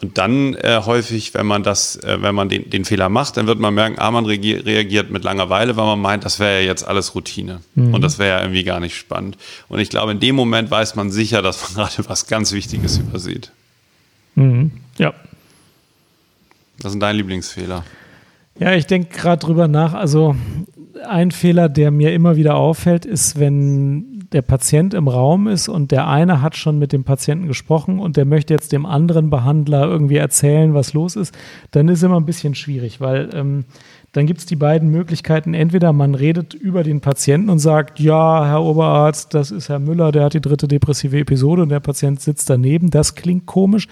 und 0.00 0.16
dann 0.16 0.54
äh, 0.54 0.80
häufig, 0.84 1.34
wenn 1.34 1.46
man 1.46 1.64
das, 1.64 1.96
äh, 1.96 2.18
wenn 2.20 2.34
man 2.34 2.48
den, 2.48 2.70
den 2.70 2.84
Fehler 2.84 3.08
macht, 3.08 3.36
dann 3.36 3.46
wird 3.48 3.58
man 3.58 3.74
merken, 3.74 3.98
ah, 3.98 4.10
man 4.10 4.26
reagiert 4.26 5.10
mit 5.10 5.24
Langeweile, 5.24 5.76
weil 5.76 5.86
man 5.86 6.00
meint, 6.00 6.24
das 6.24 6.38
wäre 6.38 6.60
ja 6.60 6.66
jetzt 6.66 6.86
alles 6.86 7.14
Routine. 7.16 7.60
Mhm. 7.74 7.94
Und 7.94 8.02
das 8.02 8.18
wäre 8.18 8.36
ja 8.36 8.40
irgendwie 8.42 8.62
gar 8.62 8.78
nicht 8.78 8.96
spannend. 8.96 9.36
Und 9.68 9.80
ich 9.80 9.90
glaube, 9.90 10.12
in 10.12 10.20
dem 10.20 10.36
Moment 10.36 10.70
weiß 10.70 10.94
man 10.94 11.10
sicher, 11.10 11.42
dass 11.42 11.62
man 11.62 11.86
gerade 11.88 12.08
was 12.08 12.26
ganz 12.28 12.52
Wichtiges 12.52 12.98
übersieht. 12.98 13.50
Mhm. 14.36 14.70
Ja. 14.98 15.14
Was 16.80 16.92
sind 16.92 17.00
deine 17.00 17.18
Lieblingsfehler? 17.18 17.84
Ja, 18.60 18.74
ich 18.74 18.86
denke 18.86 19.16
gerade 19.16 19.44
drüber 19.44 19.66
nach. 19.66 19.94
Also 19.94 20.36
ein 21.08 21.32
Fehler, 21.32 21.68
der 21.68 21.90
mir 21.90 22.12
immer 22.12 22.36
wieder 22.36 22.54
auffällt, 22.54 23.04
ist, 23.04 23.38
wenn 23.40 24.17
der 24.32 24.42
Patient 24.42 24.92
im 24.92 25.08
Raum 25.08 25.48
ist 25.48 25.68
und 25.68 25.90
der 25.90 26.06
eine 26.06 26.42
hat 26.42 26.56
schon 26.56 26.78
mit 26.78 26.92
dem 26.92 27.04
Patienten 27.04 27.46
gesprochen 27.46 27.98
und 27.98 28.16
der 28.16 28.24
möchte 28.24 28.52
jetzt 28.52 28.72
dem 28.72 28.84
anderen 28.84 29.30
Behandler 29.30 29.86
irgendwie 29.86 30.16
erzählen, 30.16 30.74
was 30.74 30.92
los 30.92 31.16
ist, 31.16 31.36
dann 31.70 31.88
ist 31.88 32.02
immer 32.02 32.16
ein 32.16 32.26
bisschen 32.26 32.54
schwierig, 32.54 33.00
weil 33.00 33.30
ähm, 33.32 33.64
dann 34.12 34.26
gibt 34.26 34.40
es 34.40 34.46
die 34.46 34.56
beiden 34.56 34.90
Möglichkeiten. 34.90 35.52
Entweder 35.52 35.92
man 35.92 36.14
redet 36.14 36.54
über 36.54 36.82
den 36.82 37.00
Patienten 37.00 37.50
und 37.50 37.58
sagt, 37.58 38.00
ja, 38.00 38.46
Herr 38.46 38.62
Oberarzt, 38.62 39.34
das 39.34 39.50
ist 39.50 39.68
Herr 39.68 39.78
Müller, 39.78 40.12
der 40.12 40.24
hat 40.24 40.34
die 40.34 40.40
dritte 40.40 40.66
depressive 40.66 41.18
Episode 41.18 41.62
und 41.62 41.68
der 41.68 41.80
Patient 41.80 42.20
sitzt 42.20 42.48
daneben. 42.48 42.90
Das 42.90 43.14
klingt 43.14 43.44
komisch. 43.44 43.86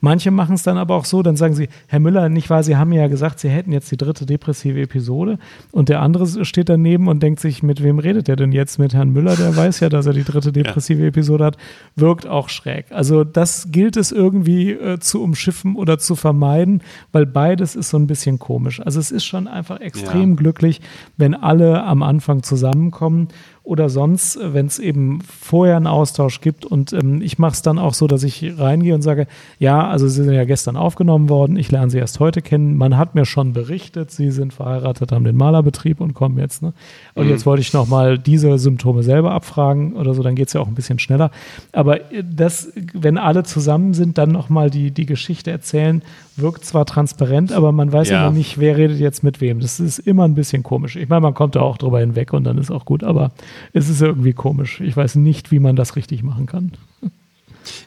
Manche 0.00 0.30
machen 0.30 0.56
es 0.56 0.62
dann 0.62 0.76
aber 0.76 0.96
auch 0.96 1.06
so, 1.06 1.22
dann 1.22 1.36
sagen 1.36 1.54
sie, 1.54 1.68
Herr 1.86 2.00
Müller, 2.00 2.28
nicht 2.28 2.50
wahr, 2.50 2.62
Sie 2.62 2.76
haben 2.76 2.92
ja 2.92 3.08
gesagt, 3.08 3.40
Sie 3.40 3.48
hätten 3.48 3.72
jetzt 3.72 3.90
die 3.90 3.96
dritte 3.96 4.26
depressive 4.26 4.80
Episode. 4.80 5.38
Und 5.70 5.88
der 5.88 6.02
andere 6.02 6.44
steht 6.44 6.68
daneben 6.68 7.08
und 7.08 7.22
denkt 7.22 7.40
sich, 7.40 7.62
mit 7.62 7.82
wem 7.82 7.98
redet 7.98 8.28
er 8.28 8.36
denn 8.36 8.52
jetzt? 8.52 8.78
Mit 8.78 8.92
Herrn 8.92 9.10
Müller, 9.10 9.36
der 9.36 9.56
weiß 9.56 9.80
ja, 9.80 9.88
dass 9.88 10.06
er 10.06 10.12
die 10.12 10.24
dritte 10.24 10.52
depressive 10.52 11.00
ja. 11.00 11.08
Episode 11.08 11.46
hat. 11.46 11.56
Wirkt 11.96 12.26
auch 12.26 12.50
schräg. 12.50 12.86
Also 12.90 13.24
das 13.24 13.68
gilt 13.72 13.96
es 13.96 14.12
irgendwie 14.12 14.72
äh, 14.72 14.98
zu 14.98 15.22
umschiffen 15.22 15.76
oder 15.76 15.98
zu 15.98 16.14
vermeiden, 16.14 16.82
weil 17.10 17.24
beides 17.24 17.74
ist 17.74 17.88
so 17.88 17.96
ein 17.96 18.06
bisschen 18.06 18.38
komisch. 18.38 18.80
Also 18.80 19.00
es 19.00 19.10
ist 19.10 19.24
schon 19.24 19.48
einfach 19.48 19.61
extrem 19.70 20.30
ja. 20.30 20.36
glücklich, 20.36 20.80
wenn 21.16 21.34
alle 21.34 21.82
am 21.82 22.02
Anfang 22.02 22.42
zusammenkommen 22.42 23.28
oder 23.64 23.88
sonst, 23.88 24.38
wenn 24.42 24.66
es 24.66 24.80
eben 24.80 25.20
vorher 25.20 25.76
einen 25.76 25.86
Austausch 25.86 26.40
gibt. 26.40 26.64
Und 26.64 26.92
ähm, 26.92 27.22
ich 27.22 27.38
mache 27.38 27.52
es 27.52 27.62
dann 27.62 27.78
auch 27.78 27.94
so, 27.94 28.08
dass 28.08 28.24
ich 28.24 28.58
reingehe 28.58 28.94
und 28.94 29.02
sage, 29.02 29.28
ja, 29.60 29.86
also 29.86 30.08
Sie 30.08 30.24
sind 30.24 30.32
ja 30.32 30.44
gestern 30.44 30.76
aufgenommen 30.76 31.28
worden, 31.28 31.56
ich 31.56 31.70
lerne 31.70 31.90
Sie 31.90 31.98
erst 31.98 32.18
heute 32.18 32.42
kennen. 32.42 32.76
Man 32.76 32.98
hat 32.98 33.14
mir 33.14 33.24
schon 33.24 33.52
berichtet, 33.52 34.10
Sie 34.10 34.32
sind 34.32 34.52
verheiratet, 34.52 35.12
haben 35.12 35.24
den 35.24 35.36
Malerbetrieb 35.36 36.00
und 36.00 36.14
kommen 36.14 36.38
jetzt. 36.38 36.62
Ne? 36.62 36.72
Und 37.14 37.26
mhm. 37.26 37.30
jetzt 37.30 37.46
wollte 37.46 37.62
ich 37.62 37.72
nochmal 37.72 38.18
diese 38.18 38.58
Symptome 38.58 39.04
selber 39.04 39.30
abfragen 39.30 39.92
oder 39.92 40.14
so, 40.14 40.24
dann 40.24 40.34
geht 40.34 40.48
es 40.48 40.54
ja 40.54 40.60
auch 40.60 40.68
ein 40.68 40.74
bisschen 40.74 40.98
schneller. 40.98 41.30
Aber 41.70 42.12
äh, 42.12 42.24
das, 42.24 42.72
wenn 42.94 43.16
alle 43.16 43.44
zusammen 43.44 43.94
sind, 43.94 44.18
dann 44.18 44.32
nochmal 44.32 44.70
die, 44.70 44.90
die 44.90 45.06
Geschichte 45.06 45.52
erzählen, 45.52 46.02
wirkt 46.36 46.64
zwar 46.64 46.86
transparent, 46.86 47.52
aber 47.52 47.72
man 47.72 47.92
weiß 47.92 48.08
ja. 48.08 48.22
immer 48.26 48.36
nicht, 48.36 48.58
wer 48.58 48.76
redet 48.76 48.98
jetzt 48.98 49.22
mit 49.22 49.40
wem. 49.40 49.60
Das 49.60 49.78
ist 49.78 49.98
immer 49.98 50.24
ein 50.24 50.34
bisschen 50.34 50.62
komisch. 50.62 50.96
Ich 50.96 51.08
meine, 51.08 51.20
man 51.20 51.34
kommt 51.34 51.56
da 51.56 51.60
auch 51.60 51.76
drüber 51.76 52.00
hinweg 52.00 52.32
und 52.32 52.44
dann 52.44 52.58
ist 52.58 52.70
auch 52.70 52.84
gut, 52.84 53.04
aber 53.04 53.30
es 53.72 53.88
ist 53.88 54.02
irgendwie 54.02 54.32
komisch. 54.32 54.80
Ich 54.80 54.96
weiß 54.96 55.16
nicht, 55.16 55.50
wie 55.50 55.58
man 55.58 55.76
das 55.76 55.96
richtig 55.96 56.22
machen 56.22 56.46
kann. 56.46 56.72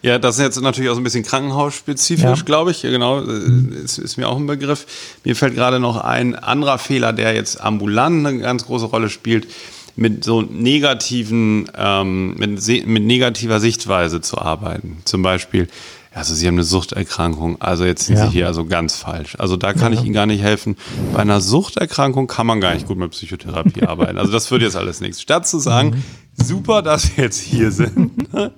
Ja, 0.02 0.18
das 0.18 0.36
ist 0.36 0.42
jetzt 0.42 0.60
natürlich 0.60 0.90
auch 0.90 0.94
so 0.94 1.00
ein 1.00 1.04
bisschen 1.04 1.24
krankenhausspezifisch, 1.24 2.22
ja. 2.38 2.44
glaube 2.44 2.70
ich. 2.70 2.82
Genau, 2.82 3.20
ist, 3.20 3.98
ist, 3.98 4.16
mir 4.16 4.28
auch 4.28 4.36
ein 4.36 4.46
Begriff. 4.46 4.86
Mir 5.24 5.36
fällt 5.36 5.54
gerade 5.54 5.80
noch 5.80 5.98
ein 5.98 6.34
anderer 6.34 6.78
Fehler, 6.78 7.12
der 7.12 7.34
jetzt 7.34 7.60
ambulant 7.60 8.26
eine 8.26 8.38
ganz 8.38 8.66
große 8.66 8.86
Rolle 8.86 9.10
spielt, 9.10 9.48
mit 9.96 10.24
so 10.24 10.42
negativen, 10.42 11.70
ähm, 11.76 12.34
mit, 12.36 12.66
mit 12.86 13.02
negativer 13.02 13.60
Sichtweise 13.60 14.20
zu 14.20 14.38
arbeiten. 14.38 14.98
Zum 15.04 15.22
Beispiel, 15.22 15.68
also 16.16 16.34
Sie 16.34 16.46
haben 16.46 16.54
eine 16.54 16.64
Suchterkrankung, 16.64 17.60
also 17.60 17.84
jetzt 17.84 18.06
sind 18.06 18.16
ja. 18.16 18.26
Sie 18.26 18.32
hier 18.32 18.46
also 18.46 18.64
ganz 18.64 18.96
falsch. 18.96 19.36
Also 19.38 19.58
da 19.58 19.74
kann 19.74 19.92
ja. 19.92 19.98
ich 19.98 20.04
Ihnen 20.06 20.14
gar 20.14 20.24
nicht 20.24 20.42
helfen. 20.42 20.78
Bei 21.12 21.18
einer 21.18 21.42
Suchterkrankung 21.42 22.26
kann 22.26 22.46
man 22.46 22.58
gar 22.62 22.72
nicht 22.72 22.86
gut 22.86 22.96
mit 22.96 23.10
Psychotherapie 23.10 23.82
arbeiten. 23.86 24.16
Also 24.16 24.32
das 24.32 24.50
würde 24.50 24.64
jetzt 24.64 24.76
alles 24.76 25.02
nichts. 25.02 25.20
Statt 25.20 25.46
zu 25.46 25.58
sagen, 25.58 25.90
mhm. 25.90 26.42
super, 26.42 26.80
dass 26.80 27.02
Sie 27.02 27.20
jetzt 27.20 27.38
hier 27.38 27.70
sind, 27.70 28.12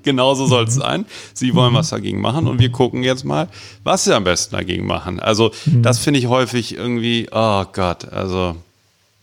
genauso 0.04 0.46
soll 0.46 0.66
es 0.68 0.74
sein. 0.74 1.04
Sie 1.34 1.52
wollen 1.56 1.74
was 1.74 1.88
dagegen 1.88 2.20
machen 2.20 2.46
und 2.46 2.60
wir 2.60 2.70
gucken 2.70 3.02
jetzt 3.02 3.24
mal, 3.24 3.48
was 3.82 4.04
Sie 4.04 4.14
am 4.14 4.22
besten 4.22 4.54
dagegen 4.54 4.86
machen. 4.86 5.18
Also 5.18 5.50
mhm. 5.66 5.82
das 5.82 5.98
finde 5.98 6.20
ich 6.20 6.28
häufig 6.28 6.76
irgendwie, 6.76 7.26
oh 7.32 7.64
Gott, 7.72 8.04
also 8.12 8.54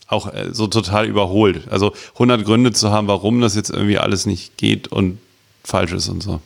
auch 0.07 0.33
äh, 0.33 0.49
so 0.51 0.67
total 0.67 1.05
überholt. 1.05 1.69
Also 1.69 1.93
100 2.15 2.43
Gründe 2.43 2.73
zu 2.73 2.91
haben, 2.91 3.07
warum 3.07 3.39
das 3.39 3.55
jetzt 3.55 3.69
irgendwie 3.69 3.97
alles 3.97 4.25
nicht 4.25 4.57
geht 4.57 4.89
und 4.89 5.19
falsch 5.63 5.93
ist 5.93 6.09
und 6.09 6.21
so. 6.21 6.41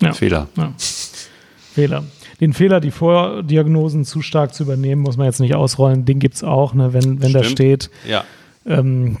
Ja. 0.00 0.12
Fehler. 0.12 0.48
Ja. 0.56 0.72
Fehler. 1.74 2.04
Den 2.40 2.52
Fehler, 2.52 2.80
die 2.80 2.90
Vordiagnosen 2.90 4.04
zu 4.04 4.20
stark 4.20 4.54
zu 4.54 4.64
übernehmen, 4.64 5.02
muss 5.02 5.16
man 5.16 5.26
jetzt 5.26 5.40
nicht 5.40 5.54
ausrollen. 5.54 6.04
Den 6.04 6.18
gibt 6.18 6.34
es 6.34 6.44
auch, 6.44 6.74
ne? 6.74 6.92
wenn, 6.92 7.22
wenn 7.22 7.32
da 7.32 7.44
steht, 7.44 7.90
ja. 8.08 8.24
ähm, 8.66 9.18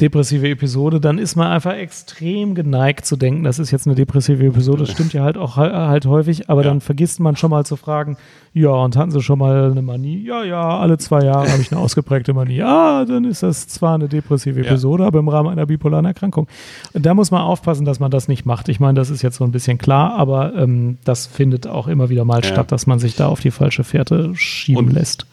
depressive 0.00 0.48
Episode, 0.48 1.00
dann 1.00 1.18
ist 1.18 1.36
man 1.36 1.48
einfach 1.48 1.74
extrem 1.74 2.54
geneigt 2.54 3.06
zu 3.06 3.16
denken, 3.16 3.44
das 3.44 3.58
ist 3.58 3.70
jetzt 3.70 3.86
eine 3.86 3.94
depressive 3.94 4.44
Episode. 4.44 4.80
Das 4.80 4.90
stimmt 4.90 5.12
ja 5.12 5.22
halt 5.22 5.36
auch 5.36 5.56
halt 5.56 6.06
häufig, 6.06 6.50
aber 6.50 6.62
ja. 6.62 6.68
dann 6.68 6.80
vergisst 6.80 7.20
man 7.20 7.36
schon 7.36 7.50
mal 7.50 7.64
zu 7.64 7.76
fragen, 7.76 8.16
ja, 8.52 8.70
und 8.70 8.96
hatten 8.96 9.10
Sie 9.10 9.20
schon 9.20 9.38
mal 9.38 9.70
eine 9.70 9.82
Manie? 9.82 10.24
Ja, 10.24 10.42
ja, 10.42 10.78
alle 10.78 10.96
zwei 10.98 11.22
Jahre 11.24 11.50
habe 11.50 11.60
ich 11.60 11.70
eine 11.70 11.80
ausgeprägte 11.80 12.32
Manie. 12.32 12.62
Ah, 12.62 13.04
dann 13.04 13.24
ist 13.24 13.42
das 13.42 13.68
zwar 13.68 13.94
eine 13.94 14.08
depressive 14.08 14.60
Episode, 14.60 15.02
ja. 15.02 15.08
aber 15.08 15.18
im 15.18 15.28
Rahmen 15.28 15.50
einer 15.50 15.66
bipolaren 15.66 16.06
Erkrankung. 16.06 16.46
Und 16.94 17.04
da 17.04 17.14
muss 17.14 17.30
man 17.30 17.42
aufpassen, 17.42 17.84
dass 17.84 18.00
man 18.00 18.10
das 18.10 18.28
nicht 18.28 18.46
macht. 18.46 18.68
Ich 18.68 18.80
meine, 18.80 18.94
das 18.94 19.10
ist 19.10 19.22
jetzt 19.22 19.36
so 19.36 19.44
ein 19.44 19.52
bisschen 19.52 19.78
klar, 19.78 20.14
aber 20.14 20.54
ähm, 20.54 20.98
das 21.04 21.26
findet 21.26 21.66
auch 21.66 21.86
immer 21.86 22.08
wieder 22.08 22.24
mal 22.24 22.42
ja. 22.42 22.48
statt, 22.48 22.72
dass 22.72 22.86
man 22.86 22.98
sich 22.98 23.14
da 23.14 23.28
auf 23.28 23.40
die 23.40 23.50
falsche 23.50 23.84
Fährte 23.84 24.32
schieben 24.34 24.86
und 24.86 24.92
lässt. 24.92 25.26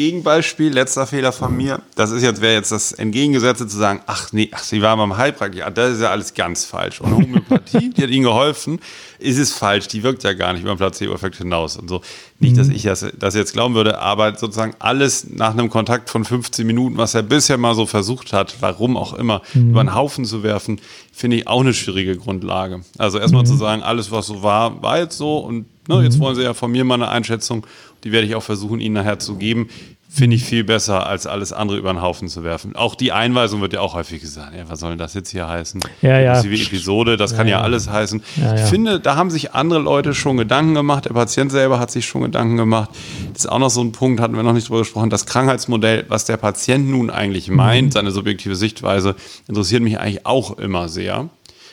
Gegenbeispiel, 0.00 0.72
letzter 0.72 1.06
Fehler 1.06 1.30
von 1.30 1.54
mir. 1.54 1.82
Das 1.94 2.10
ist 2.10 2.22
jetzt, 2.22 2.40
wäre 2.40 2.54
jetzt 2.54 2.72
das 2.72 2.92
Entgegengesetzte 2.92 3.66
zu 3.66 3.76
sagen, 3.76 4.00
ach 4.06 4.32
nee, 4.32 4.48
ach, 4.50 4.62
Sie 4.62 4.80
waren 4.80 4.98
beim 4.98 5.18
Heilpraktiker. 5.18 5.70
Das 5.70 5.92
ist 5.92 6.00
ja 6.00 6.08
alles 6.08 6.32
ganz 6.32 6.64
falsch. 6.64 7.02
Und 7.02 7.14
Homöopathie, 7.14 7.90
die 7.94 8.02
hat 8.04 8.08
Ihnen 8.08 8.24
geholfen, 8.24 8.80
ist 9.18 9.38
es 9.38 9.52
falsch. 9.52 9.88
Die 9.88 10.02
wirkt 10.02 10.22
ja 10.22 10.32
gar 10.32 10.54
nicht 10.54 10.62
über 10.62 10.72
den 10.72 10.78
Placebo-Effekt 10.78 11.36
hinaus 11.36 11.76
und 11.76 11.88
so. 11.88 12.00
Nicht, 12.38 12.56
dass 12.56 12.68
mhm. 12.68 12.76
ich 12.76 12.84
das, 12.84 13.04
das 13.18 13.34
jetzt 13.34 13.52
glauben 13.52 13.74
würde, 13.74 13.98
aber 13.98 14.38
sozusagen 14.38 14.74
alles 14.78 15.26
nach 15.28 15.50
einem 15.50 15.68
Kontakt 15.68 16.08
von 16.08 16.24
15 16.24 16.66
Minuten, 16.66 16.96
was 16.96 17.14
er 17.14 17.22
bisher 17.22 17.58
mal 17.58 17.74
so 17.74 17.84
versucht 17.84 18.32
hat, 18.32 18.56
warum 18.60 18.96
auch 18.96 19.12
immer, 19.12 19.42
mhm. 19.52 19.72
über 19.72 19.80
einen 19.80 19.94
Haufen 19.94 20.24
zu 20.24 20.42
werfen, 20.42 20.80
finde 21.12 21.36
ich 21.36 21.46
auch 21.46 21.60
eine 21.60 21.74
schwierige 21.74 22.16
Grundlage. 22.16 22.80
Also 22.96 23.18
erstmal 23.18 23.42
mhm. 23.42 23.48
zu 23.48 23.56
sagen, 23.56 23.82
alles, 23.82 24.10
was 24.10 24.28
so 24.28 24.42
war, 24.42 24.80
war 24.80 24.98
jetzt 24.98 25.18
so 25.18 25.36
und 25.40 25.66
ne, 25.88 26.02
jetzt 26.02 26.16
mhm. 26.16 26.20
wollen 26.20 26.36
Sie 26.36 26.42
ja 26.42 26.54
von 26.54 26.70
mir 26.70 26.84
mal 26.84 26.94
eine 26.94 27.08
Einschätzung 27.08 27.66
die 28.04 28.12
werde 28.12 28.26
ich 28.26 28.34
auch 28.34 28.42
versuchen, 28.42 28.80
Ihnen 28.80 28.94
nachher 28.94 29.18
zu 29.18 29.36
geben. 29.36 29.68
Finde 30.12 30.34
ich 30.34 30.44
viel 30.44 30.64
besser, 30.64 31.06
als 31.06 31.28
alles 31.28 31.52
andere 31.52 31.78
über 31.78 31.92
den 31.92 32.02
Haufen 32.02 32.26
zu 32.26 32.42
werfen. 32.42 32.74
Auch 32.74 32.96
die 32.96 33.12
Einweisung 33.12 33.60
wird 33.60 33.74
ja 33.74 33.80
auch 33.80 33.94
häufig 33.94 34.20
gesagt. 34.20 34.56
Ja, 34.56 34.68
was 34.68 34.80
soll 34.80 34.90
denn 34.90 34.98
das 34.98 35.14
jetzt 35.14 35.30
hier 35.30 35.46
heißen? 35.46 35.80
Ja, 36.02 36.18
ja. 36.18 36.42
Die 36.42 36.60
Episode, 36.60 37.16
das 37.16 37.36
kann 37.36 37.46
ja, 37.46 37.58
ja 37.58 37.62
alles 37.62 37.88
heißen. 37.88 38.20
Ja, 38.36 38.42
ja. 38.42 38.54
Ich 38.56 38.62
finde, 38.62 38.98
da 38.98 39.14
haben 39.14 39.30
sich 39.30 39.54
andere 39.54 39.78
Leute 39.78 40.12
schon 40.12 40.36
Gedanken 40.36 40.74
gemacht. 40.74 41.04
Der 41.04 41.14
Patient 41.14 41.52
selber 41.52 41.78
hat 41.78 41.92
sich 41.92 42.06
schon 42.06 42.22
Gedanken 42.22 42.56
gemacht. 42.56 42.90
Das 43.32 43.44
ist 43.44 43.50
auch 43.50 43.60
noch 43.60 43.70
so 43.70 43.82
ein 43.82 43.92
Punkt, 43.92 44.20
hatten 44.20 44.34
wir 44.34 44.42
noch 44.42 44.52
nicht 44.52 44.68
drüber 44.68 44.80
gesprochen. 44.80 45.10
Das 45.10 45.26
Krankheitsmodell, 45.26 46.06
was 46.08 46.24
der 46.24 46.38
Patient 46.38 46.90
nun 46.90 47.08
eigentlich 47.10 47.48
meint, 47.48 47.86
mhm. 47.86 47.92
seine 47.92 48.10
subjektive 48.10 48.56
Sichtweise, 48.56 49.14
interessiert 49.46 49.84
mich 49.84 50.00
eigentlich 50.00 50.26
auch 50.26 50.58
immer 50.58 50.88
sehr. 50.88 51.28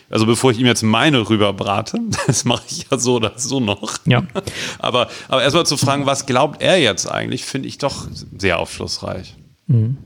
Also 0.10 0.26
bevor 0.26 0.52
ich 0.52 0.60
ihm 0.60 0.66
jetzt 0.66 0.84
meine 0.84 1.30
rüberbrate, 1.30 2.00
das 2.28 2.46
mache 2.46 2.64
ich 2.70 2.88
ja 2.90 2.98
so 2.98 3.16
oder 3.16 3.34
so 3.36 3.60
noch. 3.60 3.98
Ja. 4.06 4.24
aber, 4.80 5.10
aber 5.28 5.44
erstmal 5.44 5.66
zu 5.66 5.78
fragen, 5.78 6.06
was 6.06 6.26
glaubt 6.26 6.62
er 6.62 6.80
jetzt 6.80 7.10
eigentlich, 7.12 7.46
finde 7.46 7.68
ich 7.68 7.78
doch 7.78 8.08
sehr 8.38 8.60
aufschlussreich. 8.60 9.36
Mhm. 9.68 9.98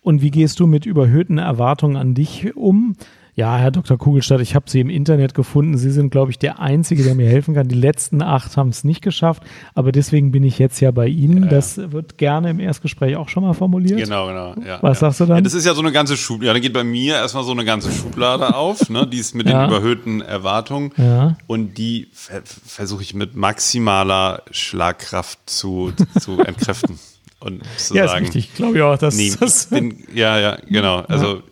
Und 0.00 0.22
wie 0.22 0.30
gehst 0.30 0.58
du 0.60 0.66
mit 0.66 0.86
überhöhten 0.86 1.38
Erwartungen 1.38 1.96
an 1.96 2.14
dich 2.14 2.56
um? 2.56 2.96
Ja, 3.34 3.56
Herr 3.56 3.70
Dr. 3.70 3.96
Kugelstadt, 3.96 4.42
ich 4.42 4.54
habe 4.54 4.68
Sie 4.68 4.78
im 4.80 4.90
Internet 4.90 5.32
gefunden. 5.32 5.78
Sie 5.78 5.90
sind, 5.90 6.10
glaube 6.10 6.30
ich, 6.30 6.38
der 6.38 6.60
Einzige, 6.60 7.02
der 7.02 7.14
mir 7.14 7.30
helfen 7.30 7.54
kann. 7.54 7.66
Die 7.66 7.74
letzten 7.74 8.20
acht 8.20 8.58
haben 8.58 8.68
es 8.68 8.84
nicht 8.84 9.00
geschafft, 9.00 9.42
aber 9.74 9.90
deswegen 9.90 10.32
bin 10.32 10.42
ich 10.42 10.58
jetzt 10.58 10.80
ja 10.80 10.90
bei 10.90 11.06
Ihnen. 11.06 11.44
Ja, 11.44 11.48
das 11.48 11.78
wird 11.78 12.18
gerne 12.18 12.50
im 12.50 12.60
Erstgespräch 12.60 13.16
auch 13.16 13.30
schon 13.30 13.42
mal 13.42 13.54
formuliert. 13.54 13.98
Genau, 13.98 14.26
genau. 14.26 14.54
Ja, 14.66 14.82
Was 14.82 15.00
ja. 15.00 15.06
sagst 15.06 15.20
du 15.20 15.26
dann? 15.26 15.42
das 15.42 15.54
ist 15.54 15.64
ja 15.64 15.72
so 15.72 15.80
eine 15.80 15.92
ganze 15.92 16.18
Schublade. 16.18 16.48
Ja, 16.48 16.52
dann 16.52 16.60
geht 16.60 16.74
bei 16.74 16.84
mir 16.84 17.14
erstmal 17.14 17.44
so 17.44 17.52
eine 17.52 17.64
ganze 17.64 17.90
Schublade 17.90 18.54
auf, 18.54 18.90
ne? 18.90 19.06
die 19.06 19.18
ist 19.18 19.34
mit 19.34 19.48
den 19.48 19.64
überhöhten 19.64 20.20
Erwartungen. 20.20 20.92
Ja. 20.98 21.38
Und 21.46 21.78
die 21.78 22.08
ver 22.12 22.42
versuche 22.44 23.02
ich 23.02 23.14
mit 23.14 23.34
maximaler 23.34 24.42
Schlagkraft 24.50 25.38
zu, 25.46 25.92
zu 26.20 26.38
entkräften. 26.40 26.98
Und 27.40 27.62
zu 27.78 27.94
ja, 27.94 28.08
sagen, 28.08 28.24
ist 28.24 28.34
richtig. 28.34 28.50
Ich 28.50 28.54
glaube 28.54 28.84
auch, 28.84 28.98
dass 28.98 29.16
nee, 29.16 29.32
das. 29.40 29.66
Bin, 29.66 30.04
ja, 30.14 30.38
ja, 30.38 30.58
genau. 30.68 30.98
Also 31.08 31.42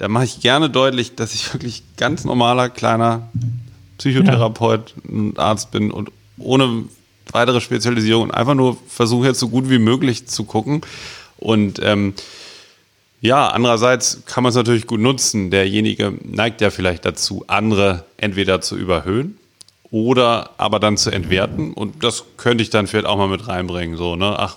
da 0.00 0.08
mache 0.08 0.24
ich 0.24 0.40
gerne 0.40 0.70
deutlich, 0.70 1.14
dass 1.14 1.34
ich 1.34 1.52
wirklich 1.52 1.82
ganz 1.98 2.24
normaler, 2.24 2.70
kleiner 2.70 3.28
Psychotherapeut 3.98 4.94
und 5.06 5.38
Arzt 5.38 5.72
bin 5.72 5.90
und 5.90 6.10
ohne 6.38 6.84
weitere 7.32 7.60
Spezialisierung 7.60 8.30
einfach 8.30 8.54
nur 8.54 8.78
versuche 8.88 9.26
jetzt 9.26 9.40
so 9.40 9.50
gut 9.50 9.68
wie 9.68 9.78
möglich 9.78 10.26
zu 10.26 10.44
gucken. 10.44 10.80
Und 11.36 11.80
ähm, 11.82 12.14
ja, 13.20 13.48
andererseits 13.48 14.22
kann 14.24 14.42
man 14.42 14.48
es 14.48 14.56
natürlich 14.56 14.86
gut 14.86 15.00
nutzen. 15.00 15.50
Derjenige 15.50 16.14
neigt 16.24 16.62
ja 16.62 16.70
vielleicht 16.70 17.04
dazu, 17.04 17.44
andere 17.46 18.06
entweder 18.16 18.62
zu 18.62 18.78
überhöhen 18.78 19.36
oder 19.90 20.48
aber 20.56 20.80
dann 20.80 20.96
zu 20.96 21.10
entwerten. 21.10 21.74
Und 21.74 22.02
das 22.02 22.24
könnte 22.38 22.62
ich 22.62 22.70
dann 22.70 22.86
vielleicht 22.86 23.06
auch 23.06 23.18
mal 23.18 23.28
mit 23.28 23.48
reinbringen. 23.48 23.98
So, 23.98 24.16
ne? 24.16 24.34
Ach, 24.38 24.56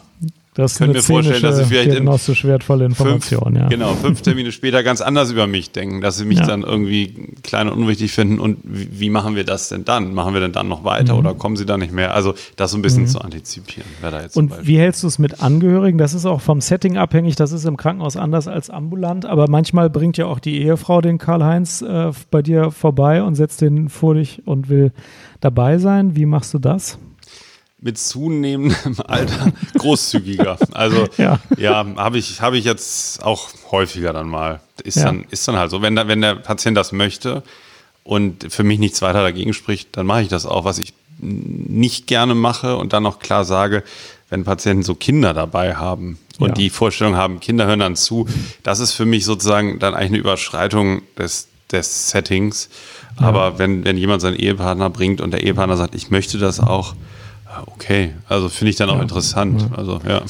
das 0.54 0.78
können 0.78 0.93
mir 0.93 1.01
vorstellen, 1.01 1.41
dass 1.41 1.58
sie 1.58 1.66
vielleicht 1.66 1.91
diagnostisch 1.91 2.45
wertvolle 2.45 2.86
Informationen, 2.86 3.56
ja. 3.56 3.68
Genau, 3.68 3.93
fünf 3.95 4.22
Termine 4.24 4.51
später 4.51 4.84
ganz 4.84 5.01
anders 5.01 5.32
über 5.32 5.47
mich 5.47 5.72
denken, 5.72 6.01
dass 6.01 6.18
sie 6.18 6.26
mich 6.26 6.39
ja. 6.39 6.45
dann 6.45 6.62
irgendwie 6.62 7.34
klein 7.41 7.70
und 7.70 7.80
unwichtig 7.80 8.12
finden. 8.12 8.39
Und 8.39 8.60
wie, 8.64 8.99
wie, 8.99 9.10
machen 9.10 9.36
wir 9.36 9.45
das 9.45 9.70
denn 9.70 9.84
dann? 9.84 10.14
Machen 10.14 10.34
wir 10.34 10.41
denn 10.41 10.51
dann 10.51 10.68
noch 10.68 10.84
weiter 10.84 11.14
mhm. 11.14 11.20
oder 11.20 11.34
kommen 11.34 11.56
sie 11.56 11.66
dann 11.66 11.80
nicht 11.80 11.91
mehr? 11.91 12.14
Also 12.14 12.36
das 12.56 12.72
so 12.72 12.78
ein 12.78 12.84
bisschen 12.84 13.04
mhm. 13.04 13.08
zu 13.08 13.22
antizipieren. 13.22 13.89
Da 14.01 14.22
jetzt 14.22 14.38
und 14.38 14.66
wie 14.66 14.78
hältst 14.78 15.01
du 15.01 15.08
es 15.08 15.18
mit 15.18 15.41
Angehörigen? 15.41 15.97
Das 15.97 16.14
ist 16.14 16.26
auch 16.26 16.41
vom 16.41 16.62
Setting 16.62 16.97
abhängig. 16.97 17.36
Das 17.36 17.51
ist 17.51 17.66
im 17.66 17.78
Krankenhaus 17.78 18.16
anders 18.16 18.47
als 18.47 18.70
ambulant. 18.70 19.26
Aber 19.26 19.47
manchmal 19.49 19.89
bringt 19.89 20.18
ja 20.18 20.28
auch 20.28 20.39
die 20.39 20.62
Ehefrau 20.62 21.01
den 21.01 21.18
Karl-Heinz 21.18 21.82
äh, 21.82 22.12
bei 22.30 22.41
dir 22.43 22.70
vorbei 22.72 23.24
und 23.24 23.36
setzt 23.36 23.62
den 23.62 23.89
vor 23.89 24.16
dich 24.16 24.45
und 24.45 24.70
will 24.70 24.91
dabei 25.41 25.80
sein. 25.80 26.16
Wie 26.16 26.26
machst 26.26 26.54
du 26.54 26.60
das? 26.60 26.99
Mit 27.84 27.97
zunehmendem 27.97 28.95
Alter 29.07 29.51
großzügiger. 29.77 30.57
Also 30.71 31.07
ja, 31.17 31.39
ja 31.57 31.86
habe 31.97 32.17
ich, 32.17 32.41
hab 32.41 32.53
ich 32.53 32.63
jetzt 32.63 33.21
auch 33.23 33.49
häufiger 33.71 34.13
dann 34.13 34.27
mal. 34.27 34.61
Ist, 34.84 34.97
ja. 34.97 35.05
dann, 35.05 35.25
ist 35.29 35.47
dann 35.47 35.57
halt 35.57 35.69
so. 35.69 35.81
Wenn, 35.81 35.95
da, 35.95 36.07
wenn 36.07 36.21
der 36.21 36.36
Patient 36.36 36.77
das 36.77 36.93
möchte 36.93 37.43
und 38.03 38.51
für 38.51 38.63
mich 38.63 38.79
nichts 38.79 39.01
weiter 39.01 39.21
dagegen 39.21 39.53
spricht, 39.53 39.97
dann 39.97 40.05
mache 40.05 40.21
ich 40.21 40.29
das 40.29 40.45
auch. 40.45 40.63
Was 40.65 40.79
ich 40.79 40.93
nicht 41.19 42.07
gerne 42.07 42.36
mache 42.36 42.77
und 42.77 42.93
dann 42.93 43.03
noch 43.03 43.19
klar 43.19 43.45
sage, 43.45 43.84
wenn 44.29 44.45
Patienten 44.45 44.84
so 44.84 44.95
Kinder 44.95 45.34
dabei 45.34 45.75
haben 45.75 46.17
und 46.39 46.49
ja. 46.49 46.53
die 46.55 46.69
Vorstellung 46.69 47.15
haben, 47.15 47.39
Kinder 47.39 47.65
hören 47.67 47.79
dann 47.79 47.95
zu, 47.95 48.27
das 48.63 48.79
ist 48.79 48.93
für 48.93 49.05
mich 49.05 49.25
sozusagen 49.25 49.79
dann 49.79 49.93
eigentlich 49.93 50.09
eine 50.09 50.17
Überschreitung 50.17 51.03
des, 51.17 51.49
des 51.71 52.09
Settings. 52.09 52.69
Ja. 53.19 53.27
Aber 53.27 53.59
wenn, 53.59 53.86
wenn 53.86 53.97
jemand 53.97 54.21
seinen 54.21 54.38
Ehepartner 54.38 54.89
bringt 54.89 55.21
und 55.21 55.31
der 55.31 55.43
Ehepartner 55.43 55.77
sagt, 55.77 55.95
ich 55.95 56.09
möchte 56.09 56.39
das 56.39 56.59
auch, 56.59 56.95
okay, 57.68 58.14
also 58.28 58.49
finde 58.49 58.72
ich 58.72 58.76
dann 58.78 58.89
auch 58.89 59.01
interessant. 59.01 59.70
Also 59.76 60.01
ja. 60.08 60.22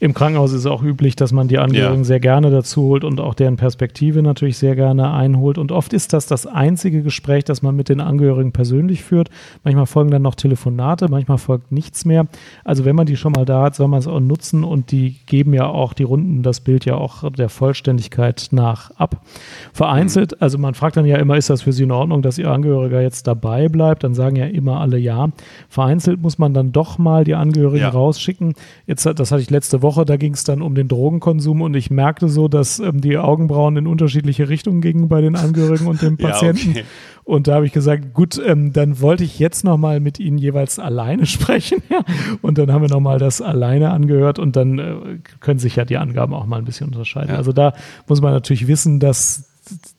Im 0.00 0.14
Krankenhaus 0.14 0.52
ist 0.52 0.60
es 0.60 0.66
auch 0.66 0.82
üblich, 0.82 1.16
dass 1.16 1.32
man 1.32 1.48
die 1.48 1.58
Angehörigen 1.58 2.02
ja. 2.02 2.04
sehr 2.04 2.20
gerne 2.20 2.50
dazu 2.50 2.82
holt 2.82 3.02
und 3.02 3.18
auch 3.18 3.34
deren 3.34 3.56
Perspektive 3.56 4.22
natürlich 4.22 4.56
sehr 4.56 4.76
gerne 4.76 5.12
einholt. 5.12 5.58
Und 5.58 5.72
oft 5.72 5.92
ist 5.92 6.12
das 6.12 6.26
das 6.26 6.46
einzige 6.46 7.02
Gespräch, 7.02 7.42
das 7.44 7.62
man 7.62 7.74
mit 7.74 7.88
den 7.88 8.00
Angehörigen 8.00 8.52
persönlich 8.52 9.02
führt. 9.02 9.28
Manchmal 9.64 9.86
folgen 9.86 10.12
dann 10.12 10.22
noch 10.22 10.36
Telefonate, 10.36 11.08
manchmal 11.10 11.38
folgt 11.38 11.72
nichts 11.72 12.04
mehr. 12.04 12.28
Also 12.64 12.84
wenn 12.84 12.94
man 12.94 13.06
die 13.06 13.16
schon 13.16 13.32
mal 13.32 13.44
da 13.44 13.62
hat, 13.62 13.74
soll 13.74 13.88
man 13.88 13.98
es 13.98 14.06
auch 14.06 14.20
nutzen 14.20 14.62
und 14.62 14.92
die 14.92 15.16
geben 15.26 15.52
ja 15.52 15.66
auch 15.66 15.94
die 15.94 16.04
Runden 16.04 16.44
das 16.44 16.60
Bild 16.60 16.84
ja 16.84 16.94
auch 16.94 17.28
der 17.32 17.48
Vollständigkeit 17.48 18.48
nach 18.52 18.92
ab. 18.92 19.24
Vereinzelt, 19.72 20.32
mhm. 20.32 20.36
also 20.40 20.58
man 20.58 20.74
fragt 20.74 20.96
dann 20.96 21.06
ja 21.06 21.16
immer, 21.16 21.36
ist 21.36 21.50
das 21.50 21.62
für 21.62 21.72
Sie 21.72 21.82
in 21.82 21.90
Ordnung, 21.90 22.22
dass 22.22 22.38
Ihr 22.38 22.50
Angehöriger 22.50 23.02
jetzt 23.02 23.26
dabei 23.26 23.68
bleibt? 23.68 24.04
Dann 24.04 24.14
sagen 24.14 24.36
ja 24.36 24.46
immer 24.46 24.78
alle 24.80 24.98
ja. 24.98 25.30
Vereinzelt 25.68 26.22
muss 26.22 26.38
man 26.38 26.54
dann 26.54 26.70
doch 26.70 26.98
mal 26.98 27.24
die 27.24 27.34
Angehörigen 27.34 27.82
ja. 27.82 27.88
rausschicken. 27.88 28.54
Jetzt, 28.86 29.04
das 29.04 29.32
hatte 29.32 29.42
ich 29.42 29.50
letzte 29.50 29.82
Woche 29.82 29.87
Woche, 29.88 30.04
da 30.04 30.18
ging 30.18 30.34
es 30.34 30.44
dann 30.44 30.60
um 30.60 30.74
den 30.74 30.86
Drogenkonsum 30.86 31.62
und 31.62 31.74
ich 31.74 31.90
merkte 31.90 32.28
so, 32.28 32.46
dass 32.46 32.78
ähm, 32.78 33.00
die 33.00 33.16
Augenbrauen 33.16 33.78
in 33.78 33.86
unterschiedliche 33.86 34.50
Richtungen 34.50 34.82
gingen 34.82 35.08
bei 35.08 35.22
den 35.22 35.34
Angehörigen 35.34 35.86
und 35.86 36.02
dem 36.02 36.16
Patienten. 36.16 36.58
Ja, 36.68 36.82
okay. 36.82 36.84
Und 37.24 37.46
da 37.46 37.56
habe 37.56 37.66
ich 37.66 37.72
gesagt, 37.72 38.14
gut, 38.14 38.40
ähm, 38.44 38.72
dann 38.72 39.00
wollte 39.00 39.24
ich 39.24 39.38
jetzt 39.38 39.64
nochmal 39.64 40.00
mit 40.00 40.18
Ihnen 40.18 40.38
jeweils 40.38 40.78
alleine 40.78 41.26
sprechen. 41.34 41.82
Ja? 41.90 42.02
Und 42.42 42.58
dann 42.58 42.72
haben 42.72 42.82
wir 42.82 42.88
nochmal 42.88 43.18
das 43.18 43.40
alleine 43.40 43.90
angehört 43.90 44.38
und 44.38 44.56
dann 44.56 44.78
äh, 44.78 44.94
können 45.40 45.58
sich 45.58 45.76
ja 45.76 45.84
die 45.84 45.96
Angaben 45.96 46.34
auch 46.34 46.46
mal 46.46 46.58
ein 46.58 46.64
bisschen 46.64 46.88
unterscheiden. 46.88 47.30
Ja. 47.30 47.36
Also 47.36 47.52
da 47.52 47.72
muss 48.06 48.20
man 48.20 48.32
natürlich 48.32 48.66
wissen, 48.66 49.00
dass 49.00 49.48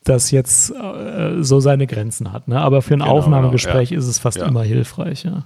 das 0.04 0.30
jetzt 0.30 0.70
äh, 0.70 1.42
so 1.42 1.60
seine 1.60 1.86
Grenzen 1.86 2.32
hat. 2.32 2.48
Ne? 2.48 2.60
Aber 2.60 2.82
für 2.82 2.94
ein 2.94 3.00
genau, 3.00 3.12
Aufnahmegespräch 3.12 3.90
genau, 3.90 4.00
ja. 4.00 4.04
ist 4.04 4.10
es 4.10 4.18
fast 4.18 4.38
immer 4.38 4.62
hilfreich. 4.62 5.24
Ja. 5.24 5.44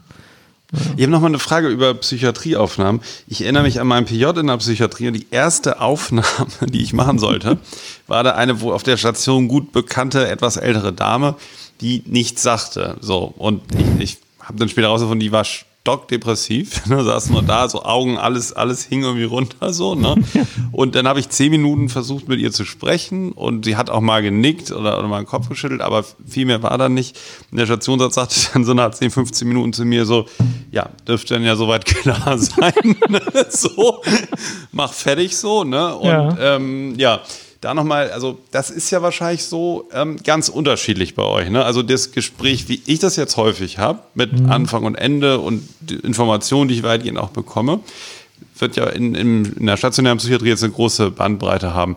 Ich 0.96 1.02
habe 1.02 1.12
noch 1.12 1.20
mal 1.20 1.28
eine 1.28 1.38
Frage 1.38 1.68
über 1.68 1.94
Psychiatrieaufnahmen. 1.94 3.00
Ich 3.26 3.42
erinnere 3.42 3.62
mich 3.64 3.80
an 3.80 3.86
meinen 3.86 4.06
PJ 4.06 4.24
in 4.38 4.46
der 4.46 4.56
Psychiatrie 4.56 5.08
und 5.08 5.14
die 5.14 5.26
erste 5.30 5.80
Aufnahme, 5.80 6.26
die 6.66 6.82
ich 6.82 6.92
machen 6.92 7.18
sollte, 7.18 7.58
war 8.06 8.22
da 8.24 8.32
eine, 8.32 8.60
wo 8.60 8.72
auf 8.72 8.82
der 8.82 8.96
Station 8.96 9.48
gut 9.48 9.72
bekannte, 9.72 10.28
etwas 10.28 10.56
ältere 10.56 10.92
Dame, 10.92 11.36
die 11.80 12.02
nichts 12.06 12.42
sagte. 12.42 12.96
So, 13.00 13.34
und 13.36 13.62
ich, 13.98 14.02
ich 14.02 14.18
habe 14.40 14.58
dann 14.58 14.68
später 14.68 14.88
herausgefunden, 14.88 15.20
die 15.20 15.32
war 15.32 15.44
stockdepressiv, 15.84 16.86
ne, 16.86 17.04
saß 17.04 17.28
nur 17.28 17.42
da, 17.42 17.68
so 17.68 17.84
Augen, 17.84 18.16
alles, 18.16 18.54
alles 18.54 18.84
hing 18.84 19.02
irgendwie 19.02 19.24
runter, 19.24 19.74
so, 19.74 19.94
ne? 19.94 20.14
Und 20.72 20.94
dann 20.94 21.06
habe 21.06 21.20
ich 21.20 21.28
zehn 21.28 21.50
Minuten 21.50 21.90
versucht, 21.90 22.26
mit 22.26 22.40
ihr 22.40 22.52
zu 22.52 22.64
sprechen 22.64 23.32
und 23.32 23.66
sie 23.66 23.76
hat 23.76 23.90
auch 23.90 24.00
mal 24.00 24.22
genickt 24.22 24.72
oder, 24.72 24.98
oder 24.98 25.08
mal 25.08 25.20
den 25.20 25.26
Kopf 25.26 25.50
geschüttelt, 25.50 25.82
aber 25.82 26.02
viel 26.26 26.46
mehr 26.46 26.62
war 26.62 26.78
da 26.78 26.88
nicht. 26.88 27.18
Und 27.50 27.58
der 27.58 27.66
Stationsarzt 27.66 28.14
sagte 28.14 28.36
dann 28.54 28.64
so 28.64 28.72
nach 28.72 28.92
10, 28.92 29.10
15 29.10 29.46
Minuten 29.46 29.74
zu 29.74 29.84
mir 29.84 30.06
so, 30.06 30.24
ja, 30.70 30.88
dürfte 31.06 31.34
dann 31.34 31.44
ja 31.44 31.54
soweit 31.54 31.84
klar 31.84 32.38
sein, 32.38 32.72
ne? 33.10 33.20
so, 33.50 34.02
mach 34.72 34.94
fertig 34.94 35.36
so, 35.36 35.64
ne? 35.64 35.94
Und 35.94 36.06
ja, 36.06 36.56
ähm, 36.56 36.94
ja 36.96 37.20
da 37.64 37.74
nochmal, 37.74 38.10
also 38.10 38.38
das 38.50 38.70
ist 38.70 38.90
ja 38.90 39.00
wahrscheinlich 39.02 39.44
so 39.44 39.88
ähm, 39.92 40.18
ganz 40.22 40.48
unterschiedlich 40.48 41.14
bei 41.14 41.22
euch. 41.22 41.48
Ne? 41.48 41.64
Also 41.64 41.82
das 41.82 42.12
Gespräch, 42.12 42.68
wie 42.68 42.82
ich 42.86 42.98
das 42.98 43.16
jetzt 43.16 43.36
häufig 43.36 43.78
habe, 43.78 44.00
mit 44.14 44.38
mhm. 44.38 44.50
Anfang 44.50 44.84
und 44.84 44.94
Ende 44.94 45.38
und 45.38 45.66
die 45.80 45.94
Informationen, 45.96 46.68
die 46.68 46.74
ich 46.74 46.82
weitgehend 46.82 47.18
auch 47.18 47.30
bekomme, 47.30 47.80
wird 48.58 48.76
ja 48.76 48.86
in, 48.86 49.14
in, 49.14 49.44
in 49.44 49.66
der 49.66 49.76
stationären 49.76 50.18
Psychiatrie 50.18 50.48
jetzt 50.48 50.62
eine 50.62 50.72
große 50.72 51.10
Bandbreite 51.10 51.74
haben. 51.74 51.96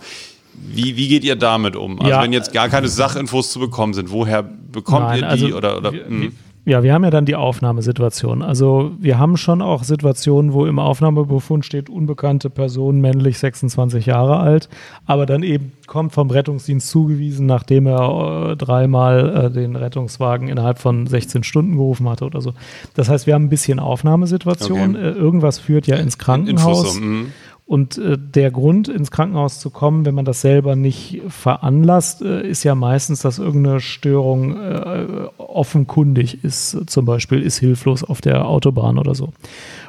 Wie, 0.54 0.96
wie 0.96 1.08
geht 1.08 1.24
ihr 1.24 1.36
damit 1.36 1.76
um? 1.76 2.00
Also 2.00 2.10
ja, 2.10 2.24
wenn 2.24 2.34
jetzt 2.34 2.52
gar 2.52 2.70
keine 2.70 2.88
Sachinfos 2.88 3.52
zu 3.52 3.60
bekommen 3.60 3.94
sind, 3.94 4.10
woher 4.10 4.42
bekommt 4.44 5.08
nein, 5.08 5.18
ihr 5.18 5.22
die? 5.22 5.44
Also 5.44 5.58
oder, 5.58 5.78
oder, 5.78 5.92
wir, 5.94 6.06
hm? 6.06 6.36
Ja, 6.68 6.84
wir 6.84 6.94
haben 6.94 7.06
ja 7.06 7.12
dann 7.12 7.24
die 7.24 7.38
Aufnahmesituation. 7.38 8.42
Also 8.42 8.92
wir 9.00 9.18
haben 9.18 9.38
schon 9.38 9.62
auch 9.62 9.86
Situationen, 9.86 10.52
wo 10.52 10.66
im 10.66 10.80
Aufnahmebefund 10.80 11.64
steht, 11.64 11.90
unbekannte 11.90 12.50
Person, 12.50 13.00
männlich, 13.00 13.40
26 13.40 14.06
Jahre 14.06 14.40
alt, 14.40 14.68
aber 15.06 15.26
dann 15.26 15.44
eben 15.44 15.72
kommt 15.86 16.12
vom 16.12 16.30
Rettungsdienst 16.30 16.90
zugewiesen, 16.90 17.46
nachdem 17.46 17.88
er 17.88 18.52
äh, 18.52 18.58
dreimal 18.58 19.46
äh, 19.46 19.50
den 19.50 19.78
Rettungswagen 19.78 20.50
innerhalb 20.50 20.80
von 20.80 21.08
16 21.08 21.44
Stunden 21.44 21.78
gerufen 21.78 22.10
hatte 22.10 22.26
oder 22.26 22.42
so. 22.42 22.54
Das 22.96 23.08
heißt, 23.08 23.28
wir 23.28 23.34
haben 23.36 23.46
ein 23.46 23.50
bisschen 23.50 23.80
Aufnahmesituation. 23.80 24.98
Okay. 24.98 25.08
Äh, 25.08 25.12
irgendwas 25.12 25.60
führt 25.60 25.88
ja 25.88 25.96
ins 25.96 26.18
Krankenhaus. 26.18 26.98
Infos, 26.98 27.32
und 27.68 27.98
äh, 27.98 28.18
der 28.18 28.50
Grund, 28.50 28.88
ins 28.88 29.12
Krankenhaus 29.12 29.60
zu 29.60 29.70
kommen, 29.70 30.06
wenn 30.06 30.16
man 30.16 30.24
das 30.24 30.40
selber 30.40 30.78
nicht 30.78 31.22
veranlasst, 31.28 32.22
äh, 32.22 32.48
ist 32.48 32.64
ja 32.64 32.76
meistens, 32.76 33.22
dass 33.22 33.40
irgendeine 33.40 33.82
Störung 33.82 34.56
äh, 34.58 35.06
offenkundig 35.38 36.46
ist. 36.46 36.90
Zum 36.90 37.06
Beispiel 37.06 37.42
ist 37.42 37.58
hilflos 37.58 38.06
auf 38.06 38.22
der 38.22 38.48
Autobahn 38.48 38.98
oder 38.98 39.14
so. 39.16 39.34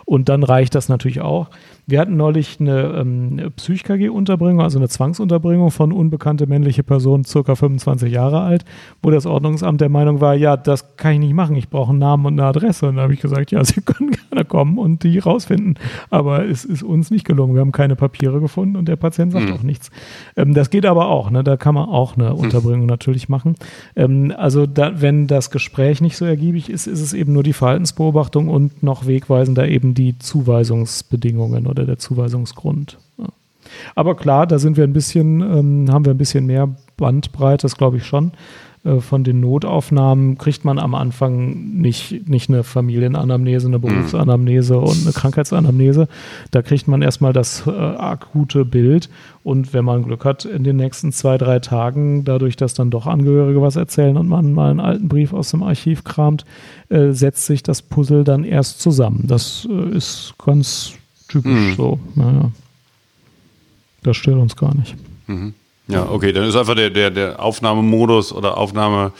Und 0.04 0.28
dann 0.28 0.42
reicht 0.42 0.74
das 0.74 0.88
natürlich 0.88 1.20
auch. 1.20 1.50
Wir 1.86 2.00
hatten 2.00 2.16
neulich 2.16 2.58
eine 2.58 2.98
ähm, 2.98 3.52
Psych-KG-Unterbringung, 3.56 4.60
also 4.60 4.78
eine 4.78 4.88
Zwangsunterbringung 4.88 5.70
von 5.70 5.92
unbekannte 5.92 6.46
männliche 6.46 6.82
Person, 6.82 7.24
circa 7.24 7.54
25 7.54 8.12
Jahre 8.12 8.40
alt, 8.40 8.64
wo 9.02 9.10
das 9.10 9.24
Ordnungsamt 9.24 9.80
der 9.80 9.88
Meinung 9.88 10.20
war, 10.20 10.34
ja, 10.34 10.56
das 10.56 10.96
kann 10.96 11.12
ich 11.12 11.18
nicht 11.20 11.34
machen, 11.34 11.54
ich 11.54 11.68
brauche 11.68 11.90
einen 11.90 12.00
Namen 12.00 12.26
und 12.26 12.40
eine 12.40 12.48
Adresse. 12.48 12.88
Und 12.88 12.96
da 12.96 13.02
habe 13.02 13.14
ich 13.14 13.20
gesagt, 13.20 13.52
ja, 13.52 13.64
Sie 13.64 13.80
können 13.82 14.10
gerne 14.28 14.44
kommen 14.44 14.78
und 14.78 15.02
die 15.02 15.18
rausfinden. 15.18 15.76
Aber 16.10 16.44
es 16.44 16.64
ist 16.64 16.82
uns 16.82 17.10
nicht 17.10 17.24
gelungen. 17.24 17.54
Wir 17.54 17.62
haben 17.62 17.72
keine 17.72 17.96
Papiere 17.96 18.40
gefunden 18.40 18.76
und 18.76 18.86
der 18.86 18.96
Patient 18.96 19.32
sagt 19.32 19.48
mhm. 19.48 19.54
auch 19.54 19.62
nichts. 19.62 19.90
Ähm, 20.36 20.52
das 20.52 20.68
geht 20.68 20.84
aber 20.84 21.08
auch, 21.08 21.30
ne? 21.30 21.42
da 21.42 21.56
kann 21.56 21.74
man 21.74 21.88
auch 21.88 22.16
eine 22.16 22.30
hm. 22.30 22.36
Unterbringung 22.36 22.82
mhm. 22.82 22.88
natürlich 22.88 23.28
machen. 23.28 23.54
Ähm, 23.96 24.32
also 24.36 24.66
da, 24.66 25.00
wenn 25.00 25.26
das 25.26 25.50
Gespräch 25.50 26.00
nicht 26.02 26.16
so 26.16 26.26
ergiebig 26.26 26.68
ist, 26.68 26.86
ist 26.86 27.00
es 27.00 27.14
eben 27.14 27.32
nur 27.32 27.42
die 27.42 27.52
Verhaltensbeobachtung 27.54 28.48
und 28.48 28.82
noch 28.82 29.06
wegweisender 29.06 29.68
eben 29.68 29.94
die 29.94 30.18
Zuweisungsbedingungen 30.18 31.66
oder 31.66 31.78
oder 31.78 31.86
der 31.86 31.98
Zuweisungsgrund. 31.98 32.98
Ja. 33.18 33.26
Aber 33.94 34.16
klar, 34.16 34.46
da 34.46 34.58
sind 34.58 34.76
wir 34.76 34.84
ein 34.84 34.92
bisschen, 34.92 35.40
ähm, 35.40 35.86
haben 35.90 36.04
wir 36.04 36.12
ein 36.12 36.18
bisschen 36.18 36.46
mehr 36.46 36.74
Bandbreite, 36.96 37.62
das 37.62 37.76
glaube 37.76 37.98
ich 37.98 38.06
schon. 38.06 38.32
Äh, 38.84 39.00
von 39.00 39.24
den 39.24 39.40
Notaufnahmen 39.40 40.38
kriegt 40.38 40.64
man 40.64 40.78
am 40.78 40.94
Anfang 40.94 41.80
nicht, 41.80 42.28
nicht 42.28 42.48
eine 42.48 42.64
Familienanamnese, 42.64 43.66
eine 43.66 43.78
mhm. 43.78 43.82
Berufsanamnese 43.82 44.78
und 44.78 45.02
eine 45.02 45.12
Krankheitsanamnese. 45.12 46.08
Da 46.50 46.62
kriegt 46.62 46.88
man 46.88 47.02
erstmal 47.02 47.32
das 47.32 47.66
äh, 47.66 47.70
akute 47.70 48.64
Bild. 48.64 49.08
Und 49.44 49.72
wenn 49.72 49.84
man 49.84 50.04
Glück 50.04 50.24
hat, 50.24 50.44
in 50.44 50.64
den 50.64 50.76
nächsten 50.76 51.12
zwei, 51.12 51.38
drei 51.38 51.58
Tagen, 51.58 52.24
dadurch, 52.24 52.56
dass 52.56 52.74
dann 52.74 52.90
doch 52.90 53.06
Angehörige 53.06 53.62
was 53.62 53.76
erzählen 53.76 54.16
und 54.16 54.28
man 54.28 54.52
mal 54.52 54.70
einen 54.70 54.80
alten 54.80 55.08
Brief 55.08 55.32
aus 55.32 55.50
dem 55.50 55.62
Archiv 55.62 56.04
kramt, 56.04 56.44
äh, 56.88 57.12
setzt 57.12 57.46
sich 57.46 57.62
das 57.62 57.82
Puzzle 57.82 58.24
dann 58.24 58.44
erst 58.44 58.80
zusammen. 58.80 59.24
Das 59.26 59.66
äh, 59.70 59.96
ist 59.96 60.34
ganz 60.44 60.92
typisch 61.28 61.70
mhm. 61.70 61.74
so. 61.76 61.98
Naja. 62.14 62.50
Das 64.02 64.16
stört 64.16 64.38
uns 64.38 64.56
gar 64.56 64.74
nicht. 64.74 64.96
Mhm. 65.26 65.54
Ja, 65.88 66.06
okay, 66.10 66.32
dann 66.32 66.44
ist 66.44 66.56
einfach 66.56 66.74
der, 66.74 66.90
der, 66.90 67.10
der 67.10 67.42
Aufnahmemodus 67.42 68.32
oder 68.32 68.58
Aufnahmeanlass 68.58 69.14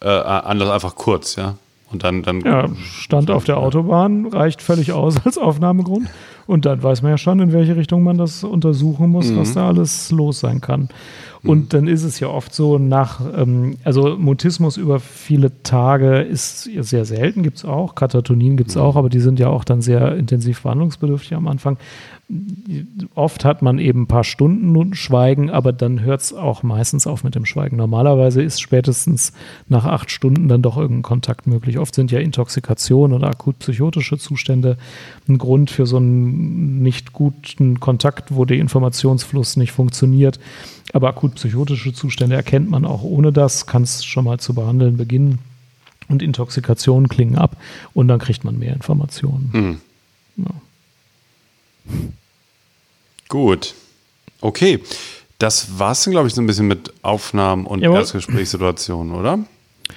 äh, 0.00 0.72
einfach 0.72 0.94
kurz, 0.94 1.36
ja. 1.36 1.56
Und 1.92 2.04
dann, 2.04 2.22
dann 2.22 2.40
ja, 2.40 2.68
Stand 3.00 3.30
auf 3.30 3.44
der 3.44 3.58
Autobahn 3.58 4.26
reicht 4.26 4.62
völlig 4.62 4.92
aus 4.92 5.16
als 5.26 5.36
Aufnahmegrund. 5.36 6.08
Und 6.46 6.64
dann 6.64 6.82
weiß 6.82 7.02
man 7.02 7.10
ja 7.12 7.18
schon, 7.18 7.40
in 7.40 7.52
welche 7.52 7.76
Richtung 7.76 8.02
man 8.02 8.18
das 8.18 8.44
untersuchen 8.44 9.10
muss, 9.10 9.30
mhm. 9.30 9.36
was 9.36 9.54
da 9.54 9.68
alles 9.68 10.10
los 10.10 10.40
sein 10.40 10.60
kann. 10.60 10.88
Und 11.44 11.58
mhm. 11.58 11.68
dann 11.70 11.86
ist 11.88 12.04
es 12.04 12.20
ja 12.20 12.28
oft 12.28 12.54
so, 12.54 12.78
nach, 12.78 13.20
ähm, 13.36 13.76
also 13.84 14.16
Mutismus 14.16 14.76
über 14.76 15.00
viele 15.00 15.62
Tage 15.62 16.20
ist 16.20 16.64
sehr 16.64 17.04
selten, 17.04 17.42
gibt 17.42 17.58
es 17.58 17.64
auch, 17.64 17.94
Katatonin 17.94 18.56
gibt 18.56 18.70
es 18.70 18.76
mhm. 18.76 18.82
auch, 18.82 18.96
aber 18.96 19.08
die 19.08 19.20
sind 19.20 19.38
ja 19.38 19.48
auch 19.48 19.64
dann 19.64 19.82
sehr 19.82 20.16
intensiv 20.16 20.62
behandlungsbedürftig 20.62 21.34
am 21.34 21.48
Anfang 21.48 21.78
oft 23.14 23.44
hat 23.44 23.62
man 23.62 23.78
eben 23.78 24.02
ein 24.02 24.06
paar 24.06 24.24
Stunden 24.24 24.94
Schweigen, 24.94 25.50
aber 25.50 25.72
dann 25.72 26.00
hört 26.00 26.22
es 26.22 26.32
auch 26.32 26.62
meistens 26.62 27.06
auf 27.06 27.24
mit 27.24 27.34
dem 27.34 27.44
Schweigen. 27.44 27.76
Normalerweise 27.76 28.42
ist 28.42 28.60
spätestens 28.60 29.32
nach 29.68 29.84
acht 29.84 30.10
Stunden 30.10 30.48
dann 30.48 30.62
doch 30.62 30.78
irgendein 30.78 31.02
Kontakt 31.02 31.46
möglich. 31.46 31.78
Oft 31.78 31.94
sind 31.94 32.10
ja 32.10 32.20
Intoxikation 32.20 33.12
oder 33.12 33.28
akut 33.28 33.58
psychotische 33.58 34.18
Zustände 34.18 34.76
ein 35.28 35.38
Grund 35.38 35.70
für 35.70 35.86
so 35.86 35.98
einen 35.98 36.31
nicht 36.32 37.12
guten 37.12 37.80
Kontakt, 37.80 38.34
wo 38.34 38.44
der 38.44 38.58
Informationsfluss 38.58 39.56
nicht 39.56 39.72
funktioniert. 39.72 40.40
Aber 40.92 41.08
akut 41.08 41.36
psychotische 41.36 41.92
Zustände 41.92 42.36
erkennt 42.36 42.70
man 42.70 42.84
auch 42.84 43.02
ohne 43.02 43.32
das, 43.32 43.66
kann 43.66 43.82
es 43.82 44.04
schon 44.04 44.24
mal 44.24 44.38
zu 44.38 44.54
behandeln 44.54 44.96
beginnen. 44.96 45.38
Und 46.08 46.22
Intoxikationen 46.22 47.08
klingen 47.08 47.36
ab 47.36 47.56
und 47.94 48.08
dann 48.08 48.18
kriegt 48.18 48.44
man 48.44 48.58
mehr 48.58 48.74
Informationen. 48.74 49.50
Hm. 49.52 49.80
Ja. 50.36 50.50
Gut. 53.28 53.74
Okay. 54.40 54.80
Das 55.38 55.78
war 55.78 55.92
es 55.92 56.04
dann, 56.04 56.12
glaube 56.12 56.28
ich, 56.28 56.34
so 56.34 56.42
ein 56.42 56.46
bisschen 56.46 56.68
mit 56.68 56.92
Aufnahmen 57.02 57.66
und 57.66 57.80
Jawohl. 57.80 57.98
Erstgesprächssituationen, 57.98 59.14
oder? 59.14 59.38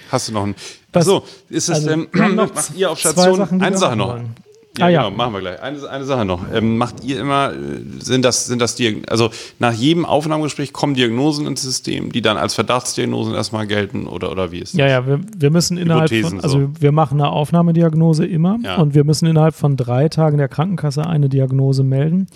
Hast 0.10 0.30
du 0.30 0.34
noch 0.34 0.44
ein. 0.44 0.56
Achso, 0.94 1.26
ist 1.50 1.70
es 1.70 1.86
also, 1.86 1.96
noch 1.96 2.54
macht 2.56 2.76
ihr 2.76 2.90
auf 2.90 3.00
Station 3.00 3.36
Sachen, 3.36 3.62
eine 3.62 3.78
Sache 3.78 3.96
noch? 3.96 4.08
wollen. 4.08 4.34
Ja, 4.78 4.86
Ah, 4.86 4.90
ja. 4.90 5.04
genau, 5.06 5.16
machen 5.16 5.34
wir 5.34 5.40
gleich. 5.42 5.62
Eine, 5.62 5.90
eine 5.90 6.04
Sache 6.06 6.26
noch. 6.26 6.42
Ähm, 6.54 6.78
macht 6.78 7.04
ihr 7.04 7.20
immer, 7.20 7.54
äh, 7.54 7.56
sind 8.00 8.26
das, 8.26 8.46
sind 8.46 8.62
das 8.62 8.76
Diag 8.76 9.10
also 9.10 9.30
nach 9.60 9.74
jedem 9.74 10.06
Aufnahmegespräch 10.06 10.74
kommen 10.74 10.94
Diagnosen 10.96 11.48
ins 11.48 11.62
System, 11.62 12.12
die 12.12 12.22
dann 12.22 12.38
als 12.38 12.56
Verdachtsdiagnosen 12.56 13.34
erstmal 13.34 13.68
gelten 13.68 14.08
oder, 14.08 14.32
oder 14.32 14.52
wie 14.52 14.60
ist 14.60 14.74
das? 14.74 14.80
Ja, 14.80 14.88
ja, 14.88 15.08
wir, 15.08 15.20
wir 15.38 15.50
müssen 15.52 15.78
innerhalb 15.78 16.10
Hypothesen 16.12 16.40
von, 16.42 16.44
also 16.44 16.60
so. 16.60 16.70
wir 16.80 16.92
machen 16.92 17.20
eine 17.22 17.30
Aufnahmediagnose 17.30 18.26
immer 18.26 18.58
Ja. 18.64 18.76
und 18.76 18.94
wir 18.96 19.04
müssen 19.04 19.28
innerhalb 19.28 19.56
von 19.56 19.78
drei 19.78 20.10
Tagen 20.10 20.38
der 20.38 20.48
Krankenkasse 20.50 21.06
eine 21.06 21.30
Diagnose 21.30 21.84
melden. 21.84 22.28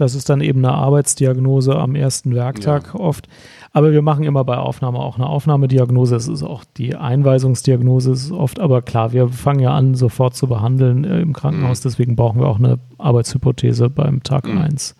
Das 0.00 0.14
ist 0.14 0.28
dann 0.28 0.40
eben 0.40 0.64
eine 0.64 0.74
Arbeitsdiagnose 0.74 1.76
am 1.76 1.94
ersten 1.94 2.34
Werktag 2.34 2.94
oft. 2.94 3.28
Aber 3.72 3.92
wir 3.92 4.02
machen 4.02 4.24
immer 4.24 4.42
bei 4.44 4.56
Aufnahme 4.56 4.98
auch 4.98 5.16
eine 5.16 5.26
Aufnahmediagnose. 5.28 6.16
Es 6.16 6.26
ist 6.28 6.42
auch 6.42 6.64
die 6.76 6.96
Einweisungsdiagnose 6.96 8.12
ist 8.12 8.32
oft, 8.32 8.58
aber 8.58 8.82
klar, 8.82 9.12
wir 9.12 9.28
fangen 9.28 9.60
ja 9.60 9.72
an, 9.74 9.94
sofort 9.94 10.34
zu 10.34 10.46
behandeln 10.48 11.04
äh, 11.04 11.20
im 11.20 11.28
Mhm. 11.28 11.32
Krankenhaus. 11.34 11.80
Deswegen 11.80 12.16
brauchen 12.16 12.40
wir 12.40 12.48
auch 12.48 12.58
eine 12.58 12.78
Arbeitshypothese 12.98 13.88
beim 13.90 14.22
Tag 14.22 14.46
Mhm. 14.46 14.58
1. 14.58 14.96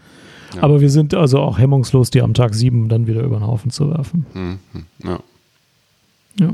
Aber 0.60 0.80
wir 0.80 0.90
sind 0.90 1.14
also 1.14 1.38
auch 1.40 1.58
hemmungslos, 1.58 2.10
die 2.10 2.22
am 2.22 2.34
Tag 2.34 2.54
7 2.54 2.88
dann 2.88 3.06
wieder 3.06 3.22
über 3.22 3.38
den 3.38 3.46
Haufen 3.46 3.70
zu 3.70 3.88
werfen. 3.90 4.26
Mhm. 4.34 4.58
Ja. 5.04 5.18
Ja. 6.38 6.50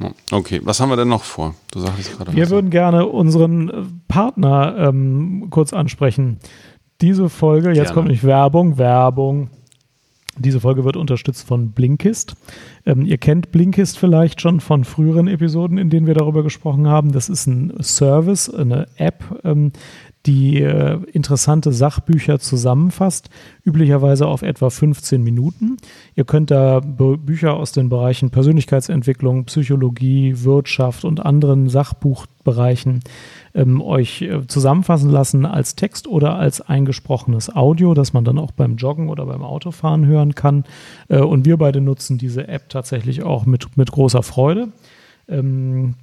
Ja. 0.00 0.10
Okay, 0.32 0.60
was 0.64 0.80
haben 0.80 0.88
wir 0.88 0.96
denn 0.96 1.08
noch 1.08 1.22
vor? 1.22 1.54
Du 1.70 1.78
sagst 1.80 2.16
gerade 2.16 2.34
Wir 2.34 2.44
was. 2.44 2.50
würden 2.50 2.70
gerne 2.70 3.06
unseren 3.06 4.00
Partner 4.08 4.74
ähm, 4.78 5.46
kurz 5.50 5.72
ansprechen. 5.72 6.38
Diese 7.02 7.28
Folge, 7.28 7.70
jetzt 7.70 7.76
Gerne. 7.78 7.92
kommt 7.94 8.08
nicht 8.08 8.24
Werbung, 8.24 8.78
Werbung. 8.78 9.50
Diese 10.38 10.60
Folge 10.60 10.84
wird 10.84 10.96
unterstützt 10.96 11.46
von 11.46 11.72
Blinkist. 11.72 12.34
Ähm, 12.84 13.04
ihr 13.06 13.18
kennt 13.18 13.52
Blinkist 13.52 13.98
vielleicht 13.98 14.40
schon 14.40 14.60
von 14.60 14.84
früheren 14.84 15.28
Episoden, 15.28 15.78
in 15.78 15.90
denen 15.90 16.06
wir 16.06 16.14
darüber 16.14 16.42
gesprochen 16.42 16.88
haben. 16.88 17.12
Das 17.12 17.28
ist 17.28 17.46
ein 17.46 17.72
Service, 17.82 18.48
eine 18.52 18.86
App, 18.96 19.24
ähm, 19.44 19.72
die 20.26 20.62
äh, 20.62 20.98
interessante 21.12 21.72
Sachbücher 21.72 22.38
zusammenfasst, 22.38 23.28
üblicherweise 23.64 24.26
auf 24.28 24.42
etwa 24.42 24.70
15 24.70 25.22
Minuten. 25.22 25.78
Ihr 26.14 26.24
könnt 26.24 26.50
da 26.52 26.78
Bü- 26.78 27.16
Bücher 27.16 27.54
aus 27.54 27.72
den 27.72 27.88
Bereichen 27.88 28.30
Persönlichkeitsentwicklung, 28.30 29.46
Psychologie, 29.46 30.34
Wirtschaft 30.44 31.04
und 31.04 31.24
anderen 31.24 31.68
Sachbuchbereichen 31.68 33.00
ähm, 33.54 33.82
euch 33.82 34.22
äh, 34.22 34.46
zusammenfassen 34.46 35.10
lassen 35.10 35.44
als 35.44 35.74
Text 35.74 36.06
oder 36.06 36.36
als 36.36 36.60
eingesprochenes 36.60 37.54
Audio, 37.54 37.92
das 37.94 38.12
man 38.12 38.24
dann 38.24 38.38
auch 38.38 38.52
beim 38.52 38.76
Joggen 38.76 39.08
oder 39.08 39.26
beim 39.26 39.42
Autofahren 39.42 40.06
hören 40.06 40.34
kann. 40.34 40.64
Äh, 41.08 41.18
und 41.18 41.44
wir 41.46 41.56
beide 41.56 41.80
nutzen 41.80 42.16
diese 42.16 42.46
App 42.46 42.68
tatsächlich 42.72 43.22
auch 43.22 43.46
mit, 43.46 43.76
mit 43.76 43.90
großer 43.92 44.22
Freude. 44.22 44.68
Ähm, 45.28 45.94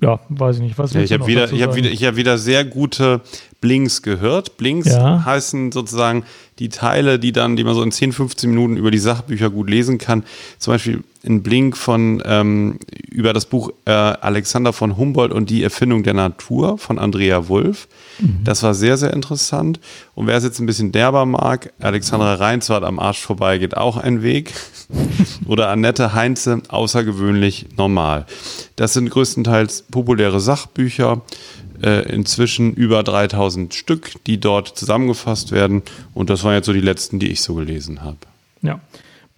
ja, 0.00 0.20
weiß 0.28 0.56
ich 0.56 0.62
nicht, 0.62 0.78
was 0.78 0.92
Ja, 0.92 1.00
ich 1.00 1.12
habe 1.12 1.26
wieder, 1.26 1.52
ich 1.52 1.62
hab 1.62 1.74
wieder, 1.74 1.90
ich 1.90 2.04
hab 2.04 2.16
wieder 2.16 2.38
sehr 2.38 2.64
gute 2.64 3.20
Blinks 3.60 4.02
gehört. 4.02 4.56
Blinks 4.56 4.88
Ja. 4.88 5.24
heißen 5.24 5.72
sozusagen 5.72 6.24
die 6.58 6.68
Teile, 6.68 7.18
die 7.18 7.32
dann, 7.32 7.56
die 7.56 7.64
man 7.64 7.74
so 7.74 7.82
in 7.82 7.92
10, 7.92 8.12
15 8.12 8.50
Minuten 8.50 8.76
über 8.76 8.90
die 8.90 8.98
Sachbücher 8.98 9.50
gut 9.50 9.70
lesen 9.70 9.98
kann. 9.98 10.24
Zum 10.58 10.74
Beispiel 10.74 11.04
ein 11.26 11.42
Blink 11.42 11.76
von 11.76 12.22
ähm, 12.24 12.78
über 13.10 13.32
das 13.32 13.46
Buch 13.46 13.70
äh, 13.84 13.90
Alexander 13.90 14.72
von 14.72 14.96
Humboldt 14.96 15.32
und 15.32 15.50
die 15.50 15.62
Erfindung 15.62 16.02
der 16.02 16.14
Natur 16.14 16.78
von 16.78 16.98
Andrea 16.98 17.48
Wulff. 17.48 17.88
Das 18.42 18.64
war 18.64 18.74
sehr, 18.74 18.96
sehr 18.96 19.12
interessant. 19.12 19.78
Und 20.14 20.26
wer 20.26 20.36
es 20.36 20.44
jetzt 20.44 20.58
ein 20.58 20.66
bisschen 20.66 20.90
derber 20.90 21.24
mag, 21.24 21.72
Alexandra 21.78 22.34
Reinswart 22.34 22.82
am 22.82 22.98
Arsch 22.98 23.20
vorbei 23.20 23.58
geht 23.58 23.76
auch 23.76 23.96
ein 23.96 24.22
Weg. 24.22 24.52
Oder 25.46 25.68
Annette 25.68 26.14
Heinze, 26.14 26.62
außergewöhnlich 26.68 27.66
normal. 27.76 28.26
Das 28.76 28.94
sind 28.94 29.10
größtenteils 29.10 29.82
populäre 29.82 30.40
Sachbücher, 30.40 31.22
äh, 31.82 32.12
inzwischen 32.12 32.74
über 32.74 33.02
3000 33.02 33.74
Stück, 33.74 34.12
die 34.26 34.38
dort 34.38 34.68
zusammengefasst 34.68 35.52
werden. 35.52 35.82
Und 36.14 36.30
das 36.30 36.44
waren 36.44 36.54
jetzt 36.54 36.66
so 36.66 36.72
die 36.72 36.80
letzten, 36.80 37.18
die 37.18 37.28
ich 37.28 37.42
so 37.42 37.54
gelesen 37.54 38.02
habe. 38.02 38.18
Ja. 38.62 38.80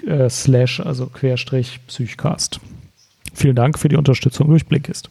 äh, 0.06 0.30
slash, 0.30 0.80
also 0.80 1.06
Querstrich 1.06 1.80
Psychcast. 1.86 2.60
Vielen 3.34 3.56
Dank 3.56 3.78
für 3.78 3.88
die 3.88 3.96
Unterstützung 3.96 4.48
durch 4.48 4.66
Blinkist. 4.66 5.08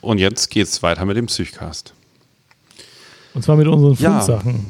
Und 0.00 0.18
jetzt 0.18 0.50
geht's 0.50 0.82
weiter 0.82 1.04
mit 1.04 1.16
dem 1.16 1.26
Psychcast. 1.26 1.94
Und 3.34 3.42
zwar 3.42 3.56
mit 3.56 3.68
unseren 3.68 3.94
Ja. 3.94 4.18
Fundsachen. 4.18 4.66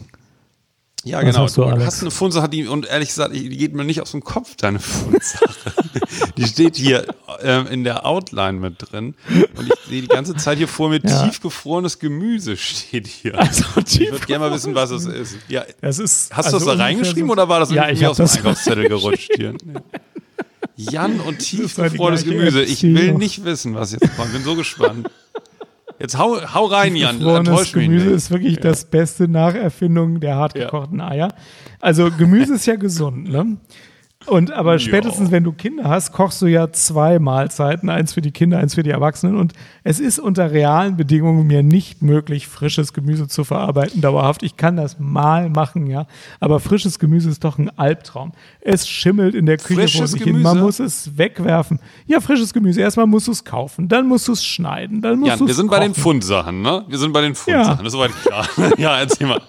Ja, 1.04 1.18
Was 1.18 1.24
genau. 1.24 1.38
hast 1.44 1.56
du, 1.56 1.64
Alex? 1.64 1.84
hast 1.84 2.00
eine 2.02 2.10
Fundsache, 2.12 2.48
die, 2.48 2.66
und 2.68 2.86
ehrlich 2.86 3.08
gesagt, 3.08 3.34
die 3.34 3.48
geht 3.48 3.74
mir 3.74 3.84
nicht 3.84 4.00
aus 4.00 4.12
dem 4.12 4.22
Kopf, 4.22 4.54
deine 4.56 4.78
Fundsache. 4.78 5.72
die 6.36 6.44
steht 6.46 6.76
hier 6.76 7.06
ähm, 7.42 7.66
in 7.66 7.82
der 7.82 8.06
Outline 8.06 8.60
mit 8.60 8.76
drin. 8.78 9.14
Und 9.56 9.66
ich 9.66 9.88
sehe 9.88 10.02
die 10.02 10.06
ganze 10.08 10.36
Zeit 10.36 10.58
hier 10.58 10.68
vor 10.68 10.90
mir 10.90 11.00
Ja. 11.04 11.24
tiefgefrorenes 11.26 11.98
Gemüse 11.98 12.56
steht 12.56 13.08
hier. 13.08 13.36
Also 13.38 13.64
ich 13.84 14.00
würde 14.12 14.26
gerne 14.26 14.44
mal 14.48 14.52
wissen, 14.54 14.74
was 14.76 14.90
es 14.92 15.06
ist. 15.06 15.36
Ja, 15.48 15.64
Das 15.80 15.98
ist, 15.98 16.32
hast 16.36 16.46
also 16.46 16.58
du 16.58 16.64
das 16.64 16.66
da 16.66 16.70
ungefähr 16.72 16.86
reingeschrieben 16.86 17.26
so- 17.26 17.32
oder 17.32 17.48
war 17.48 17.58
das 17.60 17.72
Ja, 17.72 17.88
irgendwie 17.88 18.06
aus 18.06 18.18
dem 18.18 18.26
Einkaufszettel 18.28 18.88
gerutscht 18.88 19.30
hier? 19.36 19.52
Nee. 19.64 19.80
Jan 20.76 21.20
und 21.20 21.38
tiefgefrorenes 21.40 22.24
Gemüse. 22.24 22.62
Ich 22.62 22.82
will 22.82 23.12
nicht 23.14 23.44
wissen, 23.44 23.74
was 23.74 23.92
jetzt 23.92 24.16
kommt. 24.16 24.32
Bin 24.32 24.42
so 24.44 24.54
gespannt. 24.54 25.08
Jetzt 26.02 26.18
hau, 26.18 26.36
hau 26.52 26.64
rein, 26.64 26.96
Jan. 26.96 27.20
Gefrorenes 27.20 27.72
Gemüse 27.72 28.10
ist 28.10 28.32
wirklich 28.32 28.58
das 28.58 28.86
beste 28.86 29.28
Nacherfindung 29.28 30.18
der 30.18 30.34
hartgekochten 30.34 31.00
Eier. 31.00 31.28
Also 31.78 32.10
Gemüse 32.10 32.54
ist 32.54 32.66
ja 32.66 32.74
gesund, 32.74 33.30
ne? 33.30 33.56
Und 34.26 34.52
aber 34.52 34.78
spätestens, 34.78 35.30
wenn 35.30 35.44
du 35.44 35.52
Kinder 35.52 35.84
hast, 35.84 36.12
kochst 36.12 36.40
du 36.42 36.46
ja 36.46 36.70
zwei 36.72 37.18
Mahlzeiten, 37.18 37.88
eins 37.90 38.12
für 38.12 38.22
die 38.22 38.30
Kinder, 38.30 38.58
eins 38.58 38.74
für 38.74 38.82
die 38.82 38.90
Erwachsenen. 38.90 39.36
Und 39.36 39.52
es 39.84 40.00
ist 40.00 40.18
unter 40.18 40.52
realen 40.52 40.96
Bedingungen 40.96 41.46
mir 41.46 41.62
nicht 41.62 42.02
möglich, 42.02 42.46
frisches 42.46 42.92
Gemüse 42.92 43.28
zu 43.28 43.44
verarbeiten, 43.44 44.00
dauerhaft. 44.00 44.42
Ich 44.42 44.56
kann 44.56 44.76
das 44.76 44.98
mal 44.98 45.48
machen, 45.50 45.86
ja. 45.86 46.06
Aber 46.40 46.60
frisches 46.60 46.98
Gemüse 46.98 47.30
ist 47.30 47.42
doch 47.44 47.58
ein 47.58 47.70
Albtraum. 47.78 48.32
Es 48.60 48.88
schimmelt 48.88 49.34
in 49.34 49.46
der 49.46 49.56
Küche 49.58 49.74
vor 49.74 49.82
Frisches 49.82 50.14
hin. 50.14 50.40
Man 50.42 50.60
muss 50.60 50.78
es 50.78 51.18
wegwerfen. 51.18 51.80
Ja, 52.06 52.20
frisches 52.20 52.52
Gemüse. 52.52 52.80
Erstmal 52.80 53.06
musst 53.06 53.26
du 53.28 53.32
es 53.32 53.44
kaufen, 53.44 53.88
dann 53.88 54.06
musst 54.06 54.28
du 54.28 54.32
es 54.32 54.44
schneiden, 54.44 55.02
dann 55.02 55.18
musst 55.18 55.28
Jan, 55.30 55.38
du 55.40 55.46
wir 55.46 55.50
es 55.50 55.56
sind 55.56 55.70
bei 55.70 55.80
den 55.80 55.90
kochen. 55.92 56.02
Fundsachen, 56.02 56.62
ne? 56.62 56.84
Wir 56.88 56.98
sind 56.98 57.12
bei 57.12 57.20
den 57.22 57.34
Fundsachen, 57.34 57.68
Ja. 57.70 57.74
das 57.76 57.86
ist 57.86 57.92
soweit 57.92 58.10
klar. 58.22 58.46
ja, 58.78 58.98
erzähl 59.00 59.26
mal. 59.26 59.40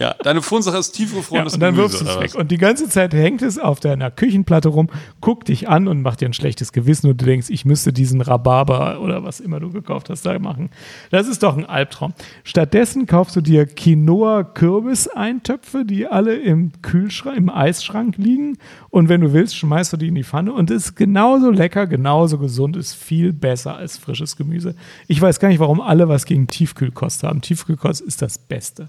Ja, 0.00 0.14
deine 0.22 0.40
Fundsache 0.42 0.78
ist 0.78 0.96
Ja, 0.98 1.04
tiefgefrorenes 1.04 1.54
und 1.54 1.60
dann 1.60 1.74
Gemüse. 1.74 1.92
wirfst 2.00 2.06
du 2.06 2.10
es 2.10 2.20
weg. 2.34 2.40
Und 2.40 2.50
die 2.50 2.56
ganze 2.58 2.88
Zeit 2.88 3.12
hängt 3.12 3.42
es 3.42 3.58
auf 3.58 3.78
deiner 3.80 4.10
Küchenplatte 4.22 4.68
rum, 4.68 4.88
guckt 5.20 5.48
dich 5.48 5.68
an 5.68 5.88
und 5.88 6.02
macht 6.02 6.20
dir 6.20 6.28
ein 6.28 6.32
schlechtes 6.32 6.70
Gewissen 6.72 7.10
und 7.10 7.20
du 7.20 7.24
denkst, 7.26 7.50
ich 7.50 7.64
müsste 7.64 7.92
diesen 7.92 8.20
Rhabarber 8.20 9.00
oder 9.00 9.24
was 9.24 9.40
immer 9.40 9.58
du 9.58 9.72
gekauft 9.72 10.10
hast 10.10 10.24
da 10.24 10.38
machen. 10.38 10.70
Das 11.10 11.26
ist 11.26 11.42
doch 11.42 11.56
ein 11.56 11.66
Albtraum. 11.66 12.12
Stattdessen 12.44 13.06
kaufst 13.06 13.34
du 13.34 13.40
dir 13.40 13.66
Quinoa-Kürbis-Eintöpfe, 13.66 15.84
die 15.84 16.06
alle 16.06 16.36
im 16.36 16.70
Kühlschrank, 16.82 17.36
im 17.36 17.50
Eisschrank 17.50 18.16
liegen. 18.16 18.58
Und 18.90 19.08
wenn 19.08 19.22
du 19.22 19.32
willst, 19.32 19.56
schmeißt 19.56 19.92
du 19.92 19.96
die 19.96 20.06
in 20.06 20.14
die 20.14 20.22
Pfanne 20.22 20.52
und 20.52 20.70
ist 20.70 20.94
genauso 20.94 21.50
lecker, 21.50 21.88
genauso 21.88 22.38
gesund, 22.38 22.76
ist 22.76 22.94
viel 22.94 23.32
besser 23.32 23.74
als 23.76 23.98
frisches 23.98 24.36
Gemüse. 24.36 24.76
Ich 25.08 25.20
weiß 25.20 25.40
gar 25.40 25.48
nicht, 25.48 25.58
warum 25.58 25.80
alle 25.80 26.08
was 26.08 26.26
gegen 26.26 26.46
Tiefkühlkost 26.46 27.24
haben. 27.24 27.40
Tiefkühlkost 27.40 28.00
ist 28.00 28.22
das 28.22 28.38
Beste. 28.38 28.88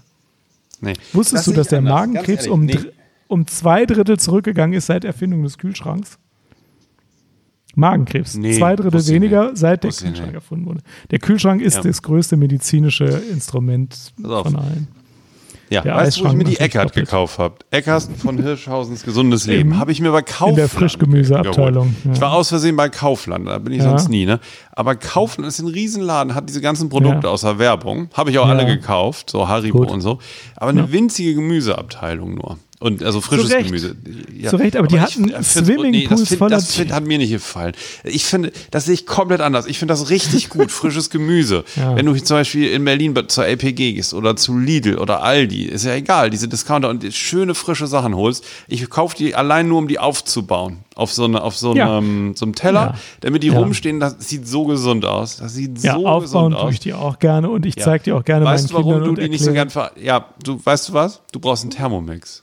Nee. 0.80 0.92
Wusstest 1.12 1.46
Das 1.46 1.52
du, 1.52 1.58
dass 1.58 1.66
der 1.68 1.78
anders. 1.80 1.94
Magenkrebs 1.94 2.44
Ganz 2.44 2.54
um, 2.54 2.68
ehrlich, 2.68 2.82
dr- 2.84 2.92
um 3.28 3.46
zwei 3.46 3.86
Drittel 3.86 4.18
zurückgegangen 4.18 4.76
ist 4.76 4.86
seit 4.86 5.04
Erfindung 5.04 5.42
des 5.42 5.58
Kühlschranks? 5.58 6.18
Magenkrebs. 7.76 8.36
Nee, 8.36 8.56
zwei 8.56 8.76
Drittel 8.76 9.04
weniger, 9.08 9.46
nicht. 9.46 9.58
seit 9.58 9.82
der 9.82 9.90
ich 9.90 9.96
Kühlschrank 9.98 10.26
nicht. 10.28 10.34
erfunden 10.34 10.66
wurde. 10.66 10.80
Der 11.10 11.18
Kühlschrank 11.18 11.60
ist 11.60 11.76
Ja. 11.76 11.82
das 11.82 12.02
größte 12.02 12.36
medizinische 12.36 13.04
Instrument 13.04 14.12
von 14.22 14.56
allen. 14.56 14.88
Ja, 15.70 15.80
Der 15.80 15.96
weißt 15.96 16.18
du, 16.20 16.24
wo 16.24 16.28
ich 16.28 16.34
mir 16.34 16.44
die 16.44 16.60
Eckart 16.60 16.92
gekauft 16.92 17.38
habe? 17.38 17.54
Eckart 17.70 18.06
von 18.18 18.40
Hirschhausens 18.40 19.02
Gesundes 19.02 19.46
Leben. 19.48 19.78
Habe 19.78 19.90
ich 19.90 20.00
mir 20.00 20.12
bei 20.12 20.22
Kaufland 20.22 20.50
in 20.50 20.56
der 20.56 20.68
Frischgemüseabteilung, 20.68 21.86
geholt. 21.88 22.14
Ich 22.14 22.20
ja. 22.20 22.20
war 22.20 22.34
aus 22.34 22.50
Versehen 22.50 22.76
bei 22.76 22.90
Kaufland, 22.90 23.48
da 23.48 23.58
bin 23.58 23.72
ich 23.72 23.78
Ja. 23.82 23.88
sonst 23.88 24.08
nie. 24.08 24.24
Ne? 24.26 24.38
Aber 24.72 24.94
Kaufland 24.94 25.48
ist 25.48 25.58
ein 25.60 25.66
Riesenladen, 25.66 26.34
hat 26.34 26.48
diese 26.48 26.60
ganzen 26.60 26.90
Produkte 26.90 27.26
Ja. 27.26 27.32
außer 27.32 27.58
Werbung. 27.58 28.08
Habe 28.12 28.30
ich 28.30 28.38
auch 28.38 28.46
Ja. 28.46 28.52
alle 28.54 28.66
gekauft, 28.66 29.30
so 29.30 29.48
Haribo 29.48 29.78
Gut. 29.78 29.90
und 29.90 30.00
so. 30.02 30.18
Aber 30.54 30.70
eine 30.70 30.92
winzige 30.92 31.34
Gemüseabteilung 31.34 32.34
nur. 32.34 32.58
Und 32.80 33.02
also 33.02 33.20
frisches 33.20 33.48
Zu 33.48 33.54
Recht. 33.54 33.66
Gemüse. 33.66 33.96
Ja, 34.36 34.50
Zu 34.50 34.56
Recht, 34.56 34.76
aber 34.76 34.88
die 34.88 34.96
ich 34.96 35.00
hatten 35.00 35.28
find's- 35.28 35.54
Swimmingpools 35.54 36.20
das 36.20 36.28
find, 36.28 36.38
voller 36.38 36.56
Das 36.56 36.74
find, 36.74 36.92
hat 36.92 37.04
mir 37.04 37.18
nicht 37.18 37.30
gefallen. 37.30 37.72
Ich 38.02 38.24
finde, 38.24 38.52
das 38.72 38.84
sehe 38.86 38.94
ich 38.94 39.06
komplett 39.06 39.40
anders. 39.40 39.66
Ich 39.66 39.78
finde 39.78 39.92
das 39.92 40.10
richtig 40.10 40.48
gut, 40.50 40.70
frisches 40.72 41.08
Gemüse. 41.08 41.64
Ja. 41.76 41.96
Wenn 41.96 42.04
du 42.06 42.14
zum 42.16 42.36
Beispiel 42.36 42.68
in 42.70 42.84
Berlin 42.84 43.14
zur 43.28 43.46
LPG 43.46 43.92
gehst 43.94 44.12
oder 44.12 44.36
zu 44.36 44.58
Lidl 44.58 44.98
oder 44.98 45.22
Aldi, 45.22 45.62
ist 45.64 45.84
ja 45.84 45.94
egal, 45.94 46.30
diese 46.30 46.48
Discounter 46.48 46.90
und 46.90 47.04
schöne 47.14 47.54
frische 47.54 47.86
Sachen 47.86 48.16
holst. 48.16 48.44
Ich 48.68 48.90
kaufe 48.90 49.16
die 49.16 49.34
allein 49.34 49.68
nur, 49.68 49.78
um 49.78 49.88
die 49.88 49.98
aufzubauen. 49.98 50.78
Auf 50.96 51.12
so, 51.12 51.24
eine, 51.24 51.42
auf 51.42 51.56
so, 51.56 51.74
Ja. 51.74 51.96
einem, 51.98 52.34
so 52.36 52.44
einem 52.44 52.54
Teller, 52.54 52.80
Ja. 52.94 52.94
damit 53.20 53.42
die 53.44 53.48
Ja. 53.48 53.58
rumstehen, 53.58 53.98
das 53.98 54.16
sieht 54.18 54.46
so 54.46 54.64
gesund 54.64 55.04
aus. 55.04 55.38
Das 55.38 55.54
sieht 55.54 55.82
Ja, 55.82 55.94
so 55.94 56.06
aufbauen 56.06 56.20
gesund 56.22 56.54
tue 56.54 56.62
aus. 56.62 56.72
ich 56.74 56.80
die 56.80 56.92
auch 56.94 57.18
gerne 57.18 57.50
und 57.50 57.66
ich 57.66 57.76
Ja. 57.76 57.84
zeige 57.84 58.04
die 58.04 58.12
auch 58.12 58.24
gerne 58.24 58.44
Weißt 58.44 58.70
du, 58.70 58.74
meinen 58.74 58.84
warum 58.84 58.94
Kindern 58.98 59.14
du 59.16 59.22
die 59.22 59.28
nicht 59.30 59.40
so 59.42 59.50
erkläre- 59.50 59.54
gern 59.54 59.70
ver 59.70 59.92
Ja, 60.00 60.26
du 60.42 60.60
weißt 60.62 60.90
du 60.90 60.92
was? 60.92 61.22
Du 61.32 61.40
brauchst 61.40 61.62
einen 61.64 61.70
Thermomix. 61.70 62.42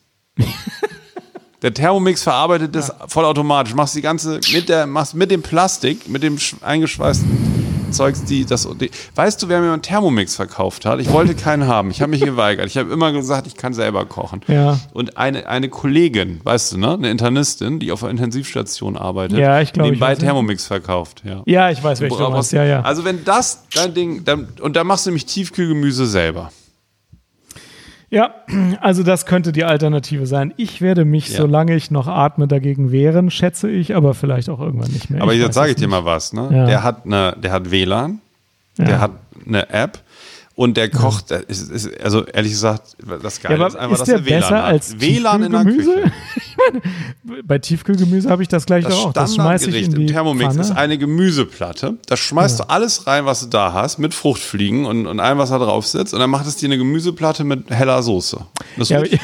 Der 1.61 1.71
Thermomix 1.73 2.23
verarbeitet 2.23 2.73
das 2.73 2.91
vollautomatisch. 3.07 3.75
Machst 3.75 3.95
die 3.95 4.01
ganze 4.01 4.39
mit 4.51 4.67
der 4.67 4.87
machst 4.87 5.13
mit 5.13 5.29
dem 5.29 5.43
Plastik, 5.43 6.09
mit 6.09 6.23
dem 6.23 6.37
sch- 6.37 6.55
eingeschweißten 6.63 7.91
Zeugs, 7.91 8.23
die 8.23 8.45
das 8.45 8.67
die, 8.79 8.89
Weißt 9.13 9.43
du, 9.43 9.47
wer 9.49 9.59
mir 9.61 9.71
einen 9.73 9.81
Thermomix 9.83 10.35
verkauft 10.35 10.85
hat? 10.85 10.99
Ich 10.99 11.11
wollte 11.11 11.35
keinen 11.35 11.67
haben. 11.67 11.91
Ich 11.91 12.01
habe 12.01 12.09
mich 12.09 12.21
geweigert. 12.21 12.65
Ich 12.65 12.77
habe 12.77 12.91
immer 12.91 13.11
gesagt, 13.11 13.45
ich 13.45 13.55
kann 13.57 13.73
selber 13.75 14.05
kochen. 14.05 14.41
Ja. 14.47 14.79
Und 14.93 15.17
eine, 15.17 15.45
eine 15.47 15.69
Kollegin, 15.69 16.39
weißt 16.43 16.71
du, 16.71 16.77
ne, 16.79 16.93
eine 16.93 17.11
Internistin, 17.11 17.79
die 17.79 17.91
auf 17.91 17.99
der 17.99 18.09
Intensivstation 18.09 18.97
arbeitet, 18.97 19.37
Ja, 19.37 19.61
ich 19.61 19.71
glaub, 19.73 19.85
ich 19.85 19.91
nebenbei 19.91 20.13
ja. 20.13 20.15
Thermomix 20.19 20.65
verkauft, 20.65 21.21
ja. 21.25 21.43
Ja, 21.45 21.69
ich 21.69 21.83
weiß, 21.83 21.99
welche 21.99 22.17
du 22.17 22.29
meinst. 22.29 22.53
Ja, 22.53 22.63
ja. 22.63 22.81
Also 22.81 23.03
wenn 23.05 23.23
das 23.23 23.65
dein 23.75 23.93
Ding, 23.93 24.23
dann, 24.23 24.47
und 24.61 24.75
da 24.77 24.83
machst 24.83 25.05
du 25.05 25.09
nämlich 25.11 25.25
Tiefkühlgemüse 25.27 26.07
selber. 26.07 26.49
Ja, 28.11 28.31
also 28.81 29.03
das 29.03 29.25
könnte 29.25 29.53
die 29.53 29.63
Alternative 29.63 30.27
sein. 30.27 30.53
Ich 30.57 30.81
werde 30.81 31.05
mich, 31.05 31.29
Ja. 31.29 31.37
solange 31.37 31.75
ich 31.75 31.91
noch 31.91 32.07
atme, 32.07 32.45
dagegen 32.47 32.91
wehren, 32.91 33.31
schätze 33.31 33.69
ich, 33.69 33.95
aber 33.95 34.13
vielleicht 34.13 34.49
auch 34.49 34.59
irgendwann 34.59 34.91
nicht 34.91 35.09
mehr. 35.09 35.21
Aber 35.21 35.33
Ich 35.33 35.39
jetzt 35.39 35.55
sage 35.55 35.69
ich 35.71 35.77
dir 35.77 35.87
mal 35.87 36.03
was, 36.03 36.33
ne? 36.33 36.49
Ja. 36.51 36.65
Der 36.65 36.83
hat 36.83 37.05
eine, 37.05 37.35
der 37.41 37.51
hat 37.53 37.71
WLAN, 37.71 38.19
Ja. 38.77 38.83
der 38.85 38.99
hat 38.99 39.11
eine 39.47 39.69
App 39.69 39.99
und 40.55 40.75
der 40.77 40.89
kocht, 40.89 41.31
ist, 41.31 41.69
ist, 41.71 42.01
also 42.01 42.25
ehrlich 42.25 42.51
gesagt, 42.51 42.95
das 43.21 43.41
Ja, 43.41 43.49
Geile 43.49 43.59
aber 43.61 43.67
ist 43.67 43.75
einfach, 43.75 43.91
ist 43.93 43.99
dass 44.01 44.07
der 44.07 44.17
er 44.17 44.25
WLAN 44.25 44.39
besser 44.41 44.57
hat. 44.57 44.63
als 44.65 44.99
WLAN 45.01 45.43
in 45.43 45.51
der? 45.51 45.63
Küche. 45.63 46.11
ich 46.35 46.57
meine, 47.23 47.43
bei 47.43 47.57
Tiefkühlgemüse 47.59 48.29
habe 48.29 48.41
ich 48.43 48.47
das 48.49 48.65
gleich 48.65 48.83
Das 48.83 48.93
auch. 48.93 49.13
Das 49.13 49.33
Standardgericht 49.33 49.93
im 49.93 50.07
Thermomix 50.07 50.47
Pfanne. 50.55 50.61
ist 50.61 50.71
eine 50.71 50.97
Gemüseplatte. 50.97 51.97
Da 52.05 52.17
schmeißt 52.17 52.59
du 52.59 52.69
alles 52.69 53.07
rein, 53.07 53.25
was 53.25 53.41
du 53.41 53.47
da 53.47 53.73
hast, 53.73 53.97
mit 53.97 54.13
Fruchtfliegen 54.13 54.85
und, 54.85 55.07
und 55.07 55.19
allem, 55.19 55.37
was 55.37 55.49
da 55.49 55.57
drauf 55.57 55.87
sitzt. 55.87 56.13
Und 56.13 56.19
dann 56.19 56.29
macht 56.29 56.45
es 56.45 56.57
dir 56.57 56.67
eine 56.67 56.77
Gemüseplatte 56.77 57.43
mit 57.43 57.69
heller 57.69 58.03
Soße. 58.03 58.37
Das 58.77 58.83
ist 58.83 58.89
Ja, 58.89 58.97
aber, 58.97 59.07
ich, 59.11 59.19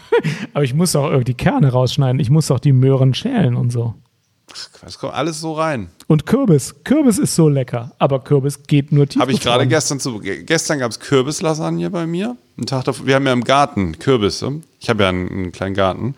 aber 0.54 0.64
ich 0.64 0.74
muss 0.74 0.92
doch 0.92 1.04
irgendwie 1.04 1.24
die 1.24 1.34
Kerne 1.34 1.70
rausschneiden. 1.72 2.20
Ich 2.20 2.30
muss 2.30 2.46
doch 2.48 2.58
die 2.60 2.72
Möhren 2.72 3.14
schälen 3.14 3.54
und 3.56 3.70
so. 3.70 3.94
Es 4.84 4.98
kommt 4.98 5.14
alles 5.14 5.40
so 5.40 5.52
rein. 5.54 5.90
Und 6.06 6.26
Kürbis. 6.26 6.74
Kürbis 6.84 7.18
ist 7.18 7.34
so 7.34 7.48
lecker. 7.48 7.92
Aber 7.98 8.20
Kürbis 8.20 8.62
geht 8.64 8.90
nur 8.92 9.06
tief. 9.08 9.20
Habe 9.20 9.32
ich 9.32 9.40
gerade 9.40 9.66
gestern 9.66 10.00
zu. 10.00 10.18
ge- 10.18 10.42
Gestern 10.42 10.78
gab 10.80 10.90
es 10.90 10.98
Kürbislasagne 11.00 11.90
bei 11.90 12.06
mir. 12.06 12.36
Einen 12.56 12.66
Tag 12.66 12.84
davor, 12.84 13.06
wir 13.06 13.14
haben 13.14 13.26
ja 13.26 13.32
im 13.32 13.44
Garten 13.44 13.98
Kürbisse. 13.98 14.60
Ich 14.80 14.88
habe 14.90 15.04
ja 15.04 15.08
einen, 15.10 15.28
einen 15.28 15.52
kleinen 15.52 15.74
Garten. 15.74 16.14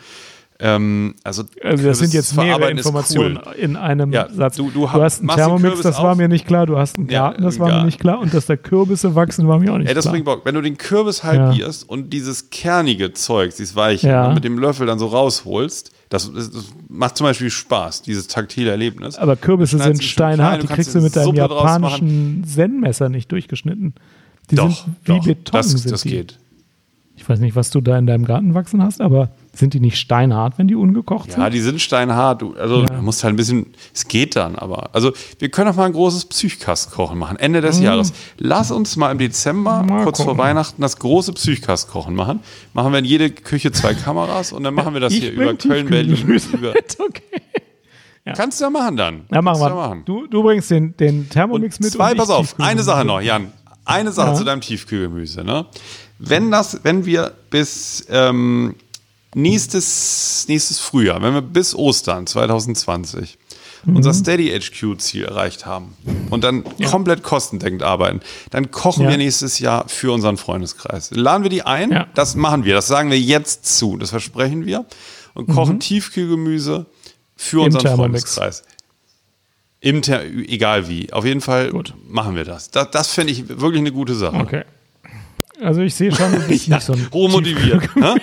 Ähm, 0.65 1.17
also, 1.25 1.43
Also 1.65 1.85
das 1.89 1.99
sind 1.99 2.15
jetzt 2.15 2.37
mehrere 2.37 2.71
Informationen 2.71 3.37
Cool. 3.45 3.53
in 3.55 3.75
einem 3.75 4.13
Ja, 4.13 4.29
Satz. 4.33 4.57
du- 4.57 4.71
du 4.71 4.89
hast 4.93 5.01
hast- 5.01 5.21
einen 5.21 5.29
Thermomix, 5.31 5.81
das 5.81 5.99
war 5.99 6.13
auf. 6.13 6.17
mir 6.17 6.29
nicht 6.29 6.47
klar. 6.47 6.67
Du 6.67 6.79
hast 6.79 6.99
einen 6.99 7.09
Ja, 7.09 7.31
Garten, 7.31 7.43
das 7.43 7.55
einen 7.55 7.61
war 7.63 7.67
mir 7.67 7.73
Garten. 7.73 7.87
nicht 7.87 7.99
klar. 7.99 8.21
Und 8.21 8.33
dass 8.33 8.47
da 8.47 8.57
Kürbisse 8.57 9.17
wachsen, 9.17 9.49
war 9.49 9.59
mir 9.59 9.73
auch 9.73 9.79
nicht 9.79 9.89
Ey, 9.89 9.95
das 9.95 10.05
klar. 10.05 10.13
bringt 10.13 10.25
Bock. 10.25 10.45
Wenn 10.45 10.55
du 10.55 10.61
den 10.61 10.79
Kürbis 10.79 11.25
halbierst 11.25 11.89
und 11.89 12.13
dieses 12.13 12.51
kernige 12.51 13.13
Zeug, 13.13 13.51
dieses 13.57 13.75
Weiche, 13.75 14.07
Ja. 14.09 14.29
ne, 14.29 14.35
mit 14.35 14.45
dem 14.45 14.57
Löffel 14.57 14.87
dann 14.87 15.01
so 15.01 15.07
rausholst, 15.09 15.91
das, 16.11 16.33
das, 16.33 16.51
das 16.53 16.65
macht 16.89 17.17
zum 17.17 17.25
Beispiel 17.27 17.51
Spaß, 17.51 18.03
dieses 18.03 18.29
taktile 18.29 18.71
Erlebnis. 18.71 19.17
Aber 19.19 19.35
Kürbisse 19.35 19.79
sind 19.79 19.99
klein, 19.99 20.01
steinhart. 20.01 20.63
du 20.63 20.67
Die 20.69 20.73
kriegst 20.75 20.95
du 20.95 21.01
mit 21.01 21.17
deinem 21.17 21.35
japanischen 21.35 22.45
Zen-Messer 22.47 23.09
nicht 23.09 23.33
durchgeschnitten. 23.33 23.95
Die 24.51 24.55
doch, 24.55 24.71
sind 24.85 24.95
wie 25.05 25.13
doch, 25.19 25.25
Beton. 25.25 25.53
das, 25.53 25.71
sind 25.71 25.91
das 25.91 26.03
geht. 26.05 26.39
Ich 27.17 27.29
weiß 27.29 27.41
nicht, 27.41 27.57
was 27.57 27.71
du 27.71 27.81
da 27.81 27.99
in 27.99 28.07
deinem 28.07 28.25
Garten 28.25 28.55
wachsen 28.55 28.83
hast, 28.83 29.01
aber 29.01 29.31
sind 29.55 29.75
die 29.75 29.81
nicht 29.81 29.99
steinhart, 29.99 30.57
wenn 30.59 30.67
die 30.67 30.75
ungekocht 30.75 31.29
Ja, 31.31 31.35
sind? 31.45 31.53
die 31.55 31.61
sind 31.61 31.81
steinhart. 31.81 32.43
Also 32.59 32.87
du 32.87 32.95
musst 33.03 33.23
halt 33.23 33.35
ein 33.35 33.37
bisschen, 33.37 33.67
es 33.95 34.09
geht 34.09 34.35
dann, 34.35 34.57
aber. 34.57 34.95
Also 34.95 35.13
wir 35.39 35.51
können 35.51 35.71
auch 35.71 35.77
mal 35.77 35.85
ein 35.85 35.93
großes 35.93 36.25
Psychkastkochen 36.25 37.19
machen, 37.19 37.37
Ende 37.39 37.61
des 37.61 37.79
Jahres. 37.81 38.13
Lass 38.39 38.71
uns 38.71 38.97
mal 38.97 39.11
im 39.13 39.19
Dezember, 39.19 39.83
Mhm. 39.83 39.89
Mal 39.89 40.05
kurz 40.05 40.19
vor 40.19 40.29
gucken. 40.29 40.39
Weihnachten, 40.43 40.81
das 40.81 40.97
große 40.99 41.33
Psychkastkochen 41.35 42.15
machen. 42.15 42.41
Machen 42.73 42.93
wir 42.93 42.99
in 43.01 43.05
jede 43.05 43.31
Küche 43.31 43.73
zwei 43.73 43.93
Kameras 43.95 44.53
und 44.53 44.65
dann 44.65 44.73
machen 44.75 44.95
wir 44.95 45.01
das 45.01 45.13
Ich 45.13 45.21
hier 45.21 45.33
über 45.33 45.53
Köln, 45.55 45.87
Berlin. 45.89 46.17
Über, 46.53 46.71
okay. 46.99 47.43
Kannst 48.37 48.61
du 48.61 48.65
ja 48.65 48.71
machen 48.71 48.97
dann. 48.97 49.23
Ja, 49.33 49.43
machen 49.43 49.61
wir. 49.61 49.69
du 49.69 49.75
ja 49.75 49.81
machen. 49.89 50.03
Du, 50.05 50.27
du 50.29 50.43
bringst 50.43 50.71
den, 50.71 50.97
den 50.97 51.29
Thermomix 51.29 51.77
Und 51.79 51.85
mit. 51.85 51.93
zwei, 51.93 52.15
pass 52.15 52.31
auf, 52.31 52.55
eine. 52.59 52.83
Sache 52.83 53.05
noch, 53.05 53.21
Jan. 53.21 53.53
Eine 53.85 54.13
Sache 54.13 54.29
Ja. 54.31 54.35
zu 54.35 54.45
deinem 54.45 54.61
Tiefkühlgemüse. 54.61 55.43
Ne? 55.43 55.67
Wenn 56.21 56.53
das, 56.53 56.81
wenn 56.85 57.05
wir 57.05 57.33
bis 57.51 58.07
ähm, 58.09 58.77
nächstes, 59.35 60.45
nächstes 60.49 60.79
Frühjahr, 60.81 61.23
wenn 61.23 61.35
wir 61.35 61.43
bis 61.43 61.75
Ostern 61.75 62.27
2020 62.27 63.39
Mhm. 63.85 63.97
unser 63.97 64.15
Steady 64.15 64.49
HQ 64.51 64.97
Ziel 65.01 65.25
erreicht 65.25 65.67
haben 65.67 65.97
und 66.31 66.45
dann 66.45 66.63
komplett 66.89 67.25
kostendeckend 67.25 67.83
arbeiten, 67.83 68.21
dann 68.51 68.71
kochen 68.71 69.03
Ja. 69.05 69.11
wir 69.11 69.17
nächstes 69.17 69.59
Jahr 69.59 69.89
für 69.89 70.13
unseren 70.13 70.37
Freundeskreis. 70.37 71.11
Laden 71.11 71.43
wir 71.43 71.51
die 71.51 71.63
ein, 71.65 71.91
Ja. 71.91 72.07
das 72.15 72.37
machen 72.37 72.65
wir, 72.65 72.75
das 72.75 72.87
sagen 72.87 73.11
wir 73.11 73.19
jetzt 73.19 73.67
zu, 73.77 73.97
das 73.97 74.11
versprechen 74.11 74.67
wir 74.67 74.85
und 75.35 75.49
kochen 75.49 75.81
Tiefkühlgemüse 75.81 76.87
für 77.35 77.57
Mhm. 77.57 77.61
Im 77.63 77.67
unseren 77.67 77.83
Thermomix. 77.83 78.35
Freundeskreis. 78.35 78.63
Im 79.81 80.01
Ter 80.03 80.23
egal 80.27 80.89
wie. 80.89 81.13
Auf 81.13 81.25
jeden 81.25 81.41
Fall 81.41 81.71
Gut. 81.71 81.93
machen 82.07 82.37
wir 82.37 82.45
das. 82.45 82.71
Das, 82.71 82.89
das 82.93 83.09
finde 83.11 83.33
ich 83.33 83.49
wirklich 83.49 83.81
eine 83.81 83.91
gute 83.91 84.15
Sache. 84.15 84.37
Okay. 84.37 84.63
Also 85.61 85.81
ich 85.81 85.95
sehe 85.97 86.15
schon, 86.15 86.31
du 86.31 86.39
bist 86.47 86.67
Ja, 86.69 86.77
nicht 86.77 86.87
so 86.87 86.93
ein 86.93 87.09
hochmotiviert, 87.13 87.97
ne? 87.97 88.15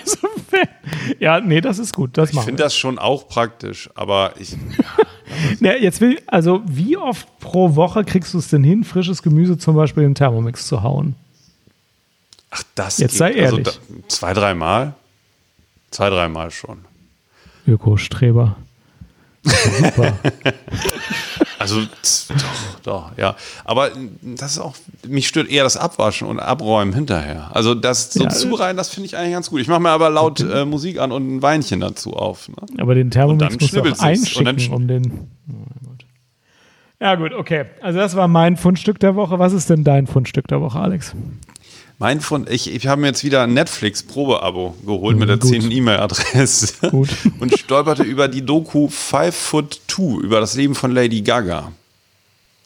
Ja, 1.20 1.39
nee, 1.39 1.62
das 1.62 1.80
ist 1.80 1.93
gut. 1.95 2.18
Das 2.18 2.32
Ich 2.32 2.39
finde 2.39 2.64
das 2.64 2.76
schon 2.76 2.97
auch 2.99 3.28
praktisch, 3.28 3.89
aber 3.95 4.34
ich. 4.39 4.55
Ja, 5.60 5.74
jetzt 5.74 6.01
will, 6.01 6.20
also 6.26 6.62
wie 6.66 6.97
oft 6.97 7.28
pro 7.39 7.76
Woche 7.76 8.03
kriegst 8.03 8.34
du 8.34 8.39
es 8.39 8.47
denn 8.47 8.64
hin, 8.64 8.84
frisches 8.84 9.22
Gemüse 9.22 9.60
zum 9.60 9.76
Beispiel 9.76 10.01
in 10.01 10.10
den 10.10 10.16
Thermomix 10.16 10.66
zu 10.66 10.82
hauen? 10.82 11.16
Ach, 12.49 12.64
das 12.74 12.97
Jetzt 12.97 13.16
sei 13.16 13.34
ehrlich. 13.34 13.68
Also 13.68 13.80
da, 13.88 14.07
zwei, 14.07 14.34
dreimal? 14.34 14.95
Zwei, 15.91 16.10
dreimal 16.10 16.49
schon. 16.49 16.80
Öko-Streber. 17.68 18.57
Super. 19.43 20.18
Also, 21.60 21.82
doch, 21.82 22.80
doch, 22.84 23.12
ja. 23.18 23.36
Aber 23.66 23.91
das 24.22 24.53
ist 24.53 24.60
auch, 24.60 24.76
mich 25.05 25.28
stört 25.28 25.49
eher 25.49 25.64
das 25.64 25.76
Abwaschen 25.76 26.26
und 26.28 26.39
Abräumen 26.39 26.93
hinterher. 26.93 27.51
Also, 27.53 27.76
das 27.76 28.14
so 28.14 28.24
Ja, 28.24 28.30
zureihen, 28.30 28.78
das 28.78 28.89
finde 28.89 29.07
ich 29.07 29.18
eigentlich 29.18 29.34
ganz 29.34 29.49
gut. 29.49 29.60
Ich 29.60 29.68
mache 29.68 29.82
mir 29.82 29.89
aber 29.89 30.10
laut 30.10 30.39
äh, 30.39 30.64
Musik 30.64 30.99
an 30.99 31.12
und 31.12 31.36
ein 31.36 31.41
Weinchen 31.41 31.82
dazu 31.82 32.14
auf. 32.14 32.47
Ne? 32.47 32.55
Aber 32.78 32.95
den 32.95 33.12
Thermomix 33.12 33.60
musst 33.60 33.76
du 33.76 33.82
auch 33.82 33.99
einschicken, 33.99 34.74
um 34.74 34.88
den. 34.88 35.28
Ja, 37.01 37.16
gut, 37.16 37.34
okay. 37.34 37.66
Also, 37.82 37.99
das 37.99 38.16
war 38.16 38.30
mein 38.30 38.55
Fundstück 38.55 38.99
der 38.99 39.16
Woche. 39.16 39.38
Was 39.38 39.51
ist 39.51 39.70
denn 39.70 39.84
dein 39.84 40.07
Fundstück 40.07 40.47
der 40.47 40.62
Woche, 40.62 40.80
Alex? 40.80 41.14
Mein 42.02 42.22
Fund, 42.22 42.50
ich, 42.50 42.74
ich 42.74 42.88
habe 42.88 43.02
mir 43.02 43.08
jetzt 43.08 43.26
wieder 43.26 43.43
ein 43.43 43.54
Netflix-Probeabo 43.54 44.76
geholt 44.86 45.18
mit 45.18 45.28
der 45.28 45.36
Gut. 45.36 45.52
10. 45.52 45.70
E-Mail-Adresse 45.70 46.74
und 47.39 47.60
stolperte 47.60 48.04
über 48.04 48.30
die 48.30 48.41
Doku 48.41 48.88
Five 48.88 49.36
Foot 49.36 49.82
Two 49.88 50.22
über 50.22 50.39
das 50.39 50.56
Leben 50.56 50.76
von 50.76 50.91
Lady 50.91 51.22
Gaga. 51.22 51.74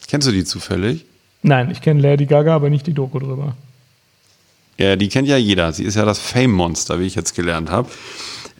Kennst 0.07 0.27
du 0.27 0.31
die 0.31 0.43
zufällig? 0.43 1.05
Nein, 1.41 1.71
ich 1.71 1.81
kenne 1.81 1.99
Lady 1.99 2.27
Gaga, 2.27 2.53
aber 2.53 2.69
nicht 2.69 2.85
die 2.85 2.93
Doku 2.93 3.17
drüber. 3.17 3.57
Ja, 4.77 4.95
die 4.95 5.09
kennt 5.09 5.27
ja 5.27 5.37
jeder. 5.37 5.73
Sie 5.73 5.83
ist 5.83 5.95
ja 5.95 6.05
das 6.05 6.19
Fame-Monster, 6.19 6.99
wie 6.99 7.05
ich 7.07 7.15
jetzt 7.15 7.35
gelernt 7.35 7.71
habe. 7.71 7.89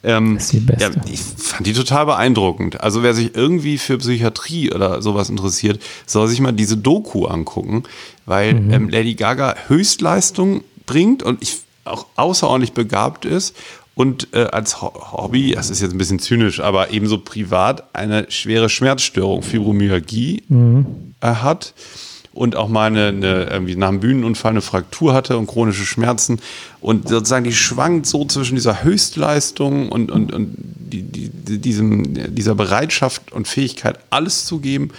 Ähm, 0.03 0.37
ist 0.37 0.51
die 0.51 0.59
Beste. 0.59 0.83
Ja, 0.83 0.91
ich 1.09 1.21
fand 1.21 1.65
die 1.65 1.73
total 1.73 2.05
beeindruckend. 2.05 2.81
Also 2.81 3.03
wer 3.03 3.13
sich 3.13 3.35
irgendwie 3.35 3.77
für 3.77 3.97
Psychiatrie 3.99 4.71
oder 4.71 5.01
sowas 5.01 5.29
interessiert, 5.29 5.81
soll 6.05 6.27
sich 6.27 6.41
mal 6.41 6.51
diese 6.51 6.75
Doku 6.75 7.25
angucken, 7.25 7.83
weil 8.25 8.53
Mhm. 8.53 8.71
ähm, 8.71 8.89
Lady 8.89 9.15
Gaga 9.15 9.55
Höchstleistung 9.67 10.63
bringt 10.85 11.23
und 11.23 11.41
ich 11.41 11.59
auch 11.85 12.05
außerordentlich 12.15 12.73
begabt 12.73 13.25
ist 13.25 13.55
und 13.95 14.29
äh, 14.33 14.45
als 14.45 14.81
Ho 14.81 14.91
Hobby, 15.11 15.51
das 15.51 15.69
ist 15.69 15.81
jetzt 15.81 15.91
ein 15.91 15.97
bisschen 15.97 16.19
zynisch, 16.19 16.59
aber 16.59 16.91
ebenso 16.91 17.17
privat 17.19 17.83
eine 17.93 18.29
schwere 18.31 18.69
Schmerzstörung, 18.69 19.43
Fibromyalgie 19.43 20.43
äh, 21.21 21.27
hat 21.27 21.73
und 22.33 22.55
auch 22.55 22.69
mal 22.69 22.87
eine, 22.87 23.07
eine 23.09 23.43
irgendwie 23.51 23.75
nach 23.75 23.89
einem 23.89 23.99
Bühnenunfall 23.99 24.51
eine 24.51 24.61
Fraktur 24.61 25.13
hatte 25.13 25.37
und 25.37 25.45
chronische 25.47 25.85
Schmerzen 25.85 26.39
und 26.81 27.07
sozusagen 27.07 27.43
die 27.43 27.53
schwankt 27.53 28.07
so 28.07 28.25
zwischen 28.25 28.55
dieser 28.55 28.83
Höchstleistung 28.83 29.89
und, 29.89 30.09
und, 30.09 30.33
und 30.33 30.55
die, 30.57 31.03
die, 31.03 31.59
diesem, 31.59 32.33
dieser 32.35 32.55
Bereitschaft 32.55 33.31
und 33.31 33.47
Fähigkeit, 33.47 33.99
alles 34.09 34.45
zu 34.45 34.59
geben 34.59 34.89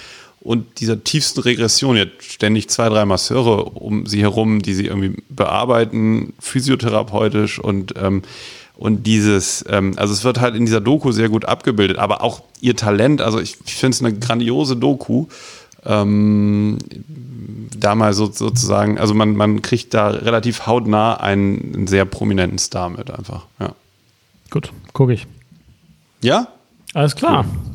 und 0.44 0.78
dieser 0.78 1.02
tiefsten 1.02 1.40
Regression. 1.40 1.96
Jetzt 1.96 2.22
ständig 2.22 2.68
zwei, 2.68 2.88
drei 2.88 3.04
Masseure 3.04 3.64
um 3.64 4.06
sie 4.06 4.20
herum, 4.20 4.62
die 4.62 4.74
sie 4.74 4.86
irgendwie 4.86 5.20
bearbeiten, 5.28 6.34
physiotherapeutisch 6.38 7.58
und, 7.58 7.94
ähm, 8.00 8.22
Und 8.76 9.06
dieses, 9.06 9.64
ähm, 9.68 9.94
also 9.96 10.12
es 10.12 10.24
wird 10.24 10.40
halt 10.40 10.56
in 10.56 10.66
dieser 10.66 10.80
Doku 10.80 11.12
sehr 11.12 11.28
gut 11.28 11.44
abgebildet, 11.44 11.96
aber 11.96 12.22
auch 12.22 12.42
ihr 12.60 12.74
Talent, 12.74 13.20
also 13.20 13.38
ich, 13.38 13.56
ich 13.64 13.76
finde 13.76 13.94
es 13.94 14.02
eine 14.02 14.18
grandiose 14.18 14.76
Doku. 14.76 15.26
Ähm, 15.86 16.78
da 17.78 17.94
mal 17.94 18.12
so, 18.14 18.26
sozusagen, 18.32 18.98
also 18.98 19.14
man, 19.14 19.36
man 19.36 19.62
kriegt 19.62 19.94
da 19.94 20.08
relativ 20.08 20.66
hautnah 20.66 21.14
einen, 21.14 21.72
einen 21.72 21.86
sehr 21.86 22.04
prominenten 22.04 22.58
Star 22.58 22.88
mit 22.90 23.12
einfach. 23.12 23.46
Ja. 23.60 23.76
Gut, 24.50 24.72
gucke 24.92 25.12
ich. 25.12 25.26
Ja? 26.20 26.48
Alles 26.94 27.14
klar. 27.14 27.44
Cool. 27.44 27.73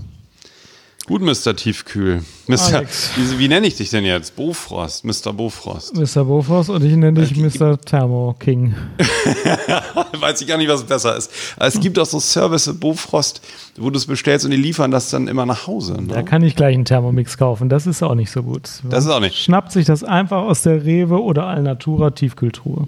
Gut, 1.10 1.24
Mr. 1.24 1.56
Tiefkühl. 1.56 2.22
Mr. 2.46 2.84
Wie, 3.16 3.40
wie, 3.40 3.48
nenne 3.48 3.66
ich 3.66 3.76
dich 3.76 3.90
denn 3.90 4.06
jetzt? 4.06 4.36
Bofrost, 4.36 5.04
Mr. 5.04 5.34
Bofrost. 5.34 5.96
Mr. 5.96 6.24
Bofrost 6.24 6.70
und 6.70 6.84
ich 6.84 6.96
nenne 6.96 7.26
dich 7.26 7.36
Mr. 7.36 7.82
Thermo 7.82 8.36
King. 8.38 8.76
Weiß 10.20 10.40
ich 10.40 10.48
gar 10.48 10.60
nicht, 10.60 10.70
was 10.70 10.84
besser 10.84 11.18
ist. 11.18 11.32
Es 11.58 11.80
gibt 11.80 11.98
auch 11.98 12.06
so 12.06 12.20
Service 12.20 12.72
Bofrost, 12.80 13.42
wo 13.76 13.90
du 13.90 13.98
es 13.98 14.06
bestellst 14.06 14.46
und 14.46 14.52
die 14.52 14.58
liefern 14.58 14.92
das 14.92 15.10
dann 15.10 15.28
immer 15.28 15.48
nach 15.48 15.66
Hause. 15.66 15.94
Ne? 15.94 16.14
Da 16.14 16.22
kann 16.22 16.44
ich 16.44 16.56
gleich 16.56 16.76
einen 16.76 16.86
Thermomix 16.86 17.40
kaufen. 17.40 17.70
Das 17.70 17.88
ist 17.88 18.04
auch 18.04 18.14
nicht 18.14 18.30
so 18.30 18.44
gut. 18.44 18.70
Das 18.84 19.04
ist 19.04 19.10
auch 19.10 19.20
nicht. 19.20 19.36
Schnappt 19.36 19.72
sich 19.72 19.88
das 19.88 20.04
einfach 20.04 20.44
aus 20.44 20.62
der 20.62 20.86
Rewe 20.86 21.24
oder 21.24 21.48
Alnatura 21.48 22.12
Tiefkühltruhe. 22.12 22.88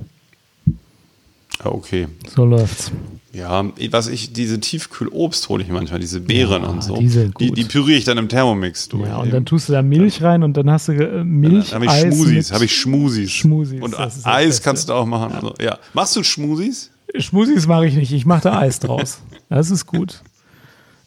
Okay. 1.64 2.08
So 2.36 2.46
läuft's. 2.46 2.92
Ja, 3.34 3.64
was 3.92 4.08
ich, 4.10 4.34
diese 4.34 4.60
Tiefkühlobst 4.60 5.48
hole 5.48 5.64
ich 5.64 5.70
manchmal, 5.70 6.02
diese 6.02 6.20
Beeren 6.20 6.64
ja, 6.64 6.70
und 6.70 6.84
so. 6.84 6.98
Die, 6.98 7.32
die, 7.40 7.52
die, 7.52 7.64
püriere 7.64 7.98
ich 7.98 8.04
dann 8.04 8.18
im 8.18 8.28
Thermomix 8.28 8.90
durch. 8.90 9.08
Ja, 9.08 9.18
und 9.18 9.28
eben. 9.28 9.32
dann 9.32 9.46
tust 9.46 9.70
du 9.70 9.74
da 9.74 9.82
Milch 9.82 10.22
rein 10.22 10.44
und 10.44 10.58
dann 10.58 10.70
hast 10.70 10.90
du 10.90 10.94
äh, 10.94 11.24
Milch. 11.24 11.70
Dann 11.70 11.82
habe 11.82 11.86
ich 11.86 12.14
Schmusis, 12.14 12.52
habe 12.52 12.66
ich 12.66 12.76
Schmusis. 12.76 13.32
Schmusis. 13.32 13.82
Und 13.82 13.96
Eis 14.26 14.62
kannst 14.62 14.90
du 14.90 14.94
auch 14.94 15.06
machen. 15.06 15.32
Ja. 15.32 15.36
Also, 15.38 15.54
ja. 15.62 15.78
Machst 15.94 16.16
du 16.18 16.24
Schmusis? 16.24 16.92
Schmusis 17.20 17.68
mache 17.68 17.88
ich 17.88 17.96
nicht, 17.96 18.12
ich 18.12 18.26
mache 18.26 18.44
da 18.44 18.60
Eis 18.60 18.80
draus. 18.80 19.22
Das 19.50 19.72
ist 19.72 19.86
gut. 19.86 20.22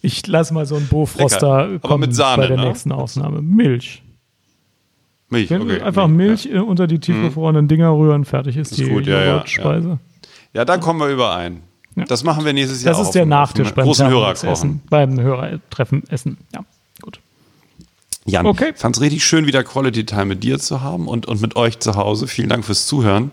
Ich 0.01 0.27
lasse 0.27 0.53
mal 0.55 0.65
so 0.65 0.77
einen 0.77 0.89
Bofroster 0.89 1.79
kommen 1.81 2.03
mit 2.03 2.15
Sahne, 2.15 2.43
bei 2.43 2.49
der 2.49 2.57
ne? 2.57 2.67
nächsten 2.67 2.93
Aufnahme. 2.93 3.43
Milch. 3.43 4.03
Milch, 5.29 5.51
okay. 5.51 5.81
Einfach 5.81 6.09
Milch, 6.09 6.45
Milch 6.45 6.57
ja. 6.57 6.63
unter 6.63 6.87
die 6.87 7.01
tiefgefrorenen 7.01 7.69
Dinger 7.69 7.91
rühren, 7.91 8.25
fertig 8.25 8.57
ist, 8.57 8.73
ist 8.73 8.81
die 8.81 8.89
gut, 8.89 9.07
ja, 9.07 9.47
Speise. 9.47 9.89
Ja. 9.89 10.61
ja, 10.61 10.65
da 10.65 10.79
kommen 10.79 11.01
wir 11.01 11.09
überein. 11.09 11.63
Ja. 11.97 12.05
Das 12.05 12.25
machen 12.25 12.45
wir 12.45 12.53
nächstes 12.53 12.83
Jahr. 12.83 12.95
Das 12.95 13.07
ist 13.07 13.13
der 13.13 13.27
Nachtisch 13.27 13.73
beim 13.73 13.85
großen 13.85 14.09
Hörerkochen. 14.09 14.83
Beim 14.91 15.21
Hörertreffen 15.21 16.03
essen. 16.09 16.39
Ja, 16.53 16.65
gut. 17.01 17.21
Jan, 18.27 18.47
okay. 18.47 18.73
fand 18.75 18.97
es 18.97 19.03
richtig 19.03 19.25
schön, 19.25 19.47
wieder 19.47 19.63
Quality 19.63 20.07
Time 20.07 20.27
mit 20.27 20.43
dir 20.43 20.59
zu 20.59 20.81
haben 20.81 21.09
und, 21.09 21.27
und 21.27 21.41
mit 21.41 21.57
euch 21.57 21.79
zu 21.79 21.95
Hause. 21.95 22.27
Vielen 22.27 22.49
Dank 22.49 22.65
fürs 22.65 22.87
Zuhören. 22.87 23.31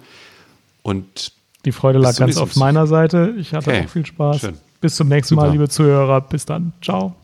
Und 0.84 1.32
die 1.66 1.72
Freude 1.72 2.00
lag 2.00 2.16
ganz 2.16 2.38
auf 2.38 2.56
meiner 2.56 2.88
Seite. 2.88 3.36
Ich 3.38 3.54
hatte 3.54 3.70
okay. 3.70 3.86
auch 3.86 3.90
viel 3.90 4.06
Spaß. 4.06 4.42
Schön. 4.42 4.58
Bis 4.82 4.96
zum 4.96 5.08
nächsten 5.08 5.36
Super. 5.36 5.48
Mal, 5.48 5.52
liebe 5.54 5.70
Zuhörer. 5.70 6.22
Bis 6.22 6.46
dann. 6.46 6.74
Ciao. 6.82 7.16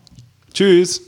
Tschüss. 0.54 1.07